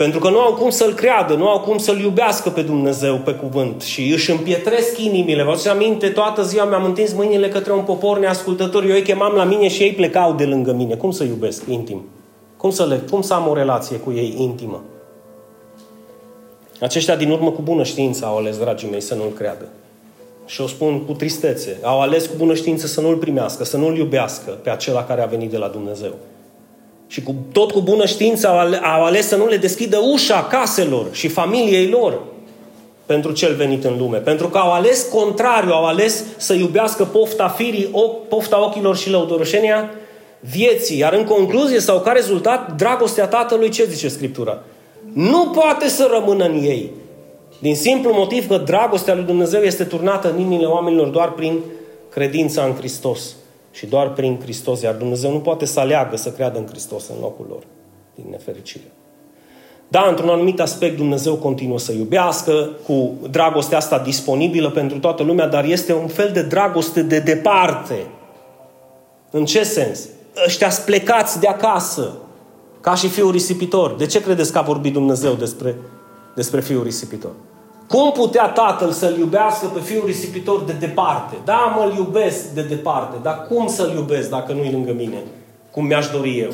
Pentru 0.00 0.18
că 0.18 0.30
nu 0.30 0.38
au 0.38 0.52
cum 0.52 0.70
să-L 0.70 0.94
creadă, 0.94 1.34
nu 1.34 1.48
au 1.48 1.60
cum 1.60 1.78
să-L 1.78 1.98
iubească 1.98 2.50
pe 2.50 2.62
Dumnezeu 2.62 3.16
pe 3.16 3.32
cuvânt 3.32 3.82
și 3.82 4.12
își 4.12 4.30
împietresc 4.30 4.98
inimile. 4.98 5.42
Vă 5.42 5.68
aminte, 5.70 6.08
toată 6.08 6.42
ziua 6.42 6.64
mi-am 6.64 6.84
întins 6.84 7.12
mâinile 7.12 7.48
către 7.48 7.72
un 7.72 7.82
popor 7.82 8.18
neascultător, 8.18 8.84
eu 8.84 8.94
îi 8.94 9.02
chemam 9.02 9.34
la 9.34 9.44
mine 9.44 9.68
și 9.68 9.82
ei 9.82 9.92
plecau 9.92 10.32
de 10.32 10.44
lângă 10.44 10.72
mine. 10.72 10.94
Cum 10.94 11.10
să 11.10 11.24
iubesc 11.24 11.62
intim? 11.68 12.02
Cum 12.56 12.70
să, 12.70 12.86
le, 12.86 13.02
cum 13.10 13.22
să 13.22 13.34
am 13.34 13.48
o 13.48 13.54
relație 13.54 13.96
cu 13.96 14.12
ei 14.12 14.34
intimă? 14.38 14.82
Aceștia 16.80 17.16
din 17.16 17.30
urmă 17.30 17.50
cu 17.50 17.62
bună 17.62 17.82
știință 17.82 18.24
au 18.24 18.36
ales, 18.36 18.58
dragii 18.58 18.90
mei, 18.90 19.00
să 19.00 19.14
nu-L 19.14 19.32
creadă. 19.36 19.68
Și 20.46 20.60
o 20.60 20.66
spun 20.66 21.04
cu 21.04 21.12
tristețe. 21.12 21.78
Au 21.82 22.00
ales 22.00 22.26
cu 22.26 22.34
bună 22.36 22.54
știință 22.54 22.86
să 22.86 23.00
nu-L 23.00 23.16
primească, 23.16 23.64
să 23.64 23.76
nu-L 23.76 23.96
iubească 23.96 24.50
pe 24.50 24.70
acela 24.70 25.04
care 25.04 25.22
a 25.22 25.26
venit 25.26 25.50
de 25.50 25.56
la 25.56 25.68
Dumnezeu. 25.68 26.12
Și 27.10 27.22
cu, 27.22 27.34
tot 27.52 27.70
cu 27.70 27.80
bună 27.80 28.06
știință 28.06 28.48
au, 28.48 28.58
ale, 28.58 28.76
au 28.76 29.04
ales 29.04 29.26
să 29.26 29.36
nu 29.36 29.46
le 29.46 29.56
deschidă 29.56 29.98
ușa 30.12 30.44
caselor 30.44 31.06
și 31.12 31.28
familiei 31.28 31.88
lor 31.88 32.20
pentru 33.06 33.32
cel 33.32 33.54
venit 33.54 33.84
în 33.84 33.98
lume. 33.98 34.18
Pentru 34.18 34.48
că 34.48 34.58
au 34.58 34.72
ales 34.72 35.02
contrariu, 35.02 35.72
au 35.72 35.84
ales 35.86 36.24
să 36.36 36.54
iubească 36.54 37.04
pofta 37.04 37.48
firii, 37.48 37.90
pofta 38.28 38.64
ochilor 38.64 38.96
și 38.96 39.10
lăudoroșenia 39.10 39.90
vieții. 40.40 40.98
Iar 40.98 41.12
în 41.12 41.24
concluzie 41.24 41.80
sau 41.80 42.00
ca 42.00 42.12
rezultat, 42.12 42.76
dragostea 42.76 43.26
Tatălui, 43.26 43.68
ce 43.68 43.84
zice 43.84 44.08
Scriptura? 44.08 44.58
nu 45.12 45.46
poate 45.46 45.88
să 45.88 46.08
rămână 46.12 46.44
în 46.44 46.62
ei. 46.62 46.90
Din 47.58 47.76
simplu 47.76 48.12
motiv 48.12 48.48
că 48.48 48.56
dragostea 48.56 49.14
lui 49.14 49.24
Dumnezeu 49.24 49.62
este 49.62 49.84
turnată 49.84 50.30
în 50.30 50.40
inimile 50.40 50.66
oamenilor 50.66 51.08
doar 51.08 51.32
prin 51.32 51.58
credința 52.10 52.62
în 52.62 52.74
Hristos. 52.74 53.34
Și 53.70 53.86
doar 53.86 54.12
prin 54.12 54.38
Hristos. 54.42 54.80
Iar 54.82 54.94
Dumnezeu 54.94 55.32
nu 55.32 55.40
poate 55.40 55.64
să 55.64 55.80
aleagă 55.80 56.16
să 56.16 56.30
creadă 56.30 56.58
în 56.58 56.66
Hristos 56.66 57.08
în 57.08 57.20
locul 57.20 57.46
lor. 57.48 57.62
Din 58.14 58.24
nefericire. 58.30 58.84
Da, 59.88 60.06
într-un 60.08 60.28
anumit 60.28 60.60
aspect 60.60 60.96
Dumnezeu 60.96 61.34
continuă 61.34 61.78
să 61.78 61.92
iubească 61.92 62.70
cu 62.86 63.12
dragostea 63.30 63.78
asta 63.78 63.98
disponibilă 63.98 64.70
pentru 64.70 64.98
toată 64.98 65.22
lumea, 65.22 65.46
dar 65.46 65.64
este 65.64 65.94
un 65.94 66.08
fel 66.08 66.30
de 66.32 66.42
dragoste 66.42 67.02
de 67.02 67.18
departe. 67.18 68.06
În 69.30 69.44
ce 69.44 69.62
sens? 69.62 70.08
Ăștia 70.46 70.68
plecați 70.84 71.40
de 71.40 71.46
acasă, 71.46 72.12
ca 72.80 72.94
și 72.94 73.08
fiul 73.08 73.30
risipitor. 73.30 73.94
De 73.94 74.06
ce 74.06 74.22
credeți 74.22 74.52
că 74.52 74.58
a 74.58 74.62
vorbit 74.62 74.92
Dumnezeu 74.92 75.32
despre, 75.32 75.76
despre 76.34 76.60
fiul 76.60 76.82
risipitor? 76.82 77.32
Cum 77.90 78.12
putea 78.12 78.48
tatăl 78.48 78.90
să-l 78.90 79.18
iubească 79.18 79.66
pe 79.66 79.80
fiul 79.80 80.06
risipitor 80.06 80.62
de 80.62 80.72
departe? 80.72 81.36
Da, 81.44 81.74
mă-l 81.76 81.94
iubesc 81.96 82.48
de 82.48 82.62
departe, 82.62 83.16
dar 83.22 83.46
cum 83.48 83.68
să-l 83.68 83.94
iubesc 83.94 84.30
dacă 84.30 84.52
nu-i 84.52 84.70
lângă 84.70 84.92
mine? 84.92 85.22
Cum 85.70 85.86
mi-aș 85.86 86.08
dori 86.08 86.38
eu. 86.38 86.50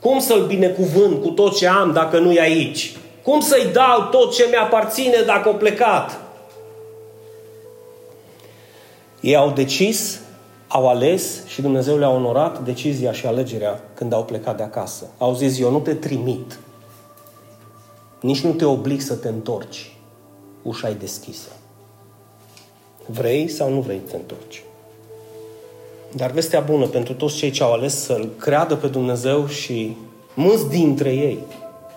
Cum 0.00 0.18
să-l 0.18 0.46
binecuvânt 0.46 1.22
cu 1.22 1.28
tot 1.28 1.56
ce 1.56 1.68
am 1.68 1.92
dacă 1.92 2.18
nu-i 2.18 2.40
aici? 2.40 2.96
Cum 3.22 3.40
să-i 3.40 3.70
dau 3.72 4.08
tot 4.10 4.34
ce 4.34 4.46
mi-aparține 4.50 5.22
dacă 5.26 5.48
o 5.48 5.52
plecat? 5.52 6.20
Ei 9.20 9.36
au 9.36 9.50
decis, 9.50 10.20
au 10.68 10.88
ales 10.88 11.46
și 11.46 11.60
Dumnezeu 11.60 11.98
le-a 11.98 12.10
onorat 12.10 12.58
decizia 12.64 13.12
și 13.12 13.26
alegerea 13.26 13.80
când 13.94 14.12
au 14.12 14.24
plecat 14.24 14.56
de 14.56 14.62
acasă. 14.62 15.06
Au 15.18 15.34
zis, 15.34 15.58
eu 15.58 15.70
nu 15.70 15.78
te 15.78 15.94
trimit, 15.94 16.58
nici 18.20 18.40
nu 18.40 18.52
te 18.52 18.64
oblig 18.64 19.00
să 19.00 19.14
te 19.14 19.28
întorci. 19.28 19.92
Ușa 20.68 20.88
e 20.88 20.92
deschisă. 20.92 21.48
Vrei 23.06 23.48
sau 23.48 23.72
nu 23.72 23.80
vrei 23.80 24.00
să 24.04 24.10
te 24.10 24.16
întorci? 24.16 24.62
Dar 26.12 26.30
vestea 26.30 26.60
bună 26.60 26.86
pentru 26.86 27.12
toți 27.12 27.36
cei 27.36 27.50
ce 27.50 27.62
au 27.62 27.72
ales 27.72 28.04
să-L 28.04 28.28
creadă 28.38 28.76
pe 28.76 28.86
Dumnezeu 28.86 29.46
și 29.46 29.96
mulți 30.34 30.68
dintre 30.68 31.12
ei, 31.14 31.38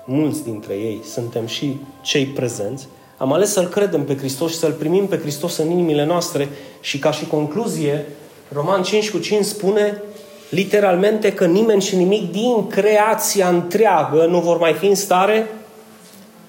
mulți 0.06 0.44
dintre 0.44 0.74
ei 0.74 1.02
suntem 1.04 1.46
și 1.46 1.78
cei 2.02 2.26
prezenți, 2.26 2.88
am 3.18 3.34
ales 3.34 3.52
să-L 3.52 3.68
credem 3.68 4.04
pe 4.04 4.18
Hristos 4.18 4.52
și 4.52 4.58
să-L 4.58 4.72
primim 4.72 5.08
pe 5.08 5.18
Hristos 5.20 5.58
în 5.58 5.70
inimile 5.70 6.06
noastre 6.06 6.50
și 6.82 7.00
ca 7.00 7.12
și 7.12 7.26
concluzie, 7.26 8.06
Roman 8.54 8.84
5 8.84 9.12
cu 9.12 9.18
5 9.18 9.46
spune 9.46 10.02
literalmente 10.50 11.34
că 11.34 11.46
nimeni 11.46 11.82
și 11.82 11.96
nimic 11.96 12.32
din 12.32 12.68
creația 12.68 13.50
întreagă 13.50 14.26
nu 14.26 14.40
vor 14.40 14.58
mai 14.58 14.74
fi 14.74 14.86
în 14.86 14.96
stare 14.96 15.48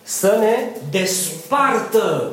să 0.02 0.36
ne 0.40 0.80
despartă 0.90 2.32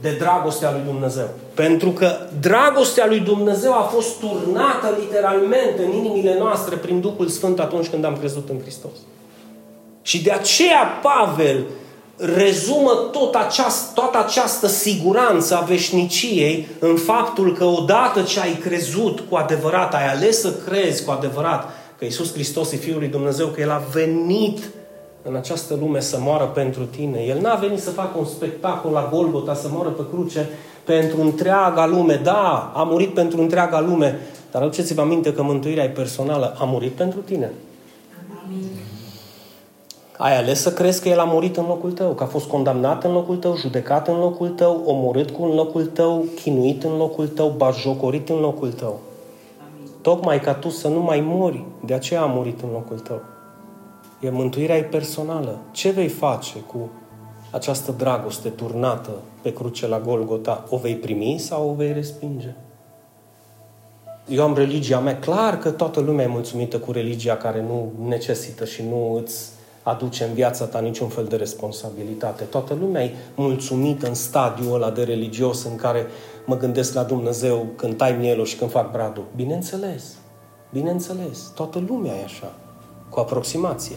de 0.00 0.16
dragostea 0.18 0.70
lui 0.70 0.82
Dumnezeu. 0.86 1.28
Pentru 1.54 1.90
că 1.90 2.16
dragostea 2.40 3.06
lui 3.06 3.20
Dumnezeu 3.20 3.72
a 3.72 3.90
fost 3.94 4.18
turnată 4.18 4.96
literalmente 5.00 5.84
în 5.84 5.92
inimile 5.92 6.36
noastre 6.38 6.76
prin 6.76 7.00
Duhul 7.00 7.28
Sfânt 7.28 7.60
atunci 7.60 7.86
când 7.86 8.04
am 8.04 8.16
crezut 8.16 8.48
în 8.48 8.60
Hristos. 8.60 8.92
Și 10.02 10.22
de 10.22 10.30
aceea 10.30 11.00
Pavel 11.02 11.64
rezumă 12.16 13.08
tot 13.12 13.34
aceast, 13.34 13.94
toată 13.94 14.18
această 14.18 14.66
siguranță 14.66 15.56
a 15.56 15.60
veșniciei 15.60 16.68
în 16.78 16.96
faptul 16.96 17.54
că 17.54 17.64
odată 17.64 18.22
ce 18.22 18.40
ai 18.40 18.54
crezut 18.54 19.20
cu 19.28 19.36
adevărat, 19.36 19.94
ai 19.94 20.08
ales 20.08 20.40
să 20.40 20.52
crezi 20.52 21.04
cu 21.04 21.10
adevărat 21.10 21.72
că 21.98 22.04
Isus 22.04 22.32
Hristos 22.32 22.72
e 22.72 22.76
Fiul 22.76 22.98
lui 22.98 23.08
Dumnezeu, 23.08 23.46
că 23.46 23.60
El 23.60 23.70
a 23.70 23.82
venit 23.92 24.58
în 25.28 25.34
această 25.34 25.76
lume 25.80 26.00
să 26.00 26.18
moară 26.20 26.44
pentru 26.44 26.84
tine. 26.84 27.18
El 27.20 27.40
n-a 27.40 27.54
venit 27.54 27.80
să 27.80 27.90
facă 27.90 28.18
un 28.18 28.24
spectacol 28.24 28.90
la 28.90 29.08
Golgota, 29.12 29.54
să 29.54 29.68
moară 29.72 29.88
pe 29.88 30.02
cruce 30.12 30.48
pentru 30.84 31.20
întreaga 31.20 31.86
lume. 31.86 32.20
Da, 32.22 32.72
a 32.74 32.82
murit 32.82 33.14
pentru 33.14 33.40
întreaga 33.40 33.80
lume, 33.80 34.18
dar 34.50 34.62
aduceți-vă 34.62 35.00
aminte 35.00 35.32
că 35.32 35.42
mântuirea 35.42 35.84
e 35.84 35.88
personală. 35.88 36.56
A 36.58 36.64
murit 36.64 36.92
pentru 36.92 37.20
tine. 37.20 37.52
Amin. 38.44 38.62
Ai 40.16 40.36
ales 40.36 40.60
să 40.60 40.72
crezi 40.72 41.02
că 41.02 41.08
El 41.08 41.18
a 41.18 41.24
murit 41.24 41.56
în 41.56 41.64
locul 41.66 41.92
tău, 41.92 42.12
că 42.12 42.22
a 42.22 42.26
fost 42.26 42.46
condamnat 42.46 43.04
în 43.04 43.12
locul 43.12 43.36
tău, 43.36 43.56
judecat 43.56 44.08
în 44.08 44.18
locul 44.18 44.48
tău, 44.48 44.82
omorât 44.84 45.30
cu 45.30 45.44
în 45.44 45.54
locul 45.54 45.86
tău, 45.86 46.24
chinuit 46.42 46.84
în 46.84 46.96
locul 46.96 47.28
tău, 47.28 47.54
bajocorit 47.56 48.28
în 48.28 48.40
locul 48.40 48.72
tău. 48.72 49.00
Amin. 49.58 49.90
Tocmai 50.00 50.40
ca 50.40 50.54
tu 50.54 50.68
să 50.68 50.88
nu 50.88 51.00
mai 51.00 51.20
mori, 51.26 51.64
de 51.84 51.94
aceea 51.94 52.22
a 52.22 52.26
murit 52.26 52.60
în 52.60 52.68
locul 52.72 52.98
tău. 52.98 53.20
E 54.20 54.30
mântuirea 54.30 54.76
e 54.76 54.82
personală. 54.82 55.58
Ce 55.70 55.90
vei 55.90 56.08
face 56.08 56.58
cu 56.58 56.90
această 57.50 57.92
dragoste 57.92 58.48
turnată 58.48 59.10
pe 59.42 59.52
cruce 59.52 59.86
la 59.86 60.00
Golgota? 60.00 60.64
O 60.68 60.76
vei 60.76 60.96
primi 60.96 61.38
sau 61.38 61.70
o 61.70 61.74
vei 61.74 61.92
respinge? 61.92 62.54
Eu 64.28 64.42
am 64.42 64.54
religia 64.54 64.98
mea. 64.98 65.18
Clar 65.18 65.58
că 65.58 65.70
toată 65.70 66.00
lumea 66.00 66.24
e 66.24 66.28
mulțumită 66.28 66.78
cu 66.78 66.92
religia 66.92 67.36
care 67.36 67.62
nu 67.62 67.92
necesită 68.08 68.64
și 68.64 68.82
nu 68.82 69.14
îți 69.22 69.48
aduce 69.82 70.24
în 70.24 70.32
viața 70.32 70.64
ta 70.64 70.80
niciun 70.80 71.08
fel 71.08 71.24
de 71.24 71.36
responsabilitate. 71.36 72.44
Toată 72.44 72.74
lumea 72.80 73.04
e 73.04 73.14
mulțumită 73.34 74.06
în 74.06 74.14
stadiul 74.14 74.74
ăla 74.74 74.90
de 74.90 75.02
religios 75.02 75.64
în 75.64 75.76
care 75.76 76.06
mă 76.46 76.56
gândesc 76.56 76.94
la 76.94 77.02
Dumnezeu 77.02 77.66
când 77.76 77.96
tai 77.96 78.12
mielul 78.12 78.44
și 78.44 78.56
când 78.56 78.70
fac 78.70 78.90
bradul. 78.90 79.24
Bineînțeles, 79.36 80.14
bineînțeles, 80.72 81.38
toată 81.54 81.84
lumea 81.86 82.14
e 82.14 82.24
așa, 82.24 82.52
cu 83.14 83.20
aproximație. 83.20 83.96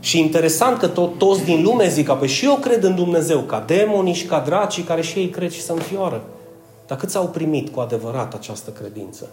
Și 0.00 0.18
interesant 0.18 0.78
că 0.78 0.86
tot, 0.86 1.18
toți 1.18 1.44
din 1.44 1.62
lume 1.62 1.88
zic 1.88 2.06
că 2.06 2.12
păi 2.12 2.28
și 2.28 2.44
eu 2.44 2.54
cred 2.54 2.84
în 2.84 2.94
Dumnezeu, 2.94 3.38
ca 3.40 3.64
demonii 3.66 4.14
și 4.14 4.26
ca 4.26 4.42
dracii 4.46 4.82
care 4.82 5.02
și 5.02 5.18
ei 5.18 5.28
cred 5.28 5.50
și 5.50 5.62
se 5.62 5.72
înfioară. 5.72 6.22
Dar 6.86 6.98
cât 6.98 7.10
s-au 7.10 7.26
primit 7.26 7.68
cu 7.68 7.80
adevărat 7.80 8.34
această 8.34 8.70
credință? 8.70 9.28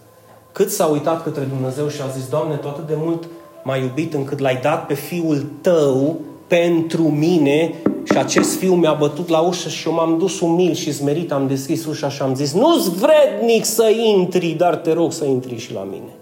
Cât 0.52 0.72
s-au 0.72 0.92
uitat 0.92 1.24
către 1.24 1.44
Dumnezeu 1.44 1.88
și 1.88 2.02
a 2.02 2.08
zis, 2.08 2.28
Doamne, 2.28 2.56
tot 2.56 2.72
atât 2.72 2.88
de 2.88 2.96
mult 2.98 3.28
m-ai 3.64 3.82
iubit 3.82 4.14
încât 4.14 4.40
l-ai 4.40 4.60
dat 4.62 4.86
pe 4.86 4.94
Fiul 4.94 5.46
Tău 5.62 6.20
pentru 6.48 7.02
mine 7.02 7.74
și 8.04 8.18
acest 8.18 8.58
fiu 8.58 8.74
mi-a 8.74 8.94
bătut 8.94 9.30
la 9.30 9.40
ușă 9.40 9.70
și 9.70 9.88
eu 9.88 9.94
m-am 9.94 10.18
dus 10.18 10.40
umil 10.40 10.74
și 10.74 10.92
zmerit, 10.92 11.32
am 11.32 11.48
deschis 11.48 11.86
ușa 11.86 12.10
și 12.10 12.22
am 12.22 12.36
zis, 12.36 12.54
nu-ți 12.54 12.90
vrednic 12.90 13.66
să 13.66 13.90
intri, 13.90 14.50
dar 14.58 14.76
te 14.76 14.94
rog 14.94 15.12
să 15.12 15.26
intri 15.26 15.58
și 15.58 15.74
la 15.74 15.84
mine. 15.84 16.15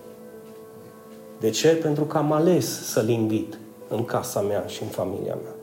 De 1.44 1.50
ce? 1.50 1.68
Pentru 1.68 2.04
că 2.04 2.18
am 2.18 2.32
ales 2.32 2.92
să-L 2.92 3.10
invit 3.10 3.58
în 3.88 4.06
casa 4.06 4.42
mea 4.42 4.66
și 4.68 4.84
în 4.84 4.90
familia 4.90 5.36
mea. 5.36 5.56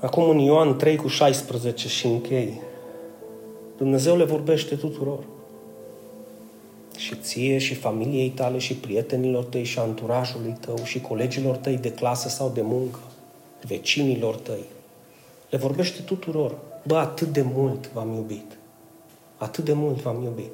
Acum 0.00 0.28
în 0.28 0.38
Ioan 0.38 0.76
3 0.76 0.96
cu 0.96 1.08
16 1.08 1.88
și 1.88 2.06
închei. 2.06 2.60
Dumnezeu 3.76 4.16
le 4.16 4.24
vorbește 4.24 4.74
tuturor. 4.74 5.18
Și 6.96 7.16
ție 7.16 7.58
și 7.58 7.74
familiei 7.74 8.30
tale 8.30 8.58
și 8.58 8.74
prietenilor 8.74 9.44
tăi 9.44 9.64
și 9.64 9.78
anturajului 9.78 10.56
tău 10.60 10.76
și 10.84 11.00
colegilor 11.00 11.56
tăi 11.56 11.76
de 11.76 11.92
clasă 11.92 12.28
sau 12.28 12.50
de 12.54 12.62
muncă, 12.62 12.98
vecinilor 13.66 14.36
tăi. 14.36 14.64
Le 15.50 15.58
vorbește 15.58 16.02
tuturor. 16.02 16.58
Bă, 16.86 16.96
atât 16.96 17.28
de 17.28 17.44
mult 17.54 17.92
v-am 17.92 18.12
iubit. 18.14 18.58
Atât 19.36 19.64
de 19.64 19.72
mult 19.72 20.02
v-am 20.02 20.22
iubit. 20.22 20.52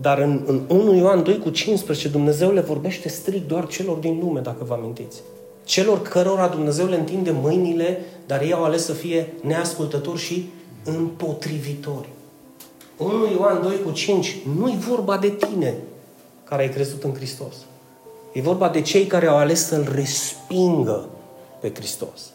Dar 0.00 0.18
în, 0.18 0.42
în 0.46 0.62
1 0.68 0.96
Ioan 0.96 1.22
2 1.22 1.38
cu 1.38 1.50
15 1.50 2.08
Dumnezeu 2.08 2.52
le 2.52 2.60
vorbește 2.60 3.08
strict 3.08 3.48
doar 3.48 3.66
celor 3.66 3.96
din 3.96 4.18
lume, 4.20 4.40
dacă 4.40 4.64
vă 4.64 4.74
amintiți. 4.74 5.20
Celor 5.64 6.02
cărora 6.02 6.48
Dumnezeu 6.48 6.86
le 6.86 6.96
întinde 6.96 7.30
mâinile, 7.30 8.00
dar 8.26 8.42
ei 8.42 8.52
au 8.52 8.64
ales 8.64 8.84
să 8.84 8.92
fie 8.92 9.32
neascultători 9.42 10.18
și 10.18 10.48
împotrivitori. 10.84 12.08
1 12.96 13.12
Ioan 13.32 13.62
2 13.62 13.80
cu 13.84 13.90
5 13.90 14.36
nu-i 14.58 14.76
vorba 14.88 15.16
de 15.16 15.28
tine 15.28 15.74
care 16.44 16.62
ai 16.62 16.68
crezut 16.68 17.02
în 17.04 17.14
Hristos. 17.14 17.54
E 18.32 18.40
vorba 18.40 18.68
de 18.68 18.80
cei 18.80 19.06
care 19.06 19.26
au 19.26 19.36
ales 19.36 19.66
să-L 19.66 19.88
respingă 19.94 21.08
pe 21.60 21.72
Hristos. 21.74 22.32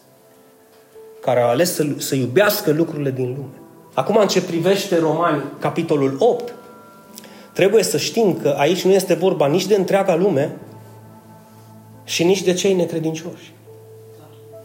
Care 1.20 1.40
au 1.40 1.48
ales 1.48 1.74
să, 1.74 1.86
să 1.98 2.14
iubească 2.14 2.70
lucrurile 2.70 3.10
din 3.10 3.26
lume. 3.26 3.58
Acum, 3.94 4.16
în 4.16 4.28
ce 4.28 4.42
privește 4.42 4.98
Romani, 4.98 5.42
capitolul 5.58 6.16
8, 6.18 6.54
Trebuie 7.54 7.82
să 7.82 7.96
știm 7.96 8.38
că 8.42 8.54
aici 8.58 8.84
nu 8.84 8.92
este 8.92 9.14
vorba 9.14 9.46
nici 9.46 9.66
de 9.66 9.74
întreaga 9.74 10.14
lume 10.14 10.56
și 12.04 12.24
nici 12.24 12.42
de 12.42 12.52
cei 12.52 12.74
necredincioși. 12.74 13.52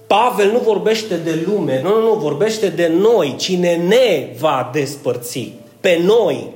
Pavel 0.08 0.52
nu 0.52 0.60
vorbește 0.60 1.16
de 1.16 1.46
lume, 1.48 1.82
nu, 1.84 1.90
nu, 1.90 2.02
nu, 2.02 2.14
vorbește 2.14 2.68
de 2.68 2.92
noi, 3.00 3.36
cine 3.38 3.76
ne 3.76 4.36
va 4.40 4.70
despărți 4.74 5.54
pe 5.80 6.02
noi 6.06 6.54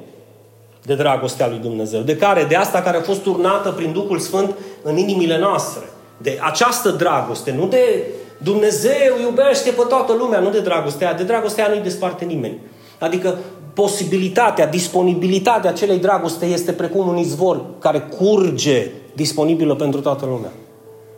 de 0.85 0.95
dragostea 0.95 1.47
lui 1.47 1.57
Dumnezeu. 1.57 2.01
De 2.01 2.17
care? 2.17 2.43
De 2.43 2.55
asta 2.55 2.81
care 2.81 2.97
a 2.97 3.01
fost 3.01 3.21
turnată 3.21 3.69
prin 3.69 3.91
Duhul 3.91 4.19
Sfânt 4.19 4.55
în 4.81 4.97
inimile 4.97 5.37
noastre. 5.37 5.83
De 6.17 6.39
această 6.41 6.89
dragoste, 6.89 7.51
nu 7.51 7.67
de 7.67 8.03
Dumnezeu 8.37 9.19
iubește 9.21 9.69
pe 9.69 9.83
toată 9.89 10.13
lumea, 10.13 10.39
nu 10.39 10.49
de 10.49 10.59
dragostea. 10.59 11.13
De 11.13 11.23
dragostea 11.23 11.67
nu-i 11.67 11.79
desparte 11.79 12.25
nimeni. 12.25 12.59
Adică 12.99 13.37
posibilitatea, 13.73 14.67
disponibilitatea 14.67 15.69
acelei 15.69 15.97
dragoste 15.97 16.45
este 16.45 16.71
precum 16.71 17.07
un 17.07 17.17
izvor 17.17 17.61
care 17.79 17.99
curge 17.99 18.91
disponibilă 19.13 19.75
pentru 19.75 19.99
toată 20.01 20.25
lumea. 20.25 20.51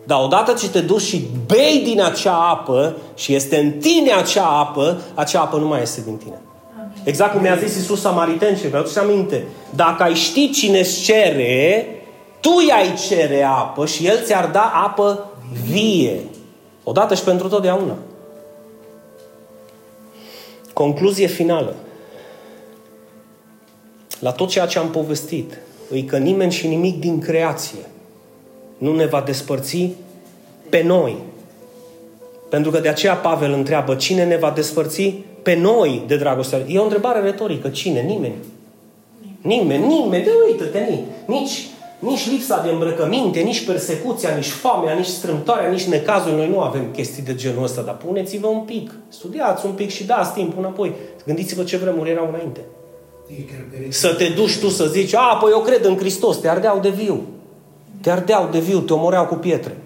Dar 0.06 0.24
odată 0.24 0.54
ce 0.54 0.70
te 0.70 0.80
duci 0.80 1.02
și 1.02 1.28
bei 1.46 1.82
din 1.84 2.02
acea 2.02 2.50
apă 2.50 2.96
și 3.16 3.34
este 3.34 3.58
în 3.58 3.72
tine 3.72 4.12
acea 4.12 4.46
apă, 4.46 5.02
acea 5.14 5.42
apă 5.42 5.58
nu 5.58 5.68
mai 5.68 5.82
este 5.82 6.02
din 6.06 6.18
tine. 6.18 6.42
Exact 7.04 7.32
cum 7.32 7.42
mi-a 7.42 7.56
zis 7.56 7.76
Iisus 7.76 8.02
Samaritenci, 8.02 8.66
vreau 8.66 8.86
să 8.86 9.00
aminte. 9.00 9.48
Dacă 9.70 10.04
ai 10.04 10.14
ști 10.14 10.50
cine 10.50 10.80
îți 10.80 11.02
cere, 11.02 11.88
tu 12.40 12.50
i-ai 12.68 12.94
cere 13.08 13.44
apă 13.44 13.86
și 13.86 14.06
El 14.06 14.20
ți-ar 14.24 14.50
da 14.54 14.72
apă 14.86 15.30
vie. 15.72 16.20
Odată 16.84 17.16
și 17.16 17.24
pentru 17.24 17.48
totdeauna. 17.48 17.96
Concluzie 20.74 21.28
finală 21.28 21.76
la 24.26 24.32
tot 24.32 24.50
ceea 24.50 24.66
ce 24.66 24.80
am 24.80 24.90
povestit, 24.90 25.58
îi 25.90 26.04
că 26.04 26.18
nimeni 26.18 26.52
și 26.52 26.68
nimic 26.68 27.00
din 27.00 27.20
creație 27.20 27.80
nu 28.78 28.96
ne 28.96 29.06
va 29.06 29.22
despărți 29.26 29.90
pe 30.70 30.84
noi, 30.84 31.16
Pentru 32.50 32.72
că 32.72 32.80
de 32.80 32.88
aceea 32.88 33.14
Pavel 33.14 33.54
întreabă, 33.54 33.96
cine 33.96 34.26
ne 34.26 34.38
va 34.38 34.52
despărți 34.56 35.14
pe 35.42 35.56
noi 35.56 36.04
de 36.08 36.18
dragostea 36.18 36.60
E 36.68 36.80
o 36.80 36.84
întrebare 36.84 37.20
retorică. 37.20 37.70
Cine? 37.70 38.02
Nimeni. 38.02 38.36
Nimeni, 39.42 39.86
nimeni. 39.86 40.24
De 40.24 40.32
uită-te, 40.48 40.80
nici, 41.26 41.68
nici 42.00 42.30
lipsa 42.30 42.62
de 42.64 42.70
îmbrăcăminte, 42.70 43.40
nici 43.40 43.66
persecuția, 43.66 44.36
nici 44.36 44.50
foamea, 44.50 44.94
nici 44.94 45.06
strâmtoarea, 45.06 45.70
nici 45.70 45.86
necazul. 45.86 46.36
Noi 46.36 46.50
nu 46.50 46.60
avem 46.60 46.92
chestii 46.92 47.24
de 47.24 47.36
genul 47.36 47.64
ăsta, 47.64 47.82
dar 47.82 47.98
puneți-vă 47.98 48.48
un 48.48 48.62
pic. 48.62 48.92
Studiați 49.10 49.66
un 49.66 49.72
pic 49.72 49.90
și 49.90 50.06
dați 50.06 50.34
timp 50.34 50.58
înapoi. 50.58 50.92
Gândiți-vă 51.26 51.64
ce 51.64 51.78
vremuri 51.78 52.10
erau 52.10 52.28
înainte. 52.28 52.62
Să 53.90 54.14
te 54.14 54.30
duci 54.30 54.60
tu 54.60 54.70
să 54.70 54.86
zici, 54.86 55.16
a, 55.16 55.38
păi 55.42 55.52
eu 55.52 55.62
cred 55.62 55.86
în 55.86 55.98
Hristos, 55.98 56.38
te 56.38 56.50
ardeau 56.50 56.80
de 56.80 56.90
viu. 56.90 57.24
Te 58.02 58.12
ardeau 58.12 58.50
de 58.52 58.60
viu, 58.60 58.80
te 58.80 58.94
omoreau 58.94 59.26
cu 59.26 59.36
pietre. 59.36 59.78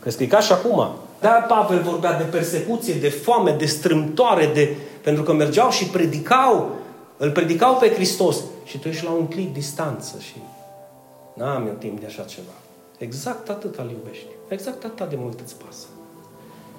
Crezi 0.00 0.16
că 0.16 0.22
e 0.22 0.26
ca 0.26 0.40
și 0.40 0.52
acum. 0.52 0.88
Dar 1.20 1.46
Pavel 1.48 1.82
vorbea 1.82 2.16
de 2.16 2.22
persecuție, 2.22 2.94
de 2.94 3.08
foame, 3.08 3.50
de 3.50 3.66
strâmtoare, 3.66 4.50
de... 4.54 4.76
pentru 5.02 5.22
că 5.22 5.32
mergeau 5.32 5.70
și 5.70 5.84
predicau, 5.84 6.70
îl 7.16 7.30
predicau 7.30 7.74
pe 7.74 7.90
Hristos. 7.90 8.36
Și 8.64 8.78
tu 8.78 8.88
ești 8.88 9.04
la 9.04 9.10
un 9.10 9.26
clip 9.26 9.52
distanță 9.52 10.16
și 10.20 10.36
n-am 11.34 11.66
eu 11.66 11.74
timp 11.78 12.00
de 12.00 12.06
așa 12.06 12.22
ceva. 12.22 12.52
Exact 12.98 13.48
atât 13.48 13.76
îl 13.76 13.90
iubești. 13.90 14.26
Exact 14.48 14.84
atât 14.84 15.08
de 15.08 15.16
mult 15.18 15.40
îți 15.40 15.54
pasă. 15.56 15.86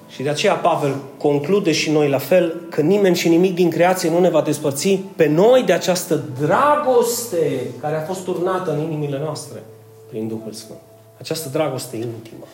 Și 0.09 0.23
de 0.23 0.29
aceea 0.29 0.53
Pavel 0.53 0.95
conclude 1.17 1.71
și 1.71 1.91
noi 1.91 2.09
la 2.09 2.17
fel 2.17 2.61
că 2.69 2.81
nimeni 2.81 3.15
și 3.15 3.27
nimic 3.27 3.55
din 3.55 3.69
creație 3.69 4.09
nu 4.09 4.19
ne 4.19 4.29
va 4.29 4.41
despărți 4.41 4.99
pe 5.15 5.27
noi 5.27 5.63
de 5.63 5.73
această 5.73 6.23
dragoste 6.39 7.61
care 7.81 7.95
a 7.95 8.01
fost 8.01 8.23
turnată 8.23 8.71
în 8.71 8.81
inimile 8.81 9.19
noastre 9.23 9.63
prin 10.09 10.27
Duhul 10.27 10.51
Sfânt. 10.51 10.79
Această 11.19 11.49
dragoste 11.51 11.95
intimă. 11.95 12.45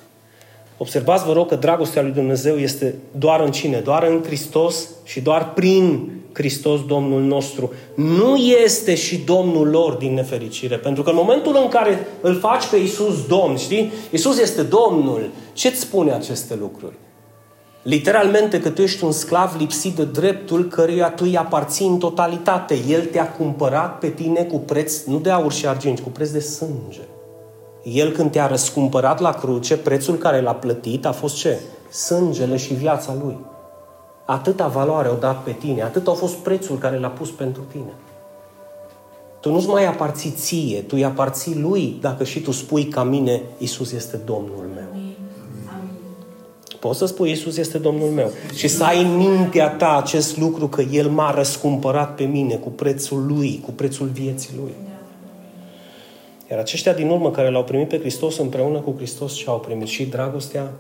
Observați, 0.78 1.26
vă 1.26 1.34
rog, 1.34 1.47
că 1.47 1.56
dragostea 1.56 2.01
lui 2.01 2.12
Dumnezeu 2.12 2.58
este 2.58 2.95
doar 3.12 3.39
în 3.39 3.51
cine? 3.51 3.80
Doar 3.80 4.03
în 4.03 4.24
Hristos 4.26 4.89
și 5.03 5.22
doar 5.22 5.53
prin 5.53 6.12
Hristos 6.34 6.86
Domnul 6.86 7.22
nostru. 7.22 7.74
Nu 7.95 8.36
este 8.36 8.95
și 8.95 9.18
Domnul 9.18 9.68
lor 9.68 9.93
din 9.93 10.14
nefericire. 10.14 10.76
Pentru 10.76 11.03
că 11.03 11.10
în 11.10 11.16
momentul 11.16 11.60
în 11.62 11.68
care 11.68 12.08
îl 12.22 12.39
faci 12.39 12.66
pe 12.66 12.78
Iisus 12.78 13.28
Domn, 13.28 13.58
știi? 13.58 13.91
Iisus 14.12 14.39
este 14.39 14.62
Domnul. 14.62 15.30
Ce-ți 15.53 15.80
spune 15.80 16.12
aceste 16.12 16.56
lucruri? 16.60 16.93
Literalmente 17.86 18.59
că 18.61 18.69
tu 18.69 18.81
ești 18.81 19.03
un 19.03 19.11
sclav 19.11 19.55
lipsit 19.57 19.95
de 19.95 20.05
dreptul 20.05 20.67
căruia 20.67 21.09
tu 21.09 21.23
îi 21.25 21.38
aparții 21.38 21.88
în 21.88 21.97
totalitate. 21.97 22.77
El 22.88 23.05
te-a 23.05 23.31
cumpărat 23.31 23.99
pe 23.99 24.09
tine 24.09 24.43
cu 24.43 24.59
preț, 24.59 25.03
nu 25.03 25.19
de 25.19 25.29
aur 25.29 25.51
și 25.51 25.67
argint, 25.67 25.99
cu 25.99 26.09
preț 26.09 26.29
de 26.29 26.39
sânge. 26.39 27.01
El 27.83 28.11
când 28.11 28.31
te-a 28.31 28.47
răscumpărat 28.47 29.19
la 29.19 29.31
cruce, 29.31 29.77
prețul 29.77 30.15
care 30.15 30.41
l-a 30.41 30.53
plătit 30.53 31.05
a 31.05 31.11
fost 31.11 31.36
ce? 31.36 31.59
Sângele 31.89 32.57
și 32.57 32.73
viața 32.73 33.15
Lui. 33.23 33.38
Atâta 34.25 34.67
valoare 34.67 35.07
au 35.07 35.17
dat 35.19 35.43
pe 35.43 35.51
tine, 35.51 35.81
atât 35.81 36.07
a 36.07 36.11
fost 36.11 36.36
prețul 36.36 36.77
care 36.77 36.99
l-a 36.99 37.07
pus 37.09 37.29
pentru 37.29 37.61
tine. 37.71 37.93
Tu 39.39 39.51
nu-ți 39.51 39.67
mai 39.67 39.86
aparții 39.86 40.31
ție, 40.31 40.81
tu 40.81 40.95
îi 40.95 41.05
aparții 41.05 41.59
Lui 41.59 41.97
dacă 42.01 42.23
și 42.23 42.39
tu 42.39 42.51
spui 42.51 42.86
ca 42.86 43.03
mine, 43.03 43.41
Isus 43.57 43.91
este 43.91 44.17
Domnul 44.25 44.69
meu. 44.75 45.05
Poți 46.86 46.99
să 46.99 47.05
spui, 47.05 47.29
Iisus 47.29 47.57
este 47.57 47.77
Domnul 47.77 48.09
meu. 48.09 48.31
Și 48.55 48.67
să 48.67 48.83
ai 48.83 49.01
în 49.01 49.15
mintea 49.15 49.69
ta 49.69 49.97
acest 49.97 50.38
lucru 50.38 50.67
că 50.67 50.81
El 50.81 51.09
m-a 51.09 51.33
răscumpărat 51.33 52.15
pe 52.15 52.23
mine 52.23 52.55
cu 52.55 52.69
prețul 52.69 53.25
Lui, 53.27 53.61
cu 53.65 53.71
prețul 53.71 54.07
vieții 54.07 54.49
Lui. 54.57 54.73
Iar 56.51 56.59
aceștia 56.59 56.93
din 56.93 57.09
urmă 57.09 57.31
care 57.31 57.49
l-au 57.49 57.63
primit 57.63 57.88
pe 57.88 57.99
Hristos 57.99 58.38
împreună 58.38 58.79
cu 58.79 58.93
Hristos 58.97 59.33
ce 59.33 59.43
au 59.47 59.59
primit? 59.59 59.88
Și 59.88 60.05
dragostea 60.05 60.71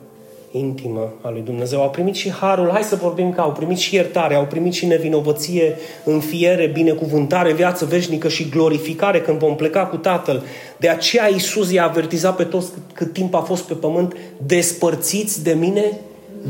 intimă 0.57 1.13
a 1.21 1.29
lui 1.29 1.41
Dumnezeu. 1.41 1.81
Au 1.81 1.89
primit 1.89 2.15
și 2.15 2.31
harul, 2.31 2.69
hai 2.69 2.83
să 2.83 2.95
vorbim 2.95 3.31
că 3.31 3.41
au 3.41 3.51
primit 3.51 3.77
și 3.77 3.95
iertare, 3.95 4.35
au 4.35 4.45
primit 4.45 4.73
și 4.73 4.85
nevinovăție, 4.85 5.75
înfiere, 6.03 6.65
binecuvântare, 6.73 7.53
viață 7.53 7.85
veșnică 7.85 8.27
și 8.27 8.49
glorificare 8.49 9.21
când 9.21 9.39
vom 9.39 9.55
pleca 9.55 9.85
cu 9.85 9.95
Tatăl. 9.95 10.43
De 10.77 10.89
aceea 10.89 11.29
Iisus 11.29 11.71
i-a 11.71 11.83
avertizat 11.83 12.35
pe 12.35 12.43
toți 12.43 12.71
cât, 12.71 12.81
cât 12.93 13.13
timp 13.13 13.33
a 13.33 13.39
fost 13.39 13.63
pe 13.63 13.73
pământ, 13.73 14.15
despărțiți 14.45 15.43
de 15.43 15.53
mine, 15.53 15.99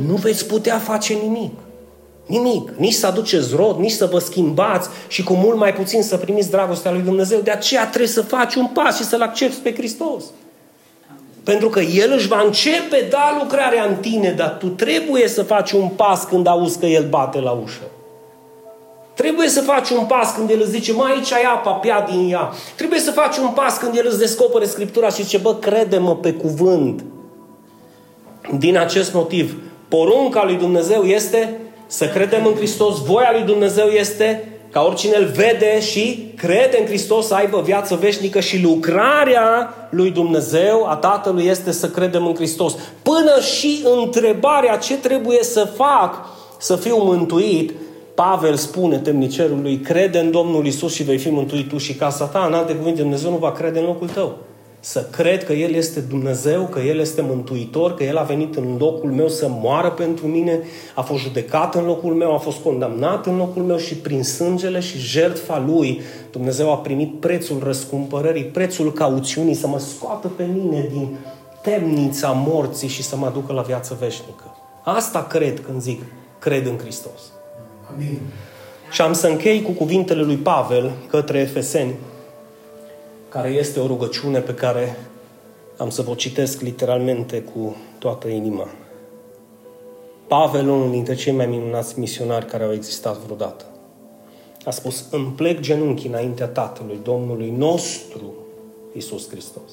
nu 0.08 0.16
veți 0.16 0.48
putea 0.48 0.78
face 0.78 1.14
nimic. 1.14 1.52
Nimic. 2.26 2.72
Nici 2.78 2.94
să 2.94 3.08
aduceți 3.08 3.56
rod, 3.56 3.78
nici 3.78 3.92
să 3.92 4.06
vă 4.06 4.20
schimbați 4.20 4.90
și 5.08 5.24
cu 5.24 5.34
mult 5.34 5.58
mai 5.58 5.74
puțin 5.74 6.02
să 6.02 6.18
primiți 6.18 6.50
dragostea 6.50 6.92
lui 6.92 7.02
Dumnezeu. 7.02 7.40
De 7.40 7.52
aceea 7.52 7.88
trebuie 7.88 8.10
să 8.10 8.22
faci 8.22 8.56
un 8.56 8.68
pas 8.68 8.98
și 8.98 9.04
să-L 9.04 9.22
accepti 9.22 9.58
pe 9.58 9.74
Hristos. 9.74 10.24
Pentru 11.46 11.70
că 11.70 11.80
El 11.80 12.14
își 12.16 12.28
va 12.28 12.42
începe, 12.46 13.08
da, 13.10 13.38
lucrarea 13.42 13.84
în 13.84 13.96
tine, 13.96 14.32
dar 14.32 14.56
tu 14.60 14.68
trebuie 14.68 15.28
să 15.28 15.44
faci 15.44 15.72
un 15.72 15.88
pas 15.88 16.24
când 16.24 16.48
auzi 16.48 16.80
că 16.80 16.86
El 16.86 17.08
bate 17.10 17.40
la 17.40 17.52
ușă. 17.52 17.84
Trebuie 19.14 19.48
să 19.48 19.62
faci 19.62 19.90
un 19.90 20.06
pas 20.06 20.36
când 20.36 20.50
El 20.50 20.60
îți 20.62 20.70
zice, 20.70 20.94
mai 20.94 21.12
aici 21.12 21.34
ai 21.34 21.44
apa, 21.44 21.72
pia 21.72 22.08
din 22.12 22.32
ea. 22.32 22.52
Trebuie 22.76 23.00
să 23.00 23.12
faci 23.12 23.38
un 23.38 23.48
pas 23.48 23.78
când 23.78 23.96
El 23.98 24.06
îți 24.10 24.20
descopere 24.20 24.66
Scriptura 24.66 25.10
și 25.10 25.24
zice, 25.24 25.38
bă, 25.38 25.56
crede-mă 25.56 26.16
pe 26.16 26.34
cuvânt. 26.34 27.04
Din 28.58 28.78
acest 28.78 29.14
motiv, 29.14 29.58
porunca 29.88 30.44
lui 30.44 30.56
Dumnezeu 30.56 31.04
este 31.04 31.60
să 31.88 32.08
credem 32.08 32.46
în 32.46 32.54
Hristos. 32.56 33.06
Voia 33.06 33.30
lui 33.32 33.44
Dumnezeu 33.44 33.88
este 33.88 34.55
ca 34.76 34.82
oricine 34.82 35.18
îl 35.18 35.26
vede 35.26 35.80
și 35.80 36.32
crede 36.36 36.78
în 36.80 36.86
Hristos 36.86 37.28
să 37.28 37.34
aibă 37.34 37.62
viață 37.62 37.96
veșnică 37.96 38.40
și 38.40 38.62
lucrarea 38.62 39.74
lui 39.90 40.12
Dumnezeu, 40.12 40.86
a 40.88 40.96
Tatălui, 40.96 41.46
este 41.46 41.72
să 41.72 41.90
credem 41.90 42.28
în 42.28 42.36
Hristos. 42.36 42.76
Până 43.02 43.40
și 43.58 43.86
întrebarea 44.02 44.78
ce 44.78 44.98
trebuie 44.98 45.44
să 45.44 45.74
fac 45.76 46.26
să 46.58 46.76
fiu 46.76 46.98
mântuit, 46.98 47.74
Pavel 48.16 48.56
spune 48.56 48.98
temnicerului, 48.98 49.80
crede 49.80 50.20
în 50.20 50.32
Domnul 50.32 50.66
Isus 50.66 50.94
și 50.94 51.04
vei 51.04 51.18
fi 51.18 51.30
mântuit 51.30 51.70
tu 51.70 51.78
și 51.78 51.94
casa 51.94 52.26
ta. 52.26 52.46
În 52.48 52.54
alte 52.54 52.76
cuvinte, 52.76 53.02
Dumnezeu 53.02 53.32
nu 53.32 53.38
va 53.38 53.52
crede 53.52 53.80
în 53.80 53.86
locul 53.86 54.08
tău 54.08 54.38
să 54.86 55.08
cred 55.12 55.44
că 55.44 55.54
El 55.54 55.74
este 55.74 56.00
Dumnezeu, 56.00 56.68
că 56.68 56.80
El 56.80 57.00
este 57.00 57.22
Mântuitor, 57.22 57.94
că 57.94 58.04
El 58.04 58.18
a 58.18 58.22
venit 58.22 58.56
în 58.56 58.76
locul 58.80 59.12
meu 59.12 59.28
să 59.28 59.48
moară 59.50 59.90
pentru 59.90 60.28
mine, 60.28 60.60
a 60.96 61.02
fost 61.02 61.22
judecat 61.22 61.76
în 61.76 61.86
locul 61.86 62.14
meu, 62.14 62.34
a 62.34 62.38
fost 62.38 62.58
condamnat 62.58 63.26
în 63.26 63.38
locul 63.38 63.64
meu 63.64 63.78
și 63.78 63.96
prin 63.96 64.24
sângele 64.24 64.80
și 64.80 64.98
jertfa 64.98 65.64
Lui 65.68 66.02
Dumnezeu 66.32 66.72
a 66.72 66.78
primit 66.78 67.20
prețul 67.20 67.62
răscumpărării, 67.64 68.44
prețul 68.44 68.94
cauțiunii 68.94 69.54
să 69.54 69.68
mă 69.68 69.80
scoată 69.80 70.28
pe 70.28 70.48
mine 70.54 70.88
din 70.92 71.18
temnița 71.62 72.32
morții 72.32 72.88
și 72.88 73.04
să 73.04 73.16
mă 73.16 73.26
aducă 73.26 73.54
la 73.54 73.62
viață 73.62 73.98
veșnică. 74.00 74.56
Asta 74.84 75.24
cred 75.24 75.60
când 75.60 75.82
zic, 75.82 76.02
cred 76.40 76.66
în 76.66 76.78
Hristos. 76.78 77.22
Amin. 77.94 78.20
Și 78.92 79.02
am 79.02 79.14
să 79.14 79.28
închei 79.28 79.62
cu 79.62 79.72
cuvintele 79.72 80.22
lui 80.22 80.36
Pavel 80.36 80.92
către 81.10 81.40
Efeseni, 81.40 81.94
care 83.36 83.50
este 83.50 83.80
o 83.80 83.88
rugăciune 83.88 84.40
pe 84.40 84.54
care 84.54 84.98
am 85.78 85.90
să 85.90 86.02
vă 86.02 86.14
citesc 86.14 86.62
literalmente 86.62 87.42
cu 87.42 87.76
toată 88.00 88.28
inima. 88.28 88.68
Pavel, 90.28 90.70
unul 90.70 90.92
dintre 90.92 91.16
cei 91.16 91.34
mai 91.34 91.46
minunați 91.46 92.00
misionari 92.00 92.46
care 92.46 92.64
au 92.64 92.74
existat 92.74 93.18
vreodată, 93.18 93.66
a 94.66 94.72
spus, 94.72 95.06
îmi 95.12 95.34
plec 95.36 95.60
genunchi 95.60 96.08
înaintea 96.08 96.46
Tatălui, 96.46 97.00
Domnului 97.04 97.54
nostru, 97.58 98.34
Isus 98.94 99.30
Hristos, 99.30 99.72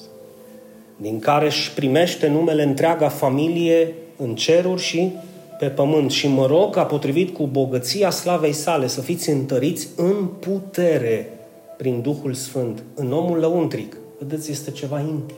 din 0.97 1.19
care 1.19 1.45
își 1.45 1.73
primește 1.73 2.27
numele 2.27 2.63
întreaga 2.63 3.09
familie 3.09 3.93
în 4.17 4.35
ceruri 4.35 4.81
și 4.81 5.11
pe 5.59 5.67
pământ 5.67 6.11
și 6.11 6.27
mă 6.27 6.45
rog 6.45 6.73
ca 6.73 6.83
potrivit 6.83 7.33
cu 7.33 7.47
bogăția 7.47 8.09
slavei 8.09 8.53
sale 8.53 8.87
să 8.87 9.01
fiți 9.01 9.29
întăriți 9.29 9.87
în 9.95 10.25
putere 10.39 11.42
prin 11.83 12.01
Duhul 12.01 12.33
Sfânt, 12.33 12.83
în 12.93 13.11
omul 13.11 13.37
lăuntric, 13.37 13.97
vedeți, 14.17 14.51
este 14.51 14.71
ceva 14.71 14.99
intim. 14.99 15.35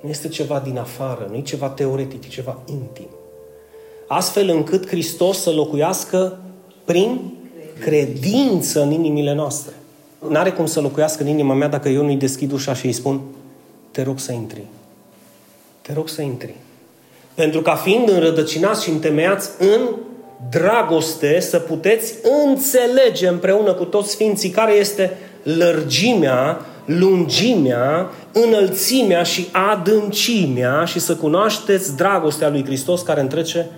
Nu 0.00 0.08
este 0.08 0.28
ceva 0.28 0.62
din 0.64 0.78
afară, 0.78 1.26
nu 1.30 1.36
e 1.36 1.42
ceva 1.42 1.68
teoretic, 1.68 2.24
e 2.24 2.28
ceva 2.28 2.58
intim. 2.66 3.08
Astfel 4.06 4.48
încât 4.48 4.86
Hristos 4.86 5.40
să 5.40 5.50
locuiască 5.50 6.38
prin 6.84 7.20
credință 7.80 8.82
în 8.82 8.90
inimile 8.90 9.34
noastre. 9.34 9.72
N-are 10.28 10.52
cum 10.52 10.66
să 10.66 10.80
locuiască 10.80 11.22
în 11.22 11.28
inima 11.28 11.54
mea 11.54 11.68
dacă 11.68 11.88
eu 11.88 12.02
nu-i 12.02 12.16
deschid 12.16 12.52
ușa 12.52 12.74
și 12.74 12.86
îi 12.86 12.92
spun 12.92 13.20
te 13.90 14.02
rog 14.02 14.18
să 14.18 14.32
intri. 14.32 14.64
Te 15.80 15.92
rog 15.92 16.08
să 16.08 16.22
intri. 16.22 16.54
Pentru 17.34 17.62
ca 17.62 17.74
fiind 17.74 18.08
înrădăcinați 18.08 18.84
și 18.84 18.90
întemeiați 18.90 19.50
în 19.58 19.80
dragoste, 20.50 21.40
să 21.40 21.58
puteți 21.58 22.14
înțelege 22.46 23.28
împreună 23.28 23.72
cu 23.72 23.84
toți 23.84 24.10
Sfinții 24.10 24.50
care 24.50 24.72
este 24.72 25.16
lărgimea, 25.44 26.60
lungimea, 26.86 28.10
înălțimea 28.32 29.22
și 29.22 29.48
adâncimea 29.72 30.84
și 30.84 30.98
să 30.98 31.16
cunoașteți 31.16 31.96
dragostea 31.96 32.48
lui 32.48 32.64
Hristos 32.64 33.02
care 33.02 33.20
întrece 33.20 33.70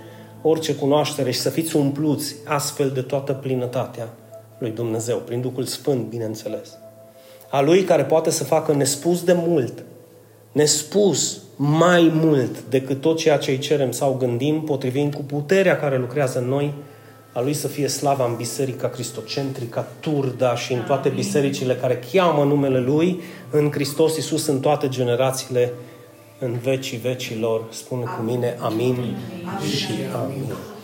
orice 0.43 0.75
cunoaștere 0.75 1.31
și 1.31 1.39
să 1.39 1.51
fiți 1.51 1.77
umpluți 1.77 2.35
astfel 2.45 2.91
de 2.91 3.01
toată 3.01 3.33
plinătatea 3.33 4.09
lui 4.59 4.71
Dumnezeu, 4.71 5.17
prin 5.17 5.41
Duhul 5.41 5.65
Sfânt, 5.65 6.09
bineînțeles. 6.09 6.79
A 7.51 7.61
Lui 7.61 7.83
care 7.83 8.03
poate 8.05 8.31
să 8.31 8.45
facă 8.45 8.73
nespus 8.73 9.25
de 9.25 9.33
mult, 9.47 9.85
nespus 10.53 11.41
mai 11.57 12.11
mult 12.15 12.63
decât 12.69 13.01
tot 13.01 13.17
ceea 13.17 13.39
ce 13.39 13.51
îi 13.51 13.59
cerem 13.59 13.91
sau 13.91 14.17
gândim, 14.19 14.61
potrivim 14.61 15.11
cu 15.11 15.23
puterea 15.23 15.79
care 15.79 15.99
lucrează 15.99 16.39
în 16.39 16.49
noi, 16.49 16.75
a 17.37 17.41
Lui 17.41 17.55
să 17.55 17.69
fie 17.69 17.89
slava 17.89 18.27
în 18.27 18.37
Biserica 18.37 18.89
Cristocentrică, 18.89 19.87
Turda 20.01 20.57
și 20.57 20.73
în 20.73 20.83
toate 20.83 21.09
bisericile 21.09 21.75
care 21.75 22.03
cheamă 22.13 22.45
numele 22.45 22.81
Lui, 22.81 23.21
în 23.51 23.71
Hristos 23.71 24.17
Iisus, 24.17 24.47
în 24.47 24.61
toate 24.61 24.89
generațiile, 24.89 25.73
în 26.39 26.59
vecii 26.63 26.99
vecilor. 26.99 27.65
Spune 27.71 28.03
cu 28.03 28.23
mine, 28.23 28.57
amin, 28.61 28.97
amin. 29.57 29.71
și 29.77 29.93
amin. 30.25 30.76